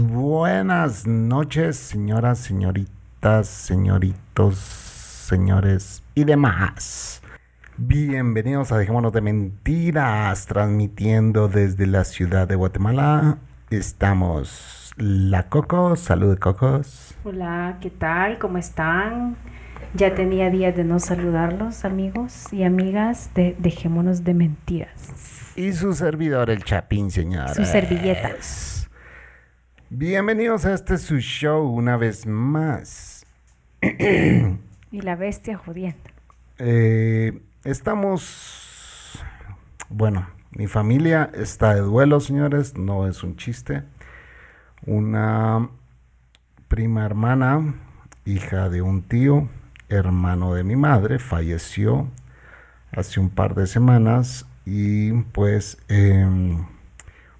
Buenas 0.00 1.06
noches, 1.06 1.76
señoras, 1.76 2.38
señoritas, 2.38 3.46
señoritos, 3.46 4.58
señores 4.58 6.02
y 6.14 6.24
demás. 6.24 7.22
Bienvenidos 7.78 8.72
a 8.72 8.78
Dejémonos 8.78 9.12
de 9.12 9.20
Mentiras, 9.22 10.46
transmitiendo 10.46 11.48
desde 11.48 11.86
la 11.86 12.04
ciudad 12.04 12.46
de 12.46 12.56
Guatemala. 12.56 13.38
Estamos 13.70 14.92
la 14.96 15.48
Coco, 15.48 15.96
salud 15.96 16.38
Cocos. 16.38 17.14
Hola, 17.24 17.78
¿qué 17.80 17.90
tal? 17.90 18.38
¿Cómo 18.38 18.58
están? 18.58 19.36
Ya 19.94 20.14
tenía 20.14 20.50
días 20.50 20.76
de 20.76 20.84
no 20.84 20.98
saludarlos, 20.98 21.84
amigos 21.84 22.52
y 22.52 22.64
amigas 22.64 23.30
de 23.34 23.56
Dejémonos 23.58 24.24
de 24.24 24.34
Mentiras. 24.34 25.52
Y 25.56 25.72
su 25.72 25.94
servidor, 25.94 26.50
el 26.50 26.64
Chapín, 26.64 27.10
señora. 27.10 27.54
Su 27.54 27.64
servilleta. 27.64 28.30
Bienvenidos 29.90 30.64
a 30.66 30.74
este 30.74 30.98
su 30.98 31.20
show 31.20 31.64
una 31.64 31.96
vez 31.96 32.26
más. 32.26 33.24
y 33.80 35.00
la 35.00 35.14
bestia 35.14 35.56
jodiendo. 35.56 36.00
Eh, 36.58 37.40
estamos, 37.62 39.22
bueno, 39.88 40.26
mi 40.50 40.66
familia 40.66 41.30
está 41.34 41.76
de 41.76 41.82
duelo, 41.82 42.18
señores, 42.18 42.76
no 42.76 43.06
es 43.06 43.22
un 43.22 43.36
chiste. 43.36 43.84
Una 44.86 45.70
prima 46.66 47.06
hermana, 47.06 47.76
hija 48.24 48.68
de 48.68 48.82
un 48.82 49.02
tío, 49.02 49.48
hermano 49.88 50.52
de 50.54 50.64
mi 50.64 50.74
madre, 50.74 51.20
falleció 51.20 52.08
hace 52.90 53.20
un 53.20 53.30
par 53.30 53.54
de 53.54 53.68
semanas 53.68 54.46
y 54.64 55.12
pues 55.12 55.78
em, 55.86 56.66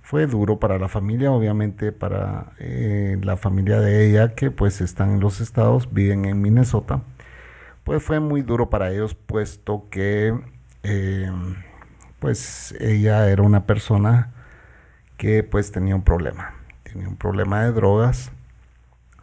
fue 0.06 0.28
duro 0.28 0.60
para 0.60 0.78
la 0.78 0.86
familia, 0.86 1.32
obviamente 1.32 1.90
para 1.90 2.52
eh, 2.60 3.18
la 3.22 3.36
familia 3.36 3.80
de 3.80 4.08
ella 4.08 4.36
que 4.36 4.52
pues 4.52 4.80
están 4.80 5.10
en 5.10 5.20
los 5.20 5.40
estados, 5.40 5.92
viven 5.92 6.26
en 6.26 6.40
Minnesota. 6.40 7.02
Pues 7.82 8.04
fue 8.04 8.20
muy 8.20 8.42
duro 8.42 8.70
para 8.70 8.92
ellos 8.92 9.16
puesto 9.16 9.88
que 9.90 10.32
em, 10.84 11.56
pues 12.20 12.72
ella 12.78 13.28
era 13.28 13.42
una 13.42 13.66
persona 13.66 14.32
que 15.16 15.42
pues 15.42 15.72
tenía 15.72 15.96
un 15.96 16.02
problema, 16.02 16.54
tenía 16.84 17.08
un 17.08 17.16
problema 17.16 17.64
de 17.64 17.72
drogas 17.72 18.30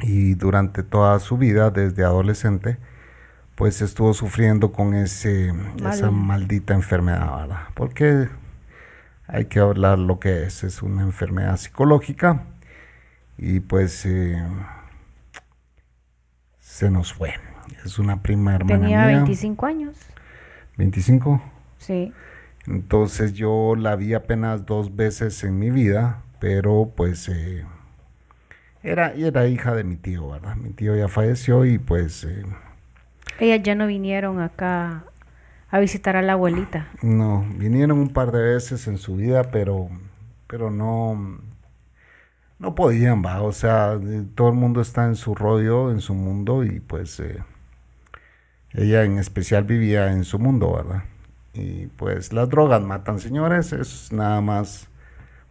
y 0.01 0.33
durante 0.33 0.83
toda 0.83 1.17
su 1.19 1.37
vida 1.37 1.71
desde 1.71 2.03
adolescente 2.03 2.77
pues 3.55 3.81
estuvo 3.81 4.13
sufriendo 4.13 4.73
con 4.73 4.95
ese, 4.95 5.53
esa 5.89 6.11
maldita 6.11 6.73
enfermedad, 6.73 7.37
¿verdad? 7.37 7.61
Porque 7.73 8.27
hay 9.33 9.45
que 9.45 9.59
hablar 9.59 9.97
lo 9.97 10.19
que 10.19 10.43
es, 10.43 10.63
es 10.63 10.83
una 10.83 11.01
enfermedad 11.01 11.57
psicológica 11.57 12.43
y 13.35 13.61
pues 13.61 14.05
eh, 14.05 14.39
se 16.59 16.91
nos 16.91 17.13
fue. 17.13 17.33
Es 17.83 17.97
una 17.97 18.21
prima 18.21 18.53
hermana 18.53 18.81
Tenía 18.81 19.07
25 19.07 19.65
años. 19.65 19.97
¿25? 20.77 21.41
Sí. 21.79 22.13
Entonces 22.67 23.33
yo 23.33 23.75
la 23.75 23.95
vi 23.95 24.13
apenas 24.13 24.67
dos 24.67 24.95
veces 24.95 25.43
en 25.43 25.57
mi 25.57 25.71
vida, 25.71 26.21
pero 26.39 26.93
pues 26.95 27.27
eh, 27.27 27.65
era, 28.83 29.13
era 29.13 29.47
hija 29.47 29.73
de 29.73 29.83
mi 29.83 29.95
tío, 29.95 30.29
¿verdad? 30.29 30.55
Mi 30.57 30.69
tío 30.69 30.95
ya 30.95 31.07
falleció 31.07 31.65
y 31.65 31.79
pues... 31.79 32.23
Eh, 32.23 32.45
Ellas 33.39 33.63
ya 33.63 33.73
no 33.73 33.87
vinieron 33.87 34.39
acá 34.39 35.05
a 35.73 35.79
visitar 35.79 36.15
a 36.15 36.21
la 36.21 36.33
abuelita. 36.33 36.87
No, 37.01 37.43
vinieron 37.57 37.97
un 37.97 38.09
par 38.09 38.31
de 38.31 38.43
veces 38.43 38.87
en 38.87 38.99
su 38.99 39.15
vida, 39.15 39.49
pero, 39.51 39.89
pero 40.45 40.69
no, 40.69 41.39
no 42.59 42.75
podían, 42.75 43.25
va. 43.25 43.41
O 43.41 43.51
sea, 43.51 43.99
todo 44.35 44.49
el 44.49 44.53
mundo 44.53 44.81
está 44.81 45.05
en 45.05 45.15
su 45.15 45.33
rollo, 45.33 45.89
en 45.91 45.99
su 45.99 46.13
mundo 46.13 46.63
y 46.63 46.79
pues... 46.79 47.19
Eh, 47.19 47.43
ella 48.73 49.03
en 49.03 49.19
especial 49.19 49.63
vivía 49.63 50.11
en 50.11 50.23
su 50.23 50.39
mundo, 50.39 50.73
¿verdad? 50.75 51.03
Y 51.53 51.87
pues 51.87 52.33
las 52.33 52.49
drogas 52.49 52.81
matan, 52.81 53.19
señores, 53.19 53.73
es 53.73 54.11
nada 54.11 54.41
más, 54.41 54.87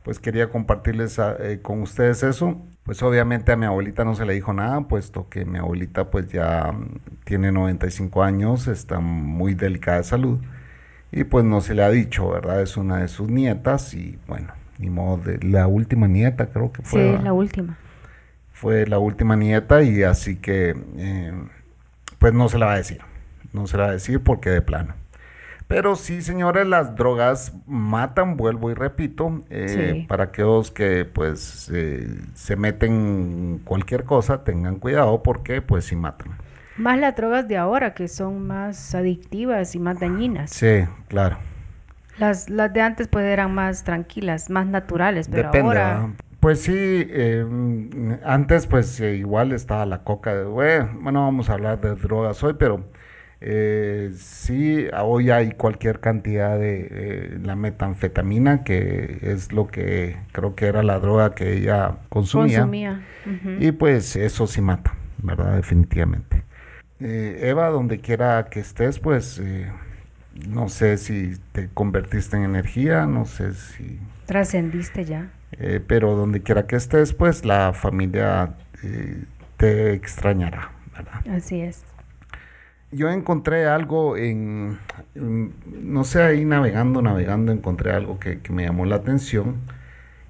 pues 0.03 0.19
quería 0.19 0.49
compartirles 0.49 1.19
eh, 1.19 1.61
con 1.63 1.83
ustedes 1.83 2.23
eso. 2.23 2.61
Pues 2.85 3.03
obviamente 3.03 3.53
a 3.53 3.57
mi 3.57 3.67
abuelita 3.67 4.05
no 4.05 4.15
se 4.15 4.27
le 4.27 4.35
dijo 4.35 4.53
nada, 4.53 4.81
puesto 4.89 5.29
que 5.29 5.45
mi 5.45 5.59
abuelita 5.59 6.11
pues 6.11 6.29
ya 6.29 6.73
mm, 6.73 6.99
tiene 7.25 7.53
95 7.53 8.23
años, 8.23 8.67
está 8.69 9.01
muy 9.01 9.55
delicada 9.55 9.99
de 9.99 10.05
salud 10.05 10.41
y 11.13 11.25
pues 11.25 11.45
no 11.45 11.61
se 11.61 11.75
le 11.75 11.85
ha 11.85 11.91
dicho, 11.91 12.31
¿verdad? 12.31 12.63
Es 12.63 12.77
una 12.77 12.99
de 12.99 13.09
sus 13.09 13.29
nietas 13.29 13.95
y 13.95 14.19
bueno, 14.27 14.53
ni 14.79 14.91
modo 14.91 15.19
de 15.19 15.39
la 15.47 15.67
última 15.67 16.09
nieta 16.09 16.47
creo 16.47 16.73
que 16.73 16.83
fue. 16.83 17.17
Sí, 17.17 17.23
la 17.23 17.33
última. 17.33 17.79
Fue 18.53 18.87
la 18.87 18.99
última 18.99 19.37
nieta 19.37 19.83
y 19.83 20.03
así 20.03 20.37
que 20.37 20.77
eh, 20.97 21.33
pues 22.19 22.33
no 22.33 22.49
se 22.49 22.59
la 22.59 22.67
va 22.67 22.73
a 22.75 22.77
decir 22.77 23.01
no 23.53 23.67
se 23.67 23.77
la 23.77 23.85
va 23.85 23.89
a 23.91 23.93
decir 23.93 24.23
porque 24.23 24.51
de 24.51 24.63
plano. 24.63 24.95
Pero 25.73 25.97
sí, 25.97 26.21
señores, 26.21 26.67
las 26.67 26.97
drogas 26.97 27.55
matan, 27.67 28.37
vuelvo 28.37 28.71
y 28.71 28.75
repito, 28.75 29.41
eh, 29.49 30.05
para 30.07 30.25
aquellos 30.25 30.71
que 30.71 31.07
pues 31.07 31.71
eh, 31.73 32.15
se 32.35 32.57
meten 32.57 33.59
cualquier 33.65 34.05
cosa, 34.05 34.45
tengan 34.45 34.77
cuidado 34.77 35.23
porque 35.23 35.63
pues 35.63 35.87
sí 35.87 35.97
matan. 35.97 36.33
Más 36.77 36.99
las 36.99 37.17
drogas 37.17 37.49
de 37.49 37.57
ahora 37.57 37.95
que 37.95 38.07
son 38.09 38.47
más 38.47 38.95
adictivas 38.95 39.75
y 39.75 39.79
más 39.79 39.99
dañinas. 39.99 40.51
Sí, 40.51 40.85
claro. 41.09 41.39
Las, 42.19 42.51
las 42.51 42.71
de 42.71 42.83
antes 42.83 43.09
pues 43.09 43.25
eran 43.25 43.55
más 43.55 43.83
tranquilas, 43.83 44.51
más 44.51 44.67
naturales, 44.67 45.31
pero 45.31 45.49
ahora... 45.55 46.11
Pues 46.39 46.61
sí, 46.61 46.75
eh, 46.75 47.47
antes 48.27 48.67
pues 48.67 49.01
igual 49.01 49.53
estaba 49.53 49.87
la 49.87 50.03
coca, 50.03 50.35
de, 50.35 50.45
bueno, 50.45 51.23
vamos 51.23 51.49
a 51.49 51.55
hablar 51.55 51.81
de 51.81 51.95
drogas 51.95 52.45
hoy, 52.45 52.57
pero 52.59 52.85
eh, 53.45 54.13
sí, 54.17 54.87
hoy 54.97 55.31
hay 55.31 55.51
cualquier 55.51 55.99
cantidad 55.99 56.57
de 56.57 56.87
eh, 56.91 57.39
la 57.43 57.57
metanfetamina, 57.57 58.63
que 58.63 59.19
es 59.21 59.53
lo 59.53 59.67
que 59.67 60.17
creo 60.31 60.55
que 60.55 60.67
era 60.67 60.85
la 60.85 61.01
droga 61.01 61.35
que 61.35 61.55
ella 61.55 61.97
consumía. 62.09 63.03
Y 63.59 63.73
pues 63.73 64.15
eso 64.15 64.47
sí 64.47 64.61
mata, 64.61 64.95
¿verdad? 65.19 65.57
Definitivamente. 65.57 66.45
Eh, 67.01 67.41
Eva, 67.43 67.69
donde 67.71 67.99
quiera 67.99 68.45
que 68.45 68.61
estés, 68.61 69.01
pues 69.01 69.41
eh, 69.43 69.73
no 70.49 70.69
sé 70.69 70.97
si 70.97 71.33
te 71.51 71.69
convertiste 71.75 72.37
en 72.37 72.45
energía, 72.45 73.07
no 73.07 73.25
sé 73.25 73.55
si... 73.55 73.99
Trascendiste 74.27 75.05
ya. 75.05 75.31
pero 75.89 76.15
donde 76.15 76.43
quiera 76.43 76.69
que 76.69 76.77
estés, 76.77 77.13
pues 77.13 77.45
la 77.45 77.73
familia 77.73 78.55
te 79.57 79.95
extrañará, 79.95 80.71
¿verdad? 80.95 81.37
Así 81.37 81.61
es 81.61 81.85
yo 82.93 83.11
encontré 83.11 83.67
algo 83.67 84.17
en, 84.17 84.79
no 85.15 86.05
sé, 86.05 86.23
ahí 86.23 86.45
navegando, 86.45 87.01
navegando, 87.03 87.51
encontré 87.51 87.93
algo 87.93 88.21
que, 88.21 88.39
me 88.51 88.65
llamó 88.65 88.85
la 88.85 88.97
atención 88.97 89.57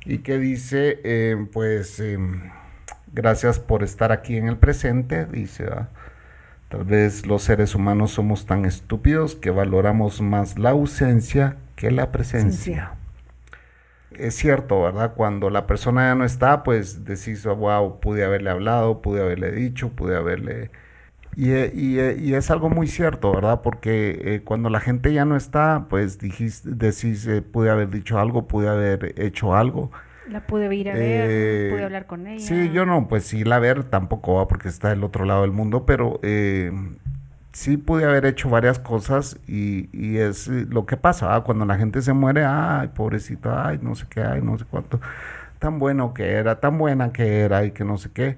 y 0.04 0.18
que 0.18 0.38
dice, 0.38 1.00
eh, 1.02 1.46
pues, 1.52 1.98
em, 2.00 2.50
gracias 3.12 3.58
por 3.58 3.82
estar 3.82 4.12
aquí 4.12 4.36
en 4.36 4.46
el 4.46 4.56
presente, 4.56 5.26
dice, 5.26 5.68
tal 6.68 6.84
vez 6.84 7.26
los 7.26 7.42
seres 7.42 7.74
humanos 7.74 8.12
somos 8.12 8.46
tan 8.46 8.64
estúpidos 8.64 9.34
que 9.34 9.50
valoramos 9.50 10.20
más 10.20 10.58
la 10.58 10.70
ausencia 10.70 11.56
que 11.74 11.90
la 11.90 12.12
presencia. 12.12 12.94
es 14.12 14.36
cierto, 14.36 14.82
¿verdad? 14.82 15.14
Cuando 15.14 15.50
la 15.50 15.66
persona 15.66 16.10
ya 16.10 16.14
no 16.14 16.24
está, 16.24 16.62
pues 16.62 17.04
decís, 17.04 17.44
wow, 17.44 17.98
pude 17.98 18.24
haberle 18.24 18.50
hablado, 18.50 19.02
pude 19.02 19.20
haberle 19.20 19.50
dicho, 19.50 19.88
pude 19.90 20.16
haberle... 20.16 20.70
Y, 21.34 21.52
y, 21.54 21.98
y 22.00 22.34
es 22.34 22.50
algo 22.50 22.68
muy 22.70 22.86
cierto, 22.88 23.32
¿verdad? 23.34 23.62
Porque 23.62 24.34
eh, 24.36 24.42
cuando 24.44 24.68
la 24.70 24.80
gente 24.80 25.12
ya 25.14 25.24
no 25.24 25.36
está, 25.36 25.86
pues 25.88 26.18
dijiste, 26.18 26.70
decís, 26.74 27.26
eh, 27.26 27.40
pude 27.42 27.70
haber 27.70 27.88
dicho 27.90 28.18
algo, 28.18 28.46
pude 28.48 28.68
haber 28.68 29.14
hecho 29.20 29.54
algo. 29.54 29.90
La 30.24 30.46
pude 30.46 30.74
ir 30.74 30.90
a 30.90 30.96
ver, 30.96 31.30
Eh, 31.30 31.68
pude 31.68 31.84
hablar 31.84 32.06
con 32.06 32.26
ella. 32.26 32.38
Sí, 32.46 32.70
yo 32.72 32.86
no, 32.86 33.08
pues 33.08 33.24
sí, 33.24 33.44
la 33.44 33.58
ver 33.60 33.84
tampoco 33.84 34.34
va 34.36 34.48
porque 34.48 34.68
está 34.68 34.90
del 34.90 35.04
otro 35.04 35.24
lado 35.24 35.42
del 35.42 35.52
mundo, 35.52 35.86
pero 35.86 36.18
eh, 36.22 36.72
sí 37.52 37.76
pude 37.76 38.04
haber 38.04 38.26
hecho 38.26 38.48
varias 38.50 38.78
cosas 38.78 39.38
y, 39.46 39.88
y 39.92 40.18
es 40.18 40.48
eh, 40.48 40.66
lo 40.68 40.86
que 40.86 40.96
pasa, 40.96 41.34
¿ah? 41.34 41.42
cuando 41.44 41.64
la 41.66 41.76
gente 41.78 42.02
se 42.02 42.12
muere, 42.14 42.44
ay, 42.44 42.88
pobrecito, 42.88 43.56
ay, 43.56 43.78
no 43.82 43.94
sé 43.94 44.06
qué, 44.10 44.22
ay, 44.22 44.42
no 44.42 44.58
sé 44.58 44.64
cuánto, 44.70 45.00
tan 45.58 45.78
bueno 45.78 46.14
que 46.14 46.32
era, 46.32 46.60
tan 46.60 46.78
buena 46.78 47.12
que 47.12 47.40
era 47.40 47.64
y 47.64 47.72
que 47.72 47.84
no 47.84 47.98
sé 47.98 48.10
qué. 48.12 48.36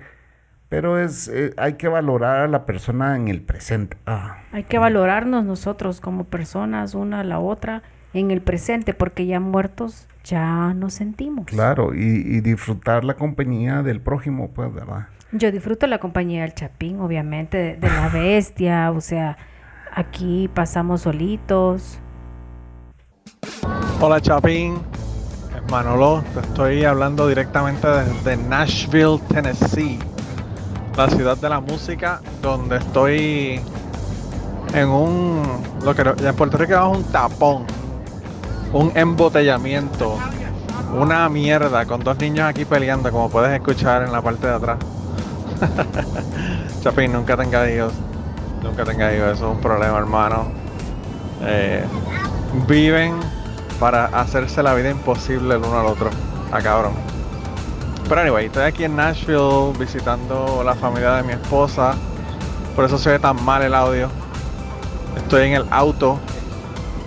Pero 0.75 0.99
es, 0.99 1.29
eh, 1.29 1.55
hay 1.57 1.75
que 1.75 1.87
valorar 1.87 2.41
a 2.43 2.49
la 2.49 2.67
persona 2.67 3.15
en 3.15 3.29
el 3.29 3.41
presente. 3.43 3.97
Ah, 4.07 4.39
Hay 4.51 4.65
que 4.65 4.81
valorarnos 4.81 5.45
nosotros 5.45 6.01
como 6.01 6.25
personas, 6.25 6.95
una 6.97 7.21
a 7.21 7.25
la 7.25 7.39
otra, 7.39 7.85
en 8.13 8.33
el 8.33 8.43
presente, 8.43 8.93
porque 8.93 9.25
ya 9.25 9.39
muertos 9.39 10.09
ya 10.25 10.75
nos 10.75 10.95
sentimos. 10.95 11.47
claro, 11.47 11.95
y, 11.95 12.01
y 12.01 12.41
disfrutar 12.41 13.05
la 13.05 13.15
compañía 13.15 13.83
del 13.85 14.01
prójimo, 14.01 14.51
pues, 14.53 14.75
¿verdad? 14.75 15.07
Yo 15.31 15.53
disfruto 15.53 15.87
la 15.87 15.99
compañía 15.99 16.43
del 16.43 16.55
Chapín, 16.55 16.99
obviamente, 16.99 17.57
de, 17.57 17.77
de 17.77 17.89
la 17.89 18.09
bestia, 18.09 18.91
o 18.91 19.01
sea, 19.01 19.37
aquí 19.93 20.51
pasamos 20.55 21.03
solitos. 21.03 22.01
Hola 24.01 24.21
Chapín, 24.21 24.79
es 25.57 25.71
Manolo, 25.71 26.25
te 26.35 26.41
estoy 26.41 26.85
hablando 26.85 27.29
directamente 27.29 27.87
desde 27.87 28.37
Nashville, 28.37 29.19
Tennessee, 29.29 29.99
la 30.97 31.09
ciudad 31.09 31.37
de 31.37 31.49
la 31.49 31.61
música, 31.61 32.21
donde 32.41 32.77
estoy 32.77 33.61
en 34.73 34.89
un, 34.89 35.43
lo 35.83 35.95
que 35.95 36.03
en 36.03 36.37
Puerto 36.37 36.57
Rico 36.57 36.75
es 36.75 36.99
un 36.99 37.05
tapón, 37.05 37.65
un 38.73 38.93
embotellamiento, 38.95 40.19
una 40.99 41.29
mierda, 41.29 41.85
con 41.87 42.03
dos 42.03 42.19
niños 42.19 42.49
aquí 42.49 42.65
peleando, 42.65 43.11
como 43.11 43.29
puedes 43.29 43.53
escuchar 43.53 44.03
en 44.03 44.13
la 44.13 44.23
parte 44.23 44.47
de 44.47 44.53
atrás. 44.55 44.79
Chapín, 46.83 47.13
nunca 47.13 47.37
tenga 47.37 47.69
hijos, 47.71 47.93
nunca 48.63 48.85
tenga 48.85 49.13
hijos, 49.15 49.33
eso 49.35 49.51
es 49.51 49.57
un 49.57 49.61
problema, 49.61 49.99
hermano. 49.99 50.47
Eh, 51.43 51.85
viven 52.69 53.15
para 53.81 54.07
hacerse 54.07 54.63
la 54.63 54.75
vida 54.75 54.91
imposible 54.91 55.57
el 55.57 55.63
uno 55.63 55.81
al 55.81 55.87
otro. 55.87 56.11
A 56.53 56.61
cabrón. 56.61 57.14
Pero 58.09 58.21
anyway, 58.21 58.47
estoy 58.47 58.65
aquí 58.65 58.85
en 58.85 58.97
Nashville 58.97 59.73
visitando 59.79 60.63
la 60.63 60.75
familia 60.75 61.15
de 61.15 61.23
mi 61.23 61.33
esposa. 61.33 61.95
Por 62.77 62.85
eso 62.85 62.99
se 62.99 63.11
ve 63.11 63.19
tan 63.19 63.43
mal 63.43 63.63
el 63.63 63.75
audio. 63.75 64.11
Estoy 65.17 65.49
en 65.49 65.55
el 65.55 65.65
auto. 65.71 66.19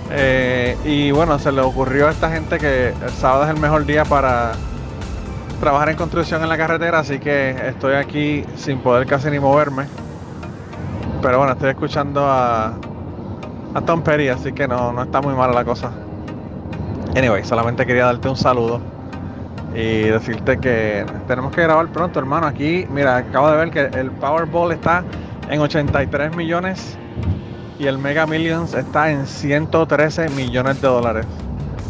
Eh, 0.09 0.75
y 0.85 1.11
bueno, 1.11 1.37
se 1.37 1.51
le 1.51 1.61
ocurrió 1.61 2.07
a 2.07 2.11
esta 2.11 2.31
gente 2.31 2.57
que 2.57 2.89
el 2.89 3.09
sábado 3.11 3.43
es 3.43 3.49
el 3.51 3.59
mejor 3.59 3.85
día 3.85 4.05
para 4.05 4.53
trabajar 5.59 5.89
en 5.89 5.97
construcción 5.97 6.41
en 6.41 6.49
la 6.49 6.57
carretera. 6.57 6.99
Así 6.99 7.19
que 7.19 7.51
estoy 7.67 7.93
aquí 7.93 8.43
sin 8.55 8.79
poder 8.79 9.05
casi 9.05 9.29
ni 9.29 9.39
moverme. 9.39 9.85
Pero 11.21 11.37
bueno, 11.37 11.53
estoy 11.53 11.69
escuchando 11.69 12.25
a, 12.25 12.73
a 13.73 13.81
Tom 13.85 14.01
Perry, 14.01 14.29
así 14.29 14.51
que 14.51 14.67
no, 14.67 14.91
no 14.93 15.03
está 15.03 15.21
muy 15.21 15.35
mala 15.35 15.53
la 15.53 15.63
cosa. 15.63 15.91
Anyway, 17.15 17.43
solamente 17.43 17.85
quería 17.85 18.05
darte 18.05 18.29
un 18.29 18.37
saludo 18.37 18.96
y 19.77 20.05
decirte 20.05 20.57
que 20.57 21.05
tenemos 21.27 21.53
que 21.53 21.61
grabar 21.61 21.87
pronto, 21.89 22.17
hermano. 22.17 22.47
Aquí, 22.47 22.87
mira, 22.89 23.17
acabo 23.17 23.51
de 23.51 23.57
ver 23.57 23.69
que 23.69 23.99
el 23.99 24.09
Powerball 24.09 24.71
está 24.71 25.03
en 25.51 25.61
83 25.61 26.35
millones 26.35 26.97
y 27.77 27.85
el 27.85 27.99
Mega 27.99 28.25
Millions 28.25 28.73
está 28.73 29.11
en 29.11 29.27
113 29.27 30.29
millones 30.29 30.81
de 30.81 30.87
dólares. 30.87 31.27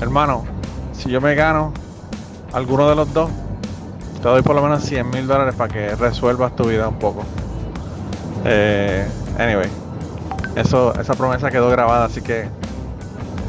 Hermano, 0.01 0.43
si 0.91 1.09
yo 1.09 1.21
me 1.21 1.33
gano 1.33 1.71
alguno 2.51 2.89
de 2.89 2.95
los 2.97 3.13
dos, 3.13 3.29
te 4.21 4.27
doy 4.27 4.41
por 4.41 4.57
lo 4.57 4.63
menos 4.63 4.83
100 4.83 5.09
mil 5.09 5.25
dólares 5.25 5.55
para 5.55 5.73
que 5.73 5.95
resuelvas 5.95 6.57
tu 6.57 6.65
vida 6.65 6.89
un 6.89 6.99
poco. 6.99 7.23
Eh, 8.43 9.07
anyway, 9.39 9.69
eso, 10.57 10.93
esa 10.99 11.13
promesa 11.13 11.49
quedó 11.51 11.69
grabada, 11.69 12.03
así 12.03 12.21
que 12.21 12.49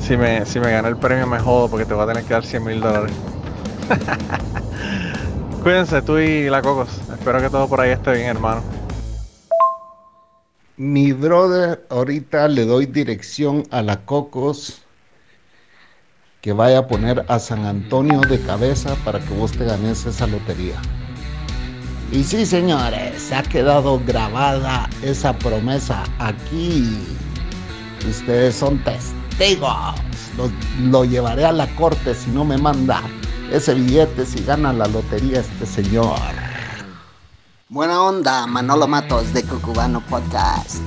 si 0.00 0.16
me, 0.16 0.46
si 0.46 0.60
me 0.60 0.70
gané 0.70 0.90
el 0.90 0.96
premio 0.96 1.26
me 1.26 1.40
jodo 1.40 1.68
porque 1.68 1.84
te 1.84 1.92
voy 1.92 2.04
a 2.04 2.06
tener 2.06 2.22
que 2.22 2.34
dar 2.34 2.44
100 2.44 2.64
mil 2.64 2.80
dólares. 2.80 3.12
Cuídense 5.62 6.02
tú 6.02 6.18
y 6.18 6.48
la 6.48 6.62
Cocos. 6.62 6.88
Espero 7.12 7.40
que 7.40 7.50
todo 7.50 7.68
por 7.68 7.80
ahí 7.80 7.90
esté 7.90 8.12
bien, 8.12 8.26
hermano. 8.26 8.62
Mi 10.76 11.12
brother, 11.12 11.84
ahorita 11.90 12.48
le 12.48 12.64
doy 12.64 12.86
dirección 12.86 13.64
a 13.70 13.82
la 13.82 14.04
Cocos 14.04 14.82
que 16.40 16.52
vaya 16.52 16.78
a 16.78 16.86
poner 16.86 17.24
a 17.28 17.38
San 17.40 17.66
Antonio 17.66 18.20
de 18.20 18.40
cabeza 18.40 18.94
para 19.04 19.18
que 19.18 19.34
vos 19.34 19.50
te 19.52 19.64
ganes 19.64 20.06
esa 20.06 20.26
lotería. 20.26 20.76
Y 22.12 22.22
sí, 22.22 22.46
señores, 22.46 23.32
ha 23.32 23.42
quedado 23.42 24.00
grabada 24.06 24.88
esa 25.02 25.36
promesa 25.36 26.04
aquí. 26.20 26.96
Ustedes 28.08 28.54
son 28.54 28.78
testigos. 28.84 29.94
Lo, 30.36 30.50
lo 30.88 31.04
llevaré 31.04 31.44
a 31.44 31.52
la 31.52 31.66
corte 31.74 32.14
si 32.14 32.30
no 32.30 32.44
me 32.44 32.56
manda 32.56 33.02
ese 33.52 33.74
billete, 33.74 34.26
si 34.26 34.44
gana 34.44 34.72
la 34.72 34.86
lotería 34.86 35.40
este 35.40 35.66
señor. 35.66 36.18
Buena 37.68 38.02
onda, 38.02 38.46
Manolo 38.46 38.86
Matos 38.86 39.32
de 39.32 39.42
Cucubano 39.42 40.00
Podcast. 40.02 40.82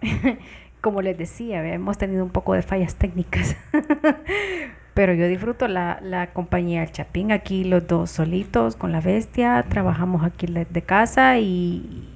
Como 0.80 1.02
les 1.02 1.16
decía, 1.18 1.62
¿ve? 1.62 1.74
hemos 1.74 1.98
tenido 1.98 2.24
un 2.24 2.30
poco 2.30 2.54
de 2.54 2.62
fallas 2.62 2.94
técnicas. 2.96 3.56
Pero 4.94 5.14
yo 5.14 5.26
disfruto 5.26 5.68
la, 5.68 6.00
la 6.02 6.32
compañía 6.32 6.80
del 6.80 6.92
Chapín, 6.92 7.32
aquí 7.32 7.64
los 7.64 7.86
dos 7.86 8.10
solitos 8.10 8.76
con 8.76 8.92
la 8.92 9.00
bestia, 9.00 9.64
trabajamos 9.68 10.24
aquí 10.24 10.46
de 10.46 10.64
de 10.66 10.82
casa 10.82 11.38
y, 11.38 12.08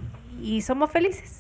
y 0.43 0.63
somos 0.63 0.91
felices. 0.91 1.36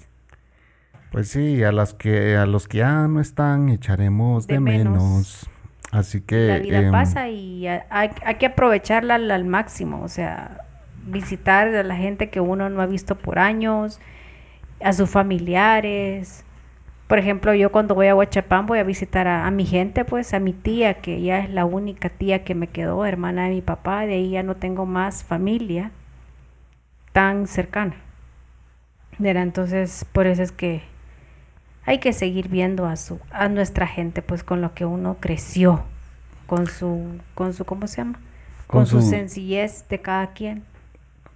Pues 1.11 1.29
sí, 1.29 1.62
a 1.64 1.73
las 1.73 1.94
que 1.94 2.37
a 2.37 2.47
los 2.47 2.69
que 2.69 2.79
ya 2.79 3.08
no 3.08 3.20
están 3.20 3.69
echaremos 3.70 4.49
de, 4.49 4.55
De 4.55 4.61
menos. 4.61 5.38
menos. 5.41 5.50
Así 5.93 6.20
que 6.20 6.36
la 6.46 6.58
vida 6.58 6.89
em, 6.89 6.91
pasa 6.91 7.29
y 7.29 7.67
ha- 7.67 7.86
hay, 7.91 8.10
hay 8.25 8.36
que 8.36 8.46
aprovecharla 8.46 9.17
al, 9.17 9.31
al 9.31 9.44
máximo, 9.44 10.03
o 10.03 10.08
sea, 10.08 10.63
visitar 11.06 11.69
a 11.75 11.82
la 11.82 11.96
gente 11.96 12.31
que 12.31 12.41
uno 12.41 12.69
no 12.70 12.81
ha 12.82 12.86
visto 12.86 13.17
por 13.17 13.39
años, 13.39 14.01
a 14.82 14.93
sus 14.94 15.10
familiares. 15.10 16.44
Por 17.08 17.19
ejemplo, 17.19 17.55
yo 17.55 17.72
cuando 17.72 17.94
voy 17.94 18.08
a 18.08 18.17
Huachapán 18.17 18.67
voy 18.67 18.79
a 18.81 18.84
visitar 18.84 19.29
a, 19.29 19.46
a 19.46 19.51
mi 19.53 19.67
gente, 19.67 20.05
pues 20.05 20.34
a 20.34 20.41
mi 20.41 20.53
tía, 20.55 20.96
que 21.03 21.22
ya 21.22 21.41
es 21.41 21.51
la 21.51 21.65
única 21.67 22.10
tía 22.10 22.44
que 22.44 22.55
me 22.56 22.69
quedó, 22.69 23.06
hermana 23.06 23.44
de 23.44 23.51
mi 23.56 23.63
papá, 23.63 24.06
de 24.06 24.15
ahí 24.15 24.31
ya 24.32 24.43
no 24.44 24.56
tengo 24.56 24.86
más 24.86 25.25
familia 25.25 25.93
tan 27.13 27.46
cercana. 27.46 27.96
Era 29.22 29.43
entonces, 29.43 30.05
por 30.13 30.27
eso 30.27 30.43
es 30.43 30.53
que 30.53 30.82
hay 31.86 32.00
que 32.00 32.12
seguir 32.12 32.48
viendo 32.48 32.86
a 32.86 32.96
su 32.96 33.20
a 33.31 33.48
nuestra 33.48 33.86
gente 33.86 34.22
pues 34.22 34.44
con 34.44 34.60
lo 34.62 34.74
que 34.74 34.84
uno 34.86 35.19
creció 35.20 35.84
con 36.46 36.69
su 36.69 37.20
con 37.34 37.55
su 37.55 37.64
cómo 37.64 37.86
se 37.88 37.98
llama 37.98 38.20
con, 38.66 38.84
Con 38.84 38.86
su, 38.86 39.02
su- 39.02 39.02
sencillez 39.02 39.88
de 39.88 40.00
cada 40.02 40.32
quien 40.32 40.64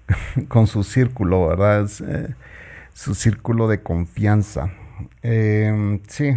con 0.49 0.67
su 0.67 0.83
círculo, 0.85 1.49
¿verdad? 1.49 1.85
Es, 1.85 2.01
eh, 2.01 2.35
su 2.93 3.15
círculo 3.15 3.69
de 3.69 3.83
confianza. 3.83 4.73
Em, 5.23 6.01
sí. 6.09 6.37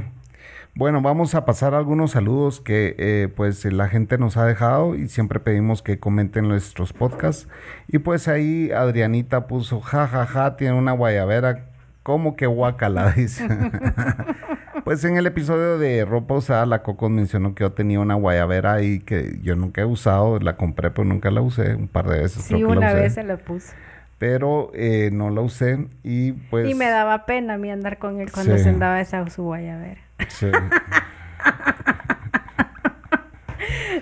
Bueno, 0.76 1.02
vamos 1.02 1.36
a 1.36 1.46
pasar 1.46 1.76
algunos 1.76 2.12
saludos 2.12 2.62
que 2.62 2.96
eh, 2.98 3.30
pues 3.36 3.66
la 3.66 3.90
gente 3.90 4.18
nos 4.18 4.38
ha 4.38 4.46
dejado 4.46 4.96
y 4.96 5.08
siempre 5.10 5.40
pedimos 5.40 5.84
que 5.84 6.00
comenten 6.00 6.48
nuestros 6.48 6.94
podcasts. 6.94 7.48
Y 7.88 8.00
pues 8.00 8.28
ahí 8.28 8.72
Adrianita 8.72 9.48
puso, 9.48 9.82
ja, 9.82 10.08
ja, 10.08 10.26
ja, 10.26 10.58
tiene 10.58 10.76
una 10.78 10.94
guayabera, 10.94 11.68
como 12.04 12.36
que 12.36 12.46
guacala, 12.46 13.12
dice. 13.16 13.48
pues 14.84 15.04
en 15.06 15.18
el 15.18 15.26
episodio 15.26 15.78
de 15.78 16.06
ropa 16.06 16.36
usada, 16.36 16.66
la 16.66 16.84
Coco 16.84 17.10
mencionó 17.10 17.56
que 17.56 17.64
yo 17.64 17.72
tenía 17.72 18.00
una 18.00 18.16
guayabera 18.16 18.82
y 18.82 19.00
que 19.00 19.40
yo 19.42 19.56
nunca 19.56 19.82
he 19.82 19.86
usado, 19.86 20.40
la 20.40 20.56
compré 20.58 20.92
pero 20.92 21.06
nunca 21.06 21.32
la 21.32 21.42
usé, 21.42 21.76
un 21.76 21.88
par 21.88 22.08
de 22.08 22.20
veces. 22.20 22.44
sí 22.44 22.56
creo 22.56 22.68
que 22.70 22.74
la 22.76 22.80
una 22.80 22.88
usé 22.92 23.00
vez 23.00 23.14
se 23.14 23.24
lo 23.24 23.38
puse 23.38 23.74
pero 24.20 24.72
eh, 24.74 25.10
no 25.12 25.30
la 25.32 25.42
usé 25.42 25.88
y 26.04 26.34
pues... 26.34 26.70
y 26.70 26.76
me 26.76 26.88
daba 26.88 27.26
pena 27.26 27.56
a 27.56 27.58
mí 27.58 27.70
andar 27.72 27.98
con 27.98 28.22
él 28.22 28.32
cuando 28.32 28.56
Sí. 28.58 28.64
se 28.64 28.70
andaba 28.70 29.02
esa 29.02 29.28
su 29.30 29.44
guayabera 29.44 30.00
sí. 30.30 30.48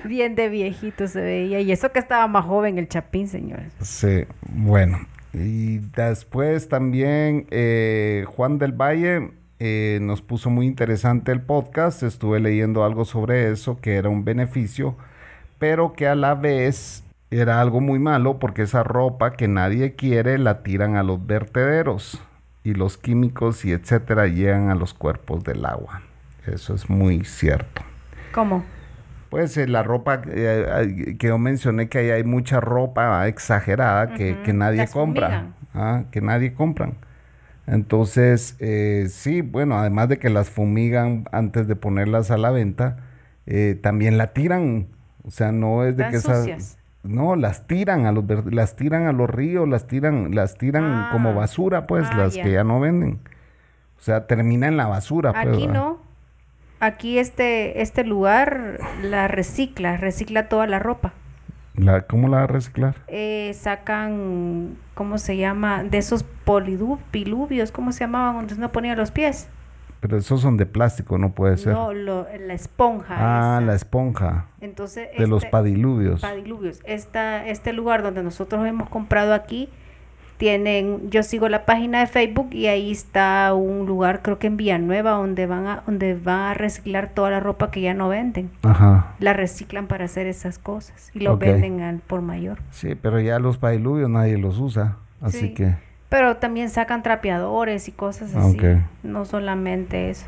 bien 0.03 0.35
de 0.35 0.49
viejito 0.49 1.07
se 1.07 1.21
veía 1.21 1.59
y 1.61 1.71
eso 1.71 1.91
que 1.91 1.99
estaba 1.99 2.27
más 2.27 2.45
joven 2.45 2.77
el 2.77 2.87
chapín 2.87 3.27
señores 3.27 3.71
Sí, 3.81 4.25
bueno. 4.43 4.99
Y 5.33 5.79
después 5.95 6.67
también 6.67 7.47
eh, 7.51 8.25
Juan 8.27 8.57
del 8.57 8.73
Valle 8.73 9.31
eh, 9.59 9.99
nos 10.01 10.21
puso 10.21 10.49
muy 10.49 10.65
interesante 10.65 11.31
el 11.31 11.41
podcast. 11.41 12.03
Estuve 12.03 12.39
leyendo 12.39 12.83
algo 12.83 13.05
sobre 13.05 13.51
eso, 13.51 13.79
que 13.79 13.95
era 13.95 14.09
un 14.09 14.25
beneficio, 14.25 14.97
pero 15.59 15.93
que 15.93 16.07
a 16.07 16.15
la 16.15 16.35
vez 16.35 17.03
era 17.29 17.61
algo 17.61 17.79
muy 17.79 17.97
malo 17.97 18.39
porque 18.39 18.63
esa 18.63 18.83
ropa 18.83 19.33
que 19.33 19.47
nadie 19.47 19.95
quiere 19.95 20.37
la 20.37 20.63
tiran 20.63 20.97
a 20.97 21.03
los 21.03 21.25
vertederos 21.25 22.21
y 22.63 22.73
los 22.73 22.97
químicos 22.97 23.63
y 23.63 23.71
etcétera 23.71 24.27
llegan 24.27 24.69
a 24.69 24.75
los 24.75 24.93
cuerpos 24.93 25.43
del 25.43 25.65
agua. 25.65 26.01
Eso 26.45 26.73
es 26.73 26.89
muy 26.89 27.23
cierto. 27.23 27.81
¿Cómo? 28.33 28.63
Pues 29.31 29.55
eh, 29.55 29.65
la 29.65 29.81
ropa 29.81 30.21
eh, 30.27 31.15
que 31.17 31.27
yo 31.27 31.37
mencioné 31.37 31.87
que 31.87 31.99
ahí 31.99 32.09
hay 32.09 32.25
mucha 32.25 32.59
ropa 32.59 33.25
exagerada 33.29 34.13
que, 34.13 34.35
nadie 34.53 34.79
las 34.79 34.91
compra. 34.91 35.53
Ah, 35.73 36.03
que 36.11 36.19
nadie 36.19 36.53
compran. 36.53 36.95
Entonces, 37.65 38.57
eh, 38.59 39.07
sí, 39.09 39.39
bueno, 39.39 39.79
además 39.79 40.09
de 40.09 40.19
que 40.19 40.29
las 40.29 40.49
fumigan 40.49 41.29
antes 41.31 41.65
de 41.69 41.77
ponerlas 41.77 42.29
a 42.29 42.37
la 42.37 42.51
venta, 42.51 42.97
eh, 43.45 43.79
también 43.81 44.17
la 44.17 44.33
tiran. 44.33 44.87
O 45.23 45.31
sea, 45.31 45.53
no 45.53 45.85
es 45.85 45.95
de 45.95 46.03
Están 46.03 46.11
que 46.11 46.17
esas... 46.17 46.37
sucias. 46.39 46.77
No, 47.03 47.37
las 47.37 47.67
tiran 47.67 48.05
a 48.07 48.11
los 48.11 48.25
las 48.51 48.75
tiran 48.75 49.07
a 49.07 49.13
los 49.13 49.29
ríos, 49.29 49.67
las 49.67 49.87
tiran, 49.87 50.35
las 50.35 50.57
tiran 50.57 50.83
Ah. 50.83 51.09
como 51.13 51.33
basura, 51.33 51.87
pues, 51.87 52.05
Ah, 52.11 52.17
las 52.17 52.33
que 52.33 52.51
ya 52.51 52.65
no 52.65 52.81
venden. 52.81 53.19
O 53.97 54.01
sea, 54.03 54.27
termina 54.27 54.67
en 54.67 54.75
la 54.75 54.87
basura, 54.87 55.31
pues. 55.31 55.47
Aquí 55.55 55.67
no. 55.67 56.00
Aquí 56.81 57.19
este, 57.19 57.81
este 57.81 58.03
lugar 58.03 58.79
la 59.03 59.27
recicla, 59.27 59.97
recicla 59.97 60.49
toda 60.49 60.65
la 60.67 60.79
ropa. 60.79 61.13
La- 61.75 62.01
¿Cómo 62.01 62.27
la 62.27 62.37
va 62.37 62.43
a 62.43 62.47
reciclar? 62.47 62.95
Eh, 63.07 63.51
sacan, 63.53 64.75
¿cómo 64.93 65.17
se 65.19 65.37
llama? 65.37 65.83
De 65.83 65.99
esos 65.99 66.23
piluvios, 67.11 67.71
¿cómo 67.71 67.91
se 67.91 67.99
llamaban? 68.01 68.35
Donde 68.35 68.55
uno 68.55 68.71
ponía 68.71 68.95
los 68.95 69.11
pies. 69.11 69.47
Pero 69.99 70.17
esos 70.17 70.41
son 70.41 70.57
de 70.57 70.65
plástico, 70.65 71.19
no 71.19 71.31
puede 71.33 71.57
ser. 71.57 71.73
No, 71.73 71.93
lo- 71.93 72.25
la 72.47 72.53
esponja. 72.55 73.15
ah, 73.19 73.57
esa. 73.59 73.65
la 73.67 73.75
esponja 73.75 74.47
Entonces, 74.59 75.09
de 75.17 75.27
los 75.27 75.43
este- 75.43 75.51
padiluvios. 75.51 76.21
Padiluvios. 76.21 76.81
Esta, 76.83 77.45
este 77.47 77.71
lugar 77.73 78.01
donde 78.01 78.23
nosotros 78.23 78.65
hemos 78.65 78.89
comprado 78.89 79.33
aquí, 79.35 79.69
tienen, 80.41 81.11
yo 81.11 81.21
sigo 81.21 81.49
la 81.49 81.65
página 81.67 81.99
de 81.99 82.07
Facebook 82.07 82.47
y 82.51 82.65
ahí 82.65 82.89
está 82.91 83.53
un 83.53 83.85
lugar, 83.85 84.23
creo 84.23 84.39
que 84.39 84.47
en 84.47 84.57
Villanueva, 84.57 85.11
donde 85.11 85.45
van 85.45 85.67
a, 85.67 85.83
donde 85.85 86.15
van 86.15 86.39
a 86.39 86.53
reciclar 86.55 87.11
toda 87.13 87.29
la 87.29 87.39
ropa 87.39 87.69
que 87.69 87.79
ya 87.81 87.93
no 87.93 88.09
venden. 88.09 88.49
Ajá. 88.63 89.13
La 89.19 89.33
reciclan 89.33 89.85
para 89.85 90.05
hacer 90.05 90.25
esas 90.25 90.57
cosas 90.57 91.11
y 91.13 91.19
lo 91.19 91.37
venden 91.37 91.81
al 91.81 91.99
por 91.99 92.21
mayor. 92.21 92.57
Sí, 92.71 92.95
pero 92.99 93.19
ya 93.19 93.37
los 93.37 93.59
padiluvios 93.59 94.09
nadie 94.09 94.39
los 94.39 94.57
usa. 94.57 94.97
Así 95.21 95.39
Sí. 95.41 95.53
que. 95.53 95.75
Pero 96.09 96.37
también 96.37 96.71
sacan 96.71 97.03
trapeadores 97.03 97.87
y 97.87 97.91
cosas 97.91 98.33
así. 98.35 98.57
ok. 98.57 98.63
No 99.03 99.25
solamente 99.25 100.09
eso. 100.09 100.25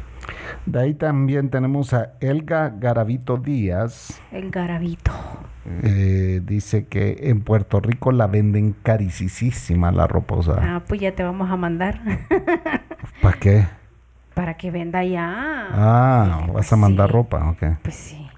De 0.68 0.80
ahí 0.80 0.94
también 0.94 1.50
tenemos 1.50 1.92
a 1.96 2.12
Elga 2.22 2.70
Garavito 2.70 3.38
Díaz. 3.38 4.22
El 4.32 4.52
garabito. 4.52 5.12
Eh, 5.66 6.42
dice 6.44 6.86
que 6.88 7.30
en 7.30 7.42
Puerto 7.42 7.80
Rico 7.80 8.12
la 8.12 8.28
venden 8.28 8.76
carísima 8.84 9.92
la 9.92 10.08
ropa. 10.08 10.36
Ah, 10.62 10.84
pues 10.88 11.00
ya 11.00 11.16
te 11.16 11.24
vamos 11.24 11.50
a 11.50 11.56
mandar 11.56 12.02
¿para 13.22 13.40
qué? 13.40 13.66
para 14.34 14.56
que 14.56 14.72
venda 14.72 15.04
ya. 15.04 15.68
Ah, 15.72 16.24
Dije, 16.26 16.48
vas 16.48 16.54
pues 16.54 16.74
a 16.74 16.76
mandar 16.76 17.08
sí. 17.08 17.14
ropa, 17.14 17.50
ok. 17.52 17.78
Pues 17.84 17.96
sí. 17.96 18.30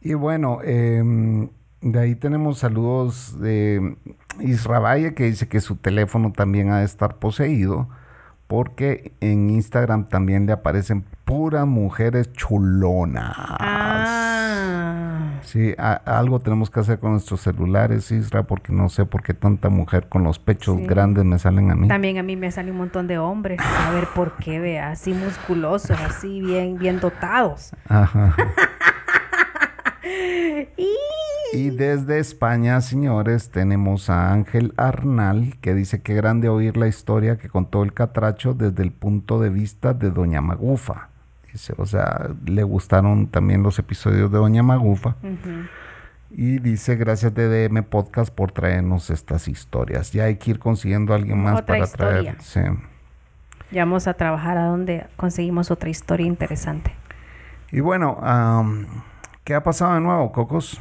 Y 0.00 0.14
bueno, 0.14 0.58
em, 0.64 1.48
de 1.80 1.98
ahí 2.00 2.14
tenemos 2.16 2.58
saludos 2.58 3.40
de 3.40 3.96
Isra 4.40 4.80
Valle 4.80 5.14
que 5.14 5.24
dice 5.24 5.48
que 5.48 5.60
su 5.60 5.76
teléfono 5.76 6.32
también 6.32 6.70
ha 6.70 6.78
de 6.80 6.84
estar 6.84 7.18
poseído 7.18 7.88
porque 8.48 9.12
en 9.20 9.48
Instagram 9.48 10.08
también 10.08 10.46
le 10.46 10.52
aparecen 10.52 11.04
puras 11.24 11.66
mujeres 11.66 12.32
chulonas. 12.32 13.32
Ah. 13.36 14.31
Sí, 15.52 15.74
a- 15.76 16.00
algo 16.06 16.40
tenemos 16.40 16.70
que 16.70 16.80
hacer 16.80 16.98
con 16.98 17.10
nuestros 17.12 17.42
celulares, 17.42 18.10
Isra, 18.10 18.44
porque 18.44 18.72
no 18.72 18.88
sé 18.88 19.04
por 19.04 19.22
qué 19.22 19.34
tanta 19.34 19.68
mujer 19.68 20.08
con 20.08 20.24
los 20.24 20.38
pechos 20.38 20.78
Sí. 20.78 20.86
grandes 20.86 21.26
me 21.26 21.38
salen 21.38 21.70
a 21.70 21.74
mí. 21.74 21.88
También 21.88 22.16
a 22.16 22.22
mí 22.22 22.36
me 22.36 22.50
sale 22.50 22.70
un 22.70 22.78
montón 22.78 23.06
de 23.06 23.18
hombres. 23.18 23.58
A 23.60 23.90
ver 23.90 24.06
por 24.14 24.36
qué, 24.38 24.58
vea, 24.60 24.92
así 24.92 25.12
musculosos, 25.12 25.90
así 26.00 26.40
bien, 26.40 26.78
bien 26.78 27.00
dotados. 27.00 27.72
Ajá. 27.86 28.34
Y 30.78 30.88
Y 31.54 31.70
desde 31.70 32.18
España, 32.18 32.80
señores, 32.80 33.50
tenemos 33.50 34.08
a 34.08 34.32
Ángel 34.32 34.72
Arnal, 34.78 35.58
que 35.60 35.74
dice 35.74 36.00
que 36.00 36.14
grande 36.14 36.48
oír 36.48 36.78
la 36.78 36.88
historia 36.88 37.36
que 37.36 37.50
contó 37.50 37.82
el 37.82 37.92
catracho 37.92 38.54
desde 38.54 38.82
el 38.82 38.90
punto 38.92 39.38
de 39.38 39.50
vista 39.50 39.92
de 39.92 40.10
Doña 40.10 40.40
Magufa. 40.40 41.10
Dice, 41.52 41.74
o 41.76 41.84
sea, 41.86 42.30
le 42.46 42.62
gustaron 42.62 43.26
también 43.26 43.62
los 43.62 43.78
episodios 43.78 44.30
de 44.32 44.38
Doña 44.38 44.62
Magufa. 44.62 45.16
Y 46.30 46.58
dice, 46.60 46.96
gracias 46.96 47.34
DDM 47.34 47.82
Podcast 47.84 48.34
por 48.34 48.52
traernos 48.52 49.10
estas 49.10 49.48
historias. 49.48 50.12
Ya 50.12 50.24
hay 50.24 50.36
que 50.36 50.52
ir 50.52 50.58
consiguiendo 50.58 51.12
a 51.12 51.16
alguien 51.16 51.42
más 51.42 51.54
Otra 51.60 51.66
para 51.66 51.84
historia. 51.84 52.36
traer. 52.36 52.40
Sí. 52.40 52.60
ya 53.70 53.84
vamos 53.84 54.06
a 54.06 54.14
trabajar 54.14 54.56
a 54.56 54.64
donde 54.64 55.06
conseguimos 55.16 55.70
otra 55.70 55.90
historia 55.90 56.26
interesante. 56.26 56.94
Y 57.70 57.80
bueno, 57.80 58.18
am, 58.22 58.86
¿qué 59.44 59.54
ha 59.54 59.62
pasado 59.62 59.94
de 59.94 60.00
nuevo, 60.00 60.32
Cocos? 60.32 60.80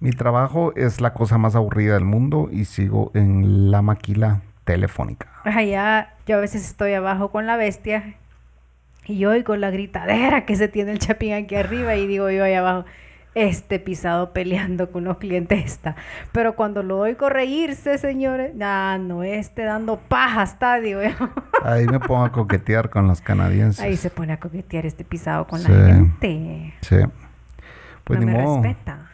Mi 0.00 0.10
trabajo 0.10 0.72
es 0.76 1.00
la 1.00 1.12
cosa 1.12 1.38
más 1.38 1.54
aburrida 1.56 1.94
del 1.94 2.04
mundo 2.04 2.48
y 2.50 2.64
sigo 2.64 3.10
en 3.14 3.70
la 3.70 3.82
maquila 3.82 4.42
telefónica. 4.64 5.28
Allá, 5.44 6.14
yo 6.26 6.36
a 6.36 6.40
veces 6.40 6.64
estoy 6.64 6.92
abajo 6.94 7.30
con 7.30 7.46
la 7.46 7.56
bestia 7.56 8.14
y 9.08 9.18
yo 9.18 9.30
oigo 9.30 9.56
la 9.56 9.70
gritadera 9.70 10.44
que 10.46 10.54
se 10.56 10.68
tiene 10.68 10.92
el 10.92 10.98
chapín 10.98 11.32
aquí 11.32 11.54
arriba 11.56 11.96
y 11.96 12.06
digo 12.06 12.30
yo 12.30 12.44
allá 12.44 12.60
abajo, 12.60 12.84
este 13.34 13.78
pisado 13.78 14.32
peleando 14.32 14.90
con 14.90 15.04
los 15.04 15.18
clientes 15.18 15.64
está. 15.64 15.96
Pero 16.32 16.54
cuando 16.56 16.82
lo 16.82 16.98
oigo 16.98 17.28
reírse, 17.28 17.96
señores, 17.98 18.52
ah, 18.60 18.98
no, 19.00 19.22
este 19.22 19.62
dando 19.62 19.98
paja 19.98 20.42
está, 20.42 20.80
digo 20.80 21.00
yo. 21.02 21.10
Ahí 21.64 21.86
me 21.86 22.00
pongo 22.00 22.24
a 22.24 22.32
coquetear 22.32 22.90
con 22.90 23.06
los 23.06 23.20
canadienses. 23.20 23.84
Ahí 23.84 23.96
se 23.96 24.10
pone 24.10 24.32
a 24.32 24.40
coquetear 24.40 24.86
este 24.86 25.04
pisado 25.04 25.46
con 25.46 25.60
Sí. 25.60 25.70
la 25.70 25.86
gente. 25.86 26.74
Sí. 26.80 26.96
Pues 28.04 28.20
no 28.20 28.26
ni 28.26 28.32
me 28.32 28.42
modo. 28.42 28.62
respeta. 28.62 29.07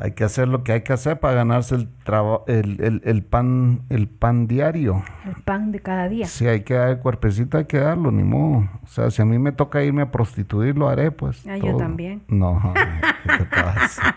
Hay 0.00 0.12
que 0.12 0.22
hacer 0.22 0.46
lo 0.46 0.62
que 0.62 0.70
hay 0.72 0.82
que 0.82 0.92
hacer 0.92 1.18
para 1.18 1.34
ganarse 1.34 1.74
el, 1.74 1.88
traba- 2.04 2.42
el, 2.46 2.80
el- 2.82 3.02
el 3.04 3.24
pan 3.24 3.80
el 3.90 4.06
pan 4.08 4.46
diario. 4.46 5.02
El 5.26 5.42
pan 5.42 5.72
de 5.72 5.80
cada 5.80 6.08
día. 6.08 6.26
Si 6.26 6.46
hay 6.46 6.62
que 6.62 6.74
dar 6.74 6.88
el 6.90 6.98
cuerpecito, 7.00 7.58
hay 7.58 7.64
que 7.64 7.78
darlo, 7.80 8.12
ni 8.12 8.22
modo. 8.22 8.68
O 8.84 8.86
sea, 8.86 9.10
si 9.10 9.22
a 9.22 9.24
mí 9.24 9.38
me 9.40 9.50
toca 9.50 9.82
irme 9.82 10.02
a 10.02 10.10
prostituir, 10.12 10.78
lo 10.78 10.88
haré, 10.88 11.10
pues. 11.10 11.44
Ah, 11.48 11.56
yo 11.56 11.76
también. 11.76 12.22
No, 12.28 12.72
¿qué 13.24 13.38
te 13.38 13.44
pasa? 13.44 14.16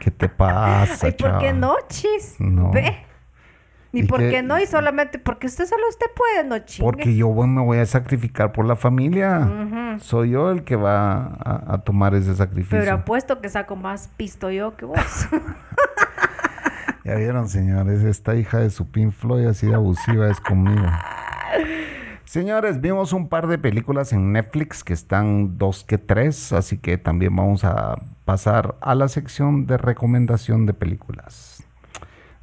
¿Qué 0.00 0.10
te 0.10 0.28
pasa, 0.28 1.06
Ay, 1.06 1.12
¿por 1.12 1.38
qué 1.38 1.46
chava? 1.46 1.52
no, 1.54 1.74
chis? 1.88 2.36
No. 2.38 2.70
Ve. 2.70 2.94
Ni 3.94 4.00
¿Y 4.00 4.02
por 4.04 4.18
qué- 4.18 4.28
qué 4.30 4.42
no, 4.42 4.58
y 4.60 4.66
solamente 4.66 5.18
porque 5.18 5.46
usted 5.46 5.66
solo 5.66 5.82
usted 5.88 6.06
puede, 6.16 6.42
no 6.48 6.58
chingue. 6.58 6.84
Porque 6.84 7.14
yo 7.16 7.28
bueno, 7.28 7.52
me 7.54 7.62
voy 7.62 7.78
a 7.78 7.86
sacrificar 7.86 8.52
por 8.52 8.66
la 8.66 8.74
familia. 8.76 9.96
Soy 10.00 10.30
yo 10.30 10.50
el 10.50 10.64
que 10.64 10.74
va 10.76 11.26
a, 11.26 11.74
a 11.74 11.78
tomar 11.84 12.14
ese 12.14 12.34
sacrificio. 12.34 12.78
Pero 12.78 12.92
apuesto 12.92 13.40
que 13.40 13.48
saco 13.48 13.76
más 13.76 14.08
pisto 14.16 14.50
yo 14.50 14.76
que 14.76 14.84
vos. 14.84 14.98
Ya 17.04 17.16
vieron, 17.16 17.50
señores, 17.50 18.02
esta 18.02 18.34
hija 18.34 18.60
de 18.60 18.70
su 18.70 18.90
Pink 18.90 19.12
Floyd 19.12 19.46
así 19.46 19.66
de 19.66 19.74
abusiva 19.74 20.26
es 20.30 20.40
conmigo. 20.40 20.86
Señores, 22.24 22.80
vimos 22.80 23.12
un 23.12 23.28
par 23.28 23.46
de 23.46 23.58
películas 23.58 24.14
en 24.14 24.32
Netflix 24.32 24.82
que 24.82 24.94
están 24.94 25.58
dos 25.58 25.84
que 25.84 25.98
tres, 25.98 26.54
así 26.54 26.78
que 26.78 26.96
también 26.96 27.36
vamos 27.36 27.62
a 27.64 27.96
pasar 28.24 28.76
a 28.80 28.94
la 28.94 29.08
sección 29.08 29.66
de 29.66 29.76
recomendación 29.76 30.64
de 30.64 30.72
películas. 30.72 31.53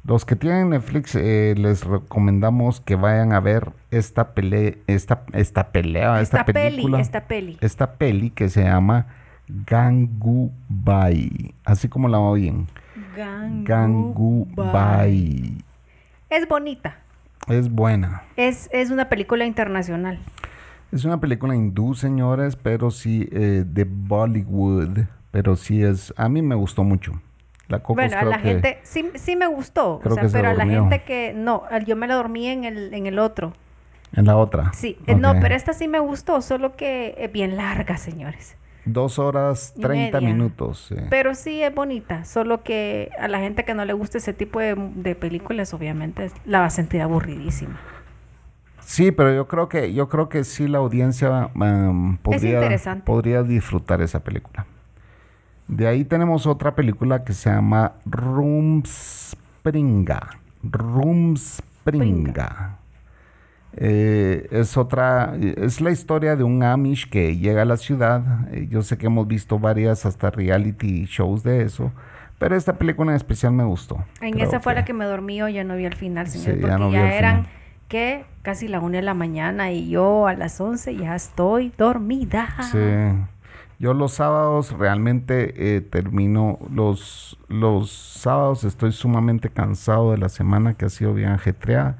Los 0.04 0.24
que 0.24 0.34
tienen 0.34 0.70
Netflix 0.70 1.14
eh, 1.14 1.54
les 1.56 1.84
recomendamos 1.84 2.80
que 2.80 2.96
vayan 2.96 3.32
a 3.32 3.40
ver 3.40 3.70
esta 3.92 4.34
pelea, 4.34 4.74
esta, 4.88 5.22
esta 5.32 5.68
pelea, 5.70 6.20
esta, 6.20 6.40
esta 6.40 6.52
peli, 6.52 6.70
película, 6.70 7.00
esta 7.00 7.20
peli. 7.20 7.56
esta 7.60 7.92
peli 7.92 8.30
que 8.30 8.48
se 8.48 8.64
llama 8.64 9.06
Gangubai, 9.48 10.50
así 11.64 11.88
como 11.88 12.08
la 12.08 12.18
oyen. 12.18 12.66
Gangubai. 13.64 15.58
Es 16.30 16.48
bonita. 16.48 16.96
Es 17.46 17.70
buena. 17.70 18.22
Es, 18.36 18.68
es 18.72 18.90
una 18.90 19.08
película 19.08 19.44
internacional. 19.44 20.18
Es 20.90 21.04
una 21.04 21.20
película 21.20 21.54
hindú, 21.54 21.94
señores, 21.94 22.56
pero 22.56 22.90
sí 22.90 23.28
eh, 23.32 23.64
de 23.66 23.84
Bollywood. 23.84 25.06
Pero 25.30 25.56
sí 25.56 25.82
es... 25.82 26.12
A 26.16 26.28
mí 26.28 26.42
me 26.42 26.54
gustó 26.54 26.84
mucho. 26.84 27.20
La 27.72 27.78
Cocos 27.80 27.96
bueno, 27.96 28.16
a 28.16 28.20
creo 28.20 28.30
la 28.30 28.38
que- 28.38 28.48
gente 28.48 28.78
sí, 28.84 29.10
sí 29.14 29.34
me 29.36 29.46
gustó. 29.46 29.98
Creo 30.02 30.12
o 30.12 30.14
sea, 30.18 30.28
se 30.28 30.36
pero 30.38 30.50
a 30.50 30.54
la 30.54 30.66
gente 30.66 31.02
que... 31.02 31.32
No, 31.34 31.62
yo 31.86 31.96
me 31.96 32.06
la 32.06 32.14
dormí 32.14 32.46
en 32.48 32.64
el, 32.64 32.92
en 32.94 33.06
el 33.06 33.18
otro. 33.18 33.52
En 34.14 34.26
la 34.26 34.36
otra. 34.36 34.72
Sí, 34.74 34.98
eh, 35.06 35.14
no, 35.14 35.34
pero 35.40 35.54
esta 35.54 35.72
sí 35.72 35.88
me 35.88 35.98
gustó, 35.98 36.42
solo 36.42 36.76
que 36.76 37.14
es 37.18 37.32
bien 37.32 37.56
larga, 37.56 37.96
señores. 37.96 38.56
Dos 38.84 39.18
horas, 39.18 39.72
Y 39.76 39.80
30 39.80 40.20
media. 40.20 40.34
minutos. 40.34 40.86
sí. 40.88 40.96
Pero 41.08 41.34
sí 41.34 41.62
es 41.62 41.74
bonita, 41.74 42.24
solo 42.24 42.62
que 42.62 43.10
a 43.18 43.26
la 43.28 43.38
gente 43.38 43.64
que 43.64 43.74
no 43.74 43.84
le 43.84 43.92
gusta 43.94 44.18
ese 44.18 44.32
tipo 44.34 44.58
de, 44.60 44.74
de 44.96 45.14
películas, 45.14 45.72
obviamente, 45.72 46.30
la 46.44 46.60
va 46.60 46.66
a 46.66 46.70
sentir 46.70 47.00
aburridísima. 47.00 47.80
Sí, 48.80 49.12
pero 49.12 49.32
yo 49.32 49.46
creo 49.48 49.68
que 49.68 49.94
yo 49.94 50.08
creo 50.08 50.28
que 50.28 50.42
sí 50.44 50.66
la 50.68 50.78
audiencia 50.78 51.48
um, 51.54 52.16
podría, 52.18 52.60
podría 53.04 53.42
disfrutar 53.44 54.02
esa 54.02 54.20
película. 54.20 54.66
De 55.72 55.88
ahí 55.88 56.04
tenemos 56.04 56.46
otra 56.46 56.74
película 56.74 57.24
que 57.24 57.32
se 57.32 57.48
llama 57.48 57.92
Rumspringa. 58.04 60.20
Rumspringa. 60.62 62.76
Eh, 63.74 64.48
es 64.50 64.76
otra, 64.76 65.34
es 65.40 65.80
la 65.80 65.90
historia 65.90 66.36
de 66.36 66.44
un 66.44 66.62
Amish 66.62 67.08
que 67.08 67.38
llega 67.38 67.62
a 67.62 67.64
la 67.64 67.78
ciudad. 67.78 68.50
Eh, 68.52 68.68
yo 68.70 68.82
sé 68.82 68.98
que 68.98 69.06
hemos 69.06 69.26
visto 69.26 69.58
varias 69.58 70.04
hasta 70.04 70.30
reality 70.30 71.06
shows 71.06 71.42
de 71.42 71.62
eso, 71.62 71.90
pero 72.38 72.54
esta 72.54 72.74
película 72.74 73.12
en 73.12 73.16
especial 73.16 73.54
me 73.54 73.64
gustó. 73.64 74.04
En 74.20 74.38
esa 74.40 74.60
fue 74.60 74.74
la 74.74 74.84
que 74.84 74.92
me 74.92 75.06
dormí 75.06 75.40
o 75.40 75.48
ya 75.48 75.64
no 75.64 75.76
vi 75.76 75.86
al 75.86 75.96
final, 75.96 76.28
señor, 76.28 76.54
Sí, 76.54 76.60
ya 76.60 76.68
porque 76.68 76.84
no 76.84 76.92
ya 76.92 77.06
al 77.06 77.12
eran. 77.12 77.46
¿qué? 77.88 78.26
Casi 78.42 78.68
la 78.68 78.80
una 78.80 78.96
de 78.96 79.02
la 79.02 79.14
mañana 79.14 79.72
y 79.72 79.88
yo 79.88 80.26
a 80.26 80.34
las 80.34 80.60
11 80.60 80.96
ya 80.96 81.16
estoy 81.16 81.72
dormida. 81.78 82.48
Sí. 82.70 82.76
Yo 83.82 83.94
los 83.94 84.12
sábados 84.12 84.70
realmente 84.78 85.76
eh, 85.76 85.80
termino, 85.80 86.60
los, 86.72 87.36
los 87.48 87.90
sábados 87.90 88.62
estoy 88.62 88.92
sumamente 88.92 89.48
cansado 89.50 90.12
de 90.12 90.18
la 90.18 90.28
semana 90.28 90.74
que 90.74 90.84
ha 90.84 90.88
sido 90.88 91.14
bien 91.14 91.30
ajetreada, 91.30 91.96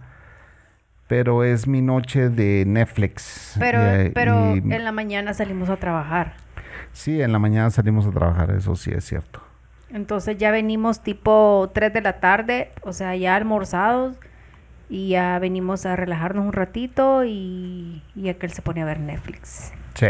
pero 1.08 1.42
es 1.42 1.66
mi 1.66 1.82
noche 1.82 2.28
de 2.28 2.62
Netflix. 2.68 3.56
Pero, 3.58 3.80
Y, 4.06 4.10
pero 4.10 4.54
y- 4.54 4.58
en 4.72 4.84
la 4.84 4.92
mañana 4.92 5.34
salimos 5.34 5.68
a 5.70 5.76
trabajar. 5.76 6.34
Sí, 6.92 7.20
en 7.20 7.32
la 7.32 7.40
mañana 7.40 7.68
salimos 7.70 8.06
a 8.06 8.12
trabajar, 8.12 8.52
eso 8.52 8.76
sí 8.76 8.92
es 8.94 9.04
cierto. 9.04 9.42
Entonces 9.90 10.38
ya 10.38 10.52
venimos 10.52 11.02
tipo 11.02 11.68
3 11.74 11.92
de 11.92 12.00
la 12.00 12.20
tarde, 12.20 12.70
o 12.82 12.92
sea, 12.92 13.16
ya 13.16 13.34
almorzados 13.34 14.16
y 14.88 15.08
ya 15.08 15.36
venimos 15.40 15.84
a 15.84 15.96
relajarnos 15.96 16.46
un 16.46 16.52
ratito 16.52 17.24
y, 17.24 18.04
y 18.14 18.28
aquel 18.28 18.52
se 18.52 18.62
pone 18.62 18.82
a 18.82 18.84
ver 18.84 19.00
Netflix. 19.00 19.72
Sí. 19.94 20.06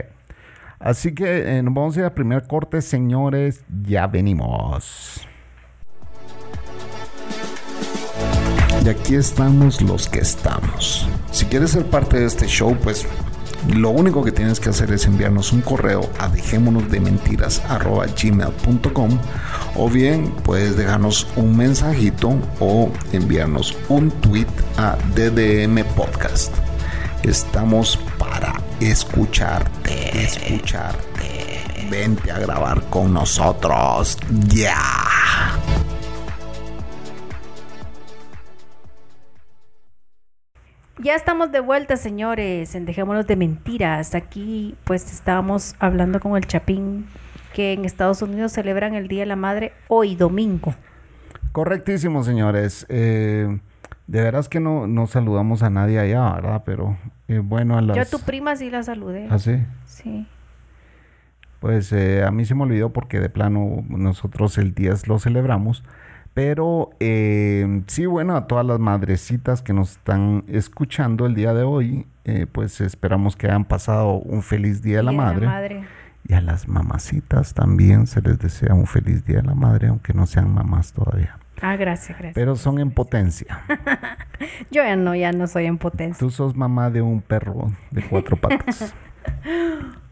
Así 0.82 1.14
que 1.14 1.58
eh, 1.58 1.62
nos 1.62 1.72
vamos 1.72 1.96
a 1.96 2.00
ir 2.00 2.06
al 2.06 2.12
primer 2.12 2.48
corte, 2.48 2.82
señores. 2.82 3.62
Ya 3.84 4.08
venimos. 4.08 5.20
Y 8.84 8.88
aquí 8.88 9.14
estamos 9.14 9.80
los 9.80 10.08
que 10.08 10.18
estamos. 10.18 11.08
Si 11.30 11.46
quieres 11.46 11.70
ser 11.70 11.86
parte 11.86 12.18
de 12.18 12.26
este 12.26 12.48
show, 12.48 12.76
pues 12.82 13.06
lo 13.72 13.90
único 13.90 14.24
que 14.24 14.32
tienes 14.32 14.58
que 14.58 14.70
hacer 14.70 14.90
es 14.90 15.06
enviarnos 15.06 15.52
un 15.52 15.60
correo 15.60 16.10
a 16.18 16.26
dejémonosdementiras.gmail.com 16.28 19.18
o 19.76 19.88
bien 19.88 20.34
puedes 20.42 20.76
dejarnos 20.76 21.28
un 21.36 21.56
mensajito 21.56 22.36
o 22.58 22.90
enviarnos 23.12 23.78
un 23.88 24.10
tweet 24.10 24.48
a 24.78 24.96
DDM 25.14 25.84
Podcast. 25.94 26.52
Estamos 27.22 28.00
escucharte, 28.81 30.23
escucharte. 30.23 31.61
Vente 31.91 32.31
a 32.31 32.38
grabar 32.38 32.83
con 32.91 33.12
nosotros 33.12 34.19
ya. 34.49 34.76
Ya 41.02 41.14
estamos 41.17 41.50
de 41.50 41.61
vuelta, 41.61 41.97
señores, 41.97 42.75
en 42.75 42.87
Dejémonos 42.87 43.26
de 43.26 43.35
Mentiras. 43.37 44.14
Aquí 44.14 44.76
pues 44.85 45.12
estábamos 45.12 45.75
hablando 45.81 46.21
con 46.21 46.37
el 46.37 46.47
Chapín 46.47 47.07
que 47.52 47.73
en 47.73 47.85
Estados 47.85 48.23
Unidos 48.23 48.52
celebran 48.52 48.95
el 48.95 49.09
Día 49.09 49.21
de 49.21 49.26
la 49.26 49.37
Madre 49.37 49.73
hoy 49.88 50.14
domingo. 50.14 50.75
Correctísimo, 51.52 52.23
señores. 52.23 52.87
Eh, 52.88 53.59
de 54.07 54.23
veras 54.23 54.49
que 54.49 54.61
no, 54.61 54.87
no 54.87 55.07
saludamos 55.07 55.62
a 55.62 55.71
nadie 55.71 55.99
allá, 55.99 56.33
¿verdad? 56.35 56.62
Pero 56.64 56.97
eh, 57.36 57.38
bueno, 57.40 57.78
a 57.78 57.82
las... 57.82 57.96
Yo 57.96 58.02
a 58.02 58.06
tu 58.06 58.18
prima 58.20 58.56
sí 58.56 58.70
la 58.70 58.82
saludé. 58.82 59.28
¿Ah, 59.30 59.38
sí? 59.38 59.58
Sí. 59.84 60.26
Pues 61.60 61.92
eh, 61.92 62.24
a 62.24 62.30
mí 62.32 62.44
se 62.44 62.54
me 62.54 62.64
olvidó 62.64 62.92
porque 62.92 63.20
de 63.20 63.28
plano 63.28 63.84
nosotros 63.88 64.58
el 64.58 64.75
10 64.75 65.06
lo 65.06 65.18
celebramos. 65.18 65.84
Pero 66.34 66.90
eh, 66.99 67.82
sí, 67.86 68.06
bueno, 68.06 68.36
a 68.36 68.47
todas 68.47 68.64
las 68.64 68.78
madrecitas 68.78 69.60
que 69.62 69.73
nos 69.75 69.92
están 69.92 70.45
escuchando 70.49 71.26
el 71.26 71.34
día 71.34 71.52
de 71.52 71.62
hoy, 71.62 72.06
eh, 72.25 72.47
pues 72.50 72.80
esperamos 72.80 73.36
que 73.36 73.49
hayan 73.49 73.64
pasado 73.64 74.14
un 74.14 74.42
feliz 74.42 74.82
Día 74.82 74.99
de 74.99 75.02
la 75.02 75.12
Madre. 75.12 75.47
madre. 75.47 75.84
Y 76.26 76.34
a 76.34 76.40
las 76.40 76.68
mamacitas 76.68 77.52
también 77.52 78.06
se 78.06 78.23
les 78.23 78.38
desea 78.38 78.75
un 78.75 78.86
feliz 78.86 79.25
Día 79.25 79.36
de 79.36 79.42
la 79.42 79.54
Madre, 79.54 79.88
aunque 79.88 80.14
no 80.14 80.26
sean 80.26 80.52
mamás 80.52 80.92
todavía. 80.92 81.38
Ah, 81.62 81.76
gracias, 81.76 82.18
gracias. 82.18 82.34
Pero 82.34 82.56
son 82.56 82.80
en 82.80 82.90
potencia. 82.90 83.62
Yo 84.72 84.82
ya 84.82 84.96
no, 84.96 85.14
ya 85.14 85.30
no 85.30 85.46
soy 85.46 85.66
en 85.66 85.78
potencia. 85.78 86.18
Tú 86.18 86.28
sos 86.28 86.56
mamá 86.56 86.90
de 86.90 87.02
un 87.02 87.22
perro 87.22 87.70
de 87.92 88.02
cuatro 88.02 88.36
patas. 88.36 88.92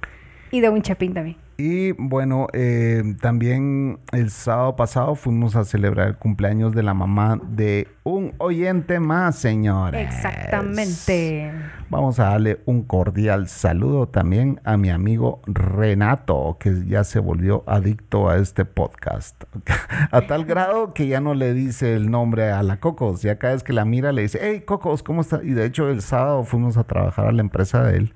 Y 0.51 0.61
de 0.61 0.69
un 0.69 0.83
Chapín 0.83 1.15
también. 1.15 1.37
Y 1.63 1.93
bueno, 1.93 2.47
eh, 2.55 3.03
también 3.21 3.99
el 4.13 4.31
sábado 4.31 4.77
pasado 4.77 5.15
fuimos 5.15 5.57
a 5.57 5.65
celebrar 5.65 6.09
el 6.09 6.17
cumpleaños 6.17 6.75
de 6.75 6.83
la 6.83 6.95
mamá 6.95 7.39
de 7.51 7.87
un 8.03 8.33
oyente 8.39 8.99
más, 8.99 9.37
señores. 9.37 10.09
Exactamente. 10.09 11.53
Vamos 11.91 12.19
a 12.19 12.31
darle 12.31 12.61
un 12.65 12.83
cordial 12.83 13.47
saludo 13.47 14.09
también 14.09 14.59
a 14.65 14.79
mi 14.79 14.89
amigo 14.89 15.43
Renato, 15.45 16.57
que 16.59 16.87
ya 16.87 17.05
se 17.05 17.19
volvió 17.19 17.63
adicto 17.67 18.31
a 18.31 18.39
este 18.39 18.65
podcast. 18.65 19.45
A 20.13 20.23
tal 20.23 20.47
grado 20.47 20.95
que 20.95 21.09
ya 21.09 21.21
no 21.21 21.35
le 21.35 21.53
dice 21.53 21.95
el 21.95 22.11
nombre 22.11 22.53
a 22.53 22.63
la 22.63 22.81
Cocos. 22.81 23.21
Ya 23.21 23.39
cada 23.39 23.53
vez 23.53 23.63
que 23.63 23.75
la 23.75 23.85
mira 23.85 24.13
le 24.13 24.23
dice, 24.23 24.39
hey 24.41 24.63
Cocos, 24.65 25.03
¿cómo 25.03 25.21
está? 25.21 25.41
Y 25.43 25.51
de 25.51 25.67
hecho 25.67 25.91
el 25.91 26.01
sábado 26.01 26.45
fuimos 26.45 26.79
a 26.79 26.85
trabajar 26.85 27.27
a 27.27 27.33
la 27.33 27.43
empresa 27.43 27.85
de 27.85 27.99
él. 27.99 28.15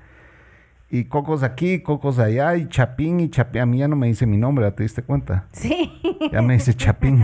Y 0.94 1.07
Cocos 1.07 1.42
aquí, 1.42 1.80
Cocos 1.80 2.20
allá, 2.20 2.54
y 2.54 2.68
Chapín, 2.68 3.18
y 3.18 3.28
Chapín. 3.28 3.62
A 3.62 3.66
mí 3.66 3.78
ya 3.78 3.88
no 3.88 3.96
me 3.96 4.07
dice 4.07 4.26
mi 4.26 4.37
nombre, 4.37 4.64
¿ya 4.64 4.70
¿te 4.76 4.85
diste 4.85 5.02
cuenta? 5.02 5.44
Sí. 5.52 5.90
Ya 6.30 6.40
me 6.40 6.54
dice 6.54 6.72
Chapín. 6.72 7.20